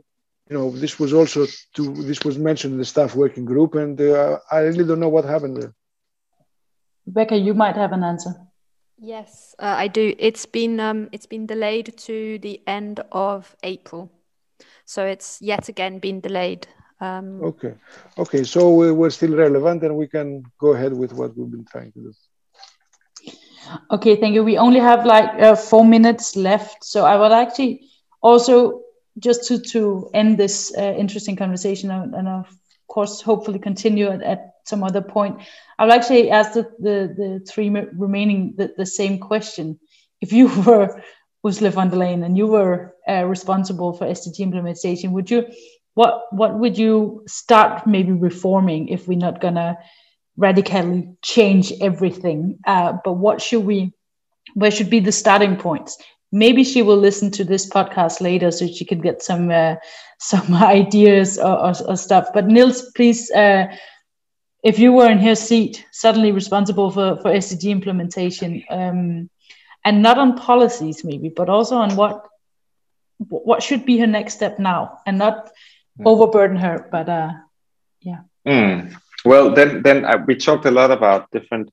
you 0.51 0.59
know, 0.59 0.71
this 0.71 0.99
was 1.01 1.15
also 1.15 1.47
to 1.77 1.83
this 2.11 2.23
was 2.23 2.37
mentioned 2.37 2.75
in 2.75 2.79
the 2.79 2.85
staff 2.85 3.15
working 3.15 3.47
group, 3.47 3.75
and 3.77 3.99
uh, 3.99 4.39
I 4.53 4.59
really 4.59 4.85
don't 4.85 5.01
know 5.01 5.15
what 5.17 5.25
happened 5.25 5.57
there. 5.57 5.73
Becca, 7.07 7.39
you 7.39 7.55
might 7.55 7.77
have 7.77 7.93
an 7.93 8.05
answer. 8.05 8.33
Yes, 8.99 9.55
uh, 9.59 9.75
I 9.85 9.89
do. 9.89 10.15
It's 10.19 10.45
been 10.45 10.79
um, 10.81 11.09
it's 11.13 11.31
been 11.35 11.47
delayed 11.47 11.97
to 12.09 12.39
the 12.41 12.61
end 12.67 13.01
of 13.11 13.57
April, 13.63 14.11
so 14.85 15.07
it's 15.07 15.41
yet 15.41 15.71
again 15.71 15.99
been 15.99 16.21
delayed. 16.21 16.69
Um, 17.01 17.43
okay, 17.43 17.75
okay. 18.19 18.45
So 18.45 18.71
we're 18.71 19.11
still 19.11 19.37
relevant, 19.37 19.83
and 19.83 19.97
we 19.97 20.07
can 20.07 20.43
go 20.59 20.73
ahead 20.73 20.93
with 20.93 21.13
what 21.13 21.37
we've 21.37 21.51
been 21.51 21.67
trying 21.71 21.93
to 21.93 22.01
do. 22.01 22.13
Okay, 23.91 24.17
thank 24.17 24.35
you. 24.35 24.45
We 24.45 24.59
only 24.59 24.81
have 24.81 25.05
like 25.05 25.31
uh, 25.43 25.57
four 25.57 25.85
minutes 25.85 26.37
left, 26.37 26.85
so 26.85 27.05
I 27.05 27.17
would 27.17 27.33
actually 27.33 27.89
also 28.23 28.83
just 29.19 29.47
to 29.49 29.59
to 29.59 30.11
end 30.15 30.39
this 30.39 30.73
uh, 30.77 30.95
interesting 30.97 31.37
conversation, 31.37 31.91
and, 31.91 32.15
and, 32.15 32.29
of 32.29 32.47
course, 32.89 33.21
hopefully 33.21 33.59
continue 33.59 34.09
at, 34.09 34.23
at 34.23 34.53
some 34.65 34.83
other 34.83 35.03
point. 35.03 35.41
I 35.79 35.85
would 35.85 35.95
actually 35.95 36.31
ask 36.31 36.53
the, 36.53 36.63
the, 36.79 37.15
the 37.17 37.45
three 37.47 37.69
remaining 37.69 38.55
the, 38.57 38.73
the 38.77 38.87
same 38.87 39.19
question. 39.19 39.79
If 40.21 40.33
you 40.33 40.49
were 40.63 41.03
Ursula 41.45 41.71
von 41.71 41.91
der 41.91 41.97
Leyen 41.97 42.25
and 42.25 42.37
you 42.37 42.47
were 42.47 42.95
uh, 43.09 43.25
responsible 43.25 43.93
for 43.93 44.07
SDG 44.07 44.41
implementation, 44.41 45.13
would 45.13 45.31
you 45.31 45.47
what 45.97 46.31
what 46.31 46.59
would 46.59 46.77
you 46.77 47.25
start 47.27 47.87
maybe 47.87 48.13
reforming 48.13 48.89
if 48.89 49.09
we're 49.09 49.17
not 49.17 49.41
gonna 49.41 49.79
radically 50.37 51.09
change 51.23 51.73
everything? 51.81 52.59
Uh, 52.67 52.99
but 53.03 53.15
what 53.15 53.41
should 53.41 53.65
we 53.65 53.95
where 54.53 54.71
should 54.71 54.91
be 54.91 55.01
the 55.01 55.11
starting 55.11 55.57
points? 55.57 55.97
Maybe 56.31 56.65
she 56.65 56.83
will 56.83 56.99
listen 56.99 57.31
to 57.31 57.45
this 57.45 57.67
podcast 57.71 58.21
later 58.21 58.51
so 58.51 58.67
she 58.67 58.85
can 58.85 59.01
get 59.01 59.23
some 59.23 59.51
uh, 59.51 59.77
some 60.19 60.55
ideas 60.81 61.39
or, 61.39 61.59
or, 61.59 61.73
or, 61.89 61.97
stuff. 61.97 62.29
But 62.35 62.47
Niels, 62.47 62.91
please 62.95 63.31
uh, 63.31 63.75
if 64.63 64.79
you 64.79 64.93
were 64.93 65.11
in 65.11 65.19
her 65.21 65.35
seat, 65.35 65.87
suddenly 65.93 66.31
responsible 66.31 66.91
for, 66.91 67.17
for 67.23 67.31
SDG 67.31 67.71
implementation, 67.71 68.63
um, 68.69 69.31
and 69.83 70.03
not 70.03 70.19
on 70.19 70.37
policies 70.37 71.05
maybe, 71.05 71.31
but 71.31 71.49
also 71.49 71.77
on 71.77 71.97
what 71.97 72.27
what 73.31 73.63
should 73.63 73.87
be 73.87 73.97
her 73.97 74.07
next 74.07 74.35
step 74.35 74.59
now, 74.59 74.99
and 75.07 75.17
not. 75.17 75.49
Overburden 76.05 76.57
her, 76.57 76.89
but 76.91 77.09
uh, 77.09 77.33
yeah. 78.01 78.21
Mm. 78.47 78.97
Well, 79.25 79.55
then 79.55 79.83
then 79.83 80.05
I, 80.05 80.17
we 80.17 80.37
talked 80.37 80.67
a 80.67 80.71
lot 80.71 80.91
about 80.91 81.31
different 81.31 81.73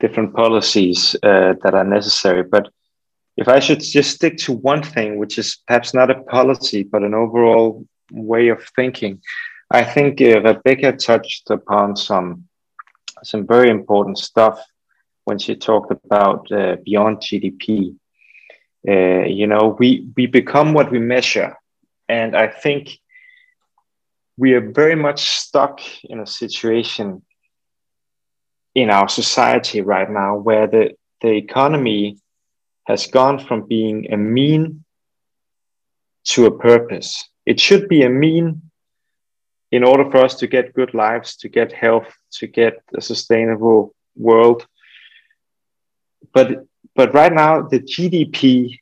different 0.00 0.34
policies 0.34 1.16
uh, 1.22 1.54
that 1.62 1.74
are 1.74 1.84
necessary, 1.84 2.42
but 2.42 2.68
if 3.36 3.48
I 3.48 3.60
should 3.60 3.80
just 3.80 4.14
stick 4.14 4.36
to 4.38 4.52
one 4.52 4.82
thing, 4.82 5.16
which 5.16 5.38
is 5.38 5.58
perhaps 5.66 5.94
not 5.94 6.10
a 6.10 6.22
policy 6.22 6.82
but 6.82 7.02
an 7.02 7.14
overall 7.14 7.86
way 8.10 8.48
of 8.48 8.62
thinking, 8.76 9.20
I 9.70 9.84
think 9.84 10.20
uh, 10.20 10.40
Rebecca 10.42 10.92
touched 10.92 11.50
upon 11.50 11.96
some 11.96 12.44
some 13.24 13.46
very 13.46 13.70
important 13.70 14.18
stuff 14.18 14.60
when 15.24 15.38
she 15.38 15.54
talked 15.54 15.92
about 15.92 16.50
uh, 16.52 16.76
beyond 16.84 17.18
GDP. 17.18 17.96
Uh, 18.86 19.24
you 19.26 19.46
know, 19.46 19.76
we 19.78 20.06
we 20.16 20.26
become 20.26 20.74
what 20.74 20.90
we 20.90 20.98
measure, 20.98 21.56
and 22.08 22.36
I 22.36 22.48
think 22.48 22.98
we 24.36 24.54
are 24.54 24.70
very 24.72 24.94
much 24.94 25.28
stuck 25.38 25.80
in 26.04 26.20
a 26.20 26.26
situation 26.26 27.22
in 28.74 28.90
our 28.90 29.08
society 29.08 29.80
right 29.80 30.10
now 30.10 30.36
where 30.36 30.66
the 30.66 30.90
the 31.20 31.30
economy 31.30 32.18
has 32.86 33.06
gone 33.06 33.38
from 33.38 33.68
being 33.68 34.12
a 34.12 34.16
mean 34.16 34.84
to 36.24 36.46
a 36.46 36.58
purpose. 36.58 37.28
It 37.46 37.60
should 37.60 37.88
be 37.88 38.02
a 38.02 38.10
mean 38.10 38.62
in 39.70 39.84
order 39.84 40.10
for 40.10 40.18
us 40.18 40.34
to 40.36 40.46
get 40.46 40.74
good 40.74 40.92
lives, 40.92 41.36
to 41.36 41.48
get 41.48 41.72
health, 41.72 42.12
to 42.32 42.46
get 42.46 42.74
a 42.94 43.00
sustainable 43.00 43.94
world. 44.16 44.66
But 46.32 46.66
but 46.94 47.14
right 47.14 47.32
now 47.32 47.62
the 47.62 47.80
GDP 47.80 48.78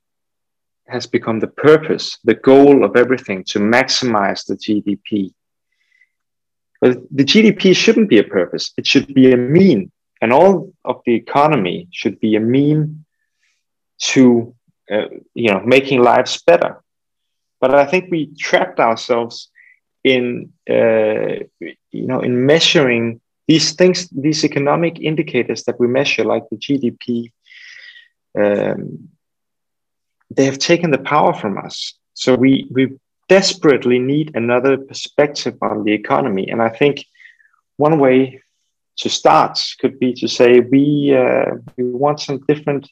has 0.89 1.07
become 1.07 1.39
the 1.41 1.47
purpose, 1.47 2.19
the 2.25 2.35
goal 2.35 2.85
of 2.85 2.97
everything 2.97 3.45
to 3.45 3.59
maximize 3.59 4.45
the 4.47 4.57
GDP. 4.57 5.33
But 6.81 6.99
the 7.11 7.25
GDP 7.25 7.77
shouldn't 7.77 8.09
be 8.09 8.19
a 8.19 8.25
purpose, 8.25 8.73
it 8.77 8.87
should 8.87 9.13
be 9.15 9.33
a 9.33 9.37
mean. 9.37 9.93
And 10.23 10.33
all 10.33 10.73
of 10.85 11.01
the 11.07 11.15
economy 11.15 11.89
should 11.93 12.21
be 12.21 12.37
a 12.37 12.41
mean 12.41 13.05
to 14.13 14.55
uh, 14.91 15.09
you 15.35 15.51
know 15.51 15.61
making 15.61 16.03
lives 16.03 16.43
better. 16.43 16.83
But 17.61 17.75
I 17.75 17.85
think 17.87 18.11
we 18.11 18.35
trapped 18.39 18.81
ourselves 18.81 19.51
in 20.05 20.53
uh, 20.69 21.45
you 21.61 22.07
know 22.07 22.21
in 22.21 22.47
measuring 22.47 23.21
these 23.47 23.73
things, 23.73 24.09
these 24.11 24.45
economic 24.45 25.01
indicators 25.01 25.65
that 25.65 25.81
we 25.81 25.89
measure, 25.89 26.25
like 26.25 26.45
the 26.51 26.57
GDP, 26.57 27.33
um, 28.39 29.09
they 30.31 30.45
have 30.45 30.59
taken 30.59 30.91
the 30.91 30.99
power 30.99 31.35
from 31.35 31.59
us. 31.59 31.95
So 32.15 32.35
we 32.35 32.69
we 32.71 32.99
desperately 33.31 34.01
need 34.01 34.33
another 34.35 34.77
perspective 34.77 35.57
on 35.63 35.85
the 35.85 35.93
economy, 35.93 36.51
and 36.51 36.61
I 36.61 36.69
think 36.69 37.07
one 37.77 38.01
way 38.01 38.43
to 38.97 39.09
start 39.09 39.57
could 39.81 39.99
be 40.01 40.13
to 40.15 40.27
say 40.27 40.61
we 40.61 41.17
uh, 41.17 41.53
we 41.77 41.85
want 41.85 42.19
some 42.21 42.39
different. 42.49 42.91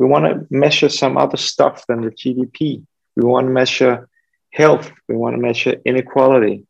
We 0.00 0.06
want 0.06 0.24
to 0.26 0.46
measure 0.50 0.90
some 0.90 1.16
other 1.16 1.38
stuff 1.38 1.86
than 1.86 2.02
the 2.02 2.10
GDP. 2.10 2.84
We 3.16 3.22
want 3.24 3.46
to 3.46 3.52
measure 3.52 4.08
health. 4.50 4.90
We 5.08 5.14
want 5.16 5.36
to 5.36 5.40
measure 5.40 5.74
inequality. 5.84 6.66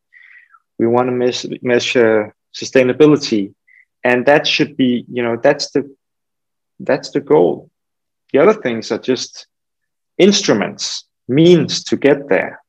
We 0.79 0.87
want 0.87 1.07
to 1.09 1.15
mes- 1.23 1.61
measure 1.61 2.35
sustainability, 2.53 3.53
and 4.03 4.25
that 4.27 4.45
should 4.45 4.77
be, 4.77 5.05
you 5.11 5.23
know, 5.23 5.37
that's 5.45 5.71
the 5.71 5.83
that's 6.79 7.09
the 7.09 7.23
goal. 7.33 7.71
The 8.31 8.39
other 8.43 8.53
things 8.53 8.91
are 8.91 9.03
just 9.11 9.47
instruments, 10.17 11.05
means 11.27 11.83
to 11.85 11.97
get 11.97 12.29
there. 12.29 12.61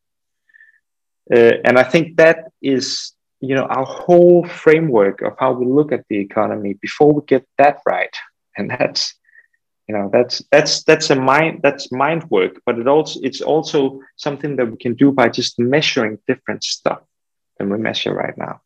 Uh, 1.33 1.55
and 1.65 1.79
I 1.79 1.85
think 1.85 2.17
that 2.17 2.51
is, 2.63 3.13
you 3.41 3.55
know, 3.55 3.65
our 3.65 3.85
whole 3.85 4.47
framework 4.47 5.23
of 5.23 5.35
how 5.39 5.53
we 5.53 5.67
look 5.67 5.93
at 5.93 6.05
the 6.09 6.19
economy 6.19 6.75
before 6.75 7.13
we 7.13 7.23
get 7.27 7.47
that 7.59 7.81
right. 7.87 8.15
And 8.57 8.71
that's 8.71 9.15
you 9.89 9.97
know 9.97 10.11
that's 10.13 10.43
that's 10.53 10.85
that's 10.85 11.11
a 11.11 11.17
mind 11.17 11.61
that's 11.63 11.91
mind 11.91 12.25
work 12.31 12.61
but 12.67 12.79
it 12.79 12.87
also 12.87 13.19
it's 13.23 13.41
also 13.41 14.01
something 14.17 14.57
that 14.57 14.71
we 14.71 14.77
can 14.77 14.95
do 14.95 15.11
by 15.11 15.29
just 15.29 15.59
measuring 15.59 16.19
different 16.27 16.63
stuff 16.63 17.01
than 17.57 17.71
we 17.71 17.79
measure 17.79 18.15
right 18.15 18.37
now 18.37 18.61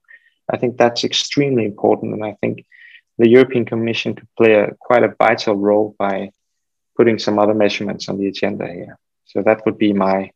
i 0.53 0.57
think 0.57 0.77
that's 0.77 1.05
extremely 1.05 1.65
important 1.65 2.13
and 2.13 2.25
i 2.25 2.37
think 2.41 2.67
the 3.19 3.29
european 3.29 3.65
commission 3.65 4.15
could 4.15 4.29
play 4.37 4.55
a 4.55 4.75
quite 4.81 5.05
a 5.05 5.15
vital 5.17 5.55
role 5.55 5.95
by 5.99 6.31
putting 6.97 7.19
some 7.19 7.39
other 7.39 7.55
measurements 7.55 8.09
on 8.09 8.19
the 8.19 8.27
agenda 8.27 8.67
here 8.67 8.99
so 9.25 9.43
that 9.43 9.65
would 9.65 9.79
be 9.79 9.93
my 9.93 10.31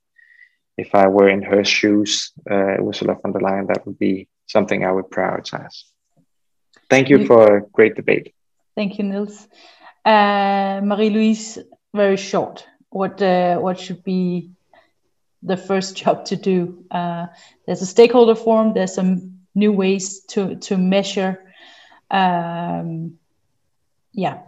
if 0.77 0.95
i 0.95 1.07
were 1.07 1.29
in 1.29 1.43
her 1.43 1.65
shoes 1.65 2.33
uh, 2.51 2.77
ursula 2.89 3.15
von 3.23 3.33
der 3.33 3.41
leyen 3.41 3.67
that 3.67 3.85
would 3.87 3.99
be 3.99 4.29
something 4.47 4.85
i 4.85 4.93
would 4.93 5.11
prioritize 5.11 5.85
thank 6.91 7.09
you 7.09 7.27
for 7.27 7.57
a 7.57 7.61
great 7.73 7.95
debate 7.97 8.35
thank 8.75 8.99
you 8.99 9.05
niels 9.05 9.49
uh, 10.07 10.81
Marie-Luise, 10.85 11.59
very 11.93 12.17
short. 12.17 12.65
What 12.91 13.21
uh, 13.21 13.59
what 13.59 13.81
should 13.81 14.05
be 14.05 14.53
the 15.43 15.57
first 15.57 15.97
job 16.03 16.25
to 16.27 16.37
do? 16.37 16.85
Uh, 16.91 17.27
there's 17.67 17.83
a 17.83 17.87
stakeholder 17.87 18.37
forum. 18.37 18.73
There's 18.73 18.95
some 18.95 19.41
new 19.55 19.73
ways 19.73 20.21
to 20.29 20.57
to 20.57 20.79
measure. 20.79 21.43
Um, 22.09 23.19
yeah. 24.13 24.43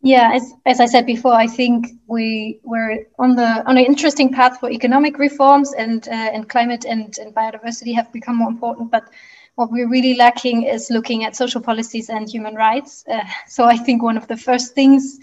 Yeah, 0.00 0.30
as, 0.32 0.52
as 0.64 0.80
I 0.80 0.86
said 0.86 1.06
before, 1.06 1.34
I 1.34 1.48
think 1.48 1.88
we 2.06 2.60
we're 2.62 3.06
on 3.18 3.34
the 3.34 3.68
on 3.68 3.76
an 3.76 3.84
interesting 3.84 4.32
path 4.32 4.60
for 4.60 4.70
economic 4.70 5.18
reforms 5.18 5.72
and 5.72 6.06
uh, 6.06 6.12
and 6.12 6.48
climate 6.48 6.84
and, 6.84 7.18
and 7.18 7.34
biodiversity 7.34 7.94
have 7.96 8.12
become 8.12 8.36
more 8.36 8.48
important. 8.48 8.92
But 8.92 9.08
what 9.56 9.72
we're 9.72 9.88
really 9.88 10.14
lacking 10.14 10.62
is 10.62 10.88
looking 10.88 11.24
at 11.24 11.34
social 11.34 11.60
policies 11.60 12.10
and 12.10 12.28
human 12.28 12.54
rights. 12.54 13.04
Uh, 13.10 13.24
so 13.48 13.64
I 13.64 13.76
think 13.76 14.02
one 14.02 14.16
of 14.16 14.28
the 14.28 14.36
first 14.36 14.72
things 14.72 15.18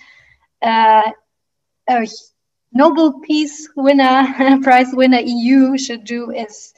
uh, 0.61 1.09
a 1.89 2.07
Nobel 2.73 3.19
Peace 3.21 3.69
winner, 3.76 4.59
prize 4.63 4.93
winner 4.93 5.21
EU 5.23 5.78
should 5.78 6.03
do 6.03 6.32
is 6.32 6.73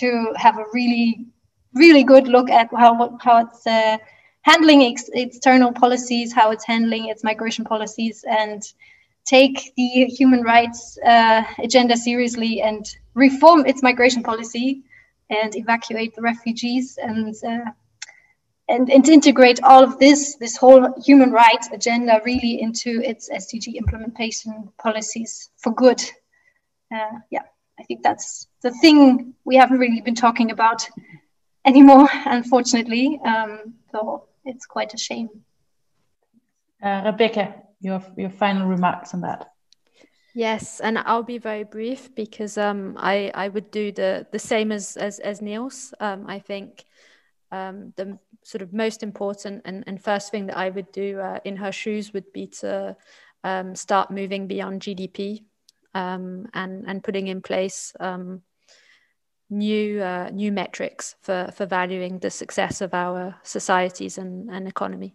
to 0.00 0.32
have 0.36 0.58
a 0.58 0.64
really, 0.74 1.26
really 1.72 2.04
good 2.04 2.28
look 2.28 2.50
at 2.50 2.68
how 2.76 3.16
how 3.22 3.46
it's 3.46 3.66
uh, 3.66 3.96
handling 4.48 4.82
ex- 4.82 5.10
external 5.12 5.72
policies, 5.72 6.32
how 6.32 6.50
it's 6.50 6.64
handling 6.64 7.08
its 7.08 7.22
migration 7.22 7.64
policies, 7.64 8.24
and 8.28 8.62
take 9.24 9.74
the 9.76 10.06
human 10.06 10.42
rights 10.42 10.98
uh, 11.04 11.42
agenda 11.58 11.96
seriously 11.96 12.62
and 12.62 12.96
reform 13.14 13.66
its 13.66 13.82
migration 13.82 14.22
policy 14.22 14.82
and 15.28 15.54
evacuate 15.56 16.14
the 16.14 16.22
refugees 16.22 16.98
and 17.02 17.34
uh, 17.44 17.70
and, 18.70 18.90
and 18.90 19.08
integrate 19.08 19.62
all 19.62 19.82
of 19.82 19.98
this, 19.98 20.36
this 20.36 20.54
whole 20.54 20.94
human 21.02 21.32
rights 21.32 21.70
agenda 21.72 22.20
really 22.26 22.60
into 22.60 23.00
its 23.02 23.30
SDG 23.30 23.74
implementation 23.76 24.68
policies 24.78 25.48
for 25.56 25.72
good. 25.72 26.02
Uh, 26.94 27.18
yeah, 27.30 27.44
I 27.80 27.84
think 27.84 28.02
that's 28.02 28.46
the 28.60 28.70
thing 28.82 29.32
we 29.46 29.56
haven't 29.56 29.78
really 29.78 30.02
been 30.02 30.14
talking 30.14 30.50
about 30.50 30.86
anymore, 31.64 32.08
unfortunately. 32.26 33.18
Um, 33.24 33.72
so 33.90 34.27
it's 34.48 34.66
quite 34.66 34.94
a 34.94 34.98
shame. 34.98 35.28
Uh, 36.82 37.02
Rebecca, 37.04 37.54
your, 37.80 38.02
your 38.16 38.30
final 38.30 38.66
remarks 38.66 39.14
on 39.14 39.20
that. 39.20 39.52
Yes, 40.34 40.80
and 40.80 40.98
I'll 40.98 41.22
be 41.24 41.38
very 41.38 41.64
brief 41.64 42.14
because 42.14 42.58
um, 42.58 42.94
I 42.96 43.32
I 43.34 43.48
would 43.48 43.72
do 43.72 43.90
the 43.90 44.26
the 44.30 44.38
same 44.38 44.70
as 44.70 44.96
as, 44.96 45.18
as 45.18 45.42
Niels. 45.42 45.92
Um, 45.98 46.26
I 46.28 46.38
think 46.38 46.84
um, 47.50 47.92
the 47.96 48.18
sort 48.44 48.62
of 48.62 48.72
most 48.72 49.02
important 49.02 49.62
and, 49.64 49.82
and 49.86 50.00
first 50.00 50.30
thing 50.30 50.46
that 50.46 50.56
I 50.56 50.70
would 50.70 50.92
do 50.92 51.18
uh, 51.18 51.40
in 51.44 51.56
her 51.56 51.72
shoes 51.72 52.12
would 52.12 52.32
be 52.32 52.46
to 52.60 52.96
um, 53.42 53.74
start 53.74 54.10
moving 54.10 54.46
beyond 54.46 54.82
GDP 54.82 55.44
um, 55.94 56.46
and 56.54 56.84
and 56.86 57.02
putting 57.02 57.26
in 57.26 57.42
place 57.42 57.92
um, 57.98 58.42
new 59.50 60.02
uh, 60.02 60.30
new 60.32 60.52
metrics 60.52 61.16
for 61.20 61.50
for 61.54 61.66
valuing 61.66 62.18
the 62.18 62.30
success 62.30 62.80
of 62.80 62.94
our 62.94 63.34
societies 63.42 64.18
and, 64.18 64.50
and 64.50 64.68
economy. 64.68 65.14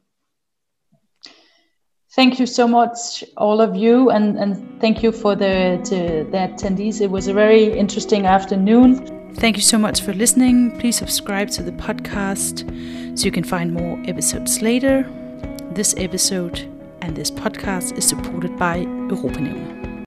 Thank 2.16 2.40
you 2.40 2.46
so 2.46 2.68
much, 2.68 3.24
all 3.38 3.60
of 3.60 3.76
you, 3.76 4.12
and, 4.12 4.38
and 4.38 4.80
thank 4.80 5.02
you 5.02 5.12
for 5.12 5.36
the, 5.36 5.82
to, 5.86 6.30
the 6.30 6.38
attendees. 6.38 7.02
It 7.02 7.10
was 7.10 7.28
a 7.28 7.34
very 7.34 7.76
interesting 7.76 8.28
afternoon. 8.28 9.34
Thank 9.34 9.56
you 9.56 9.64
so 9.64 9.80
much 9.80 10.02
for 10.02 10.14
listening. 10.14 10.78
Please 10.80 10.96
subscribe 10.96 11.50
to 11.50 11.64
the 11.64 11.72
podcast 11.72 12.70
so 13.18 13.26
you 13.26 13.32
can 13.32 13.44
find 13.44 13.74
more 13.74 14.00
episodes 14.06 14.62
later. 14.62 15.10
This 15.72 15.96
episode 15.98 16.60
and 17.02 17.16
this 17.16 17.32
podcast 17.32 17.98
is 17.98 18.08
supported 18.08 18.60
by 18.60 18.86
Europanævnet. 19.10 19.93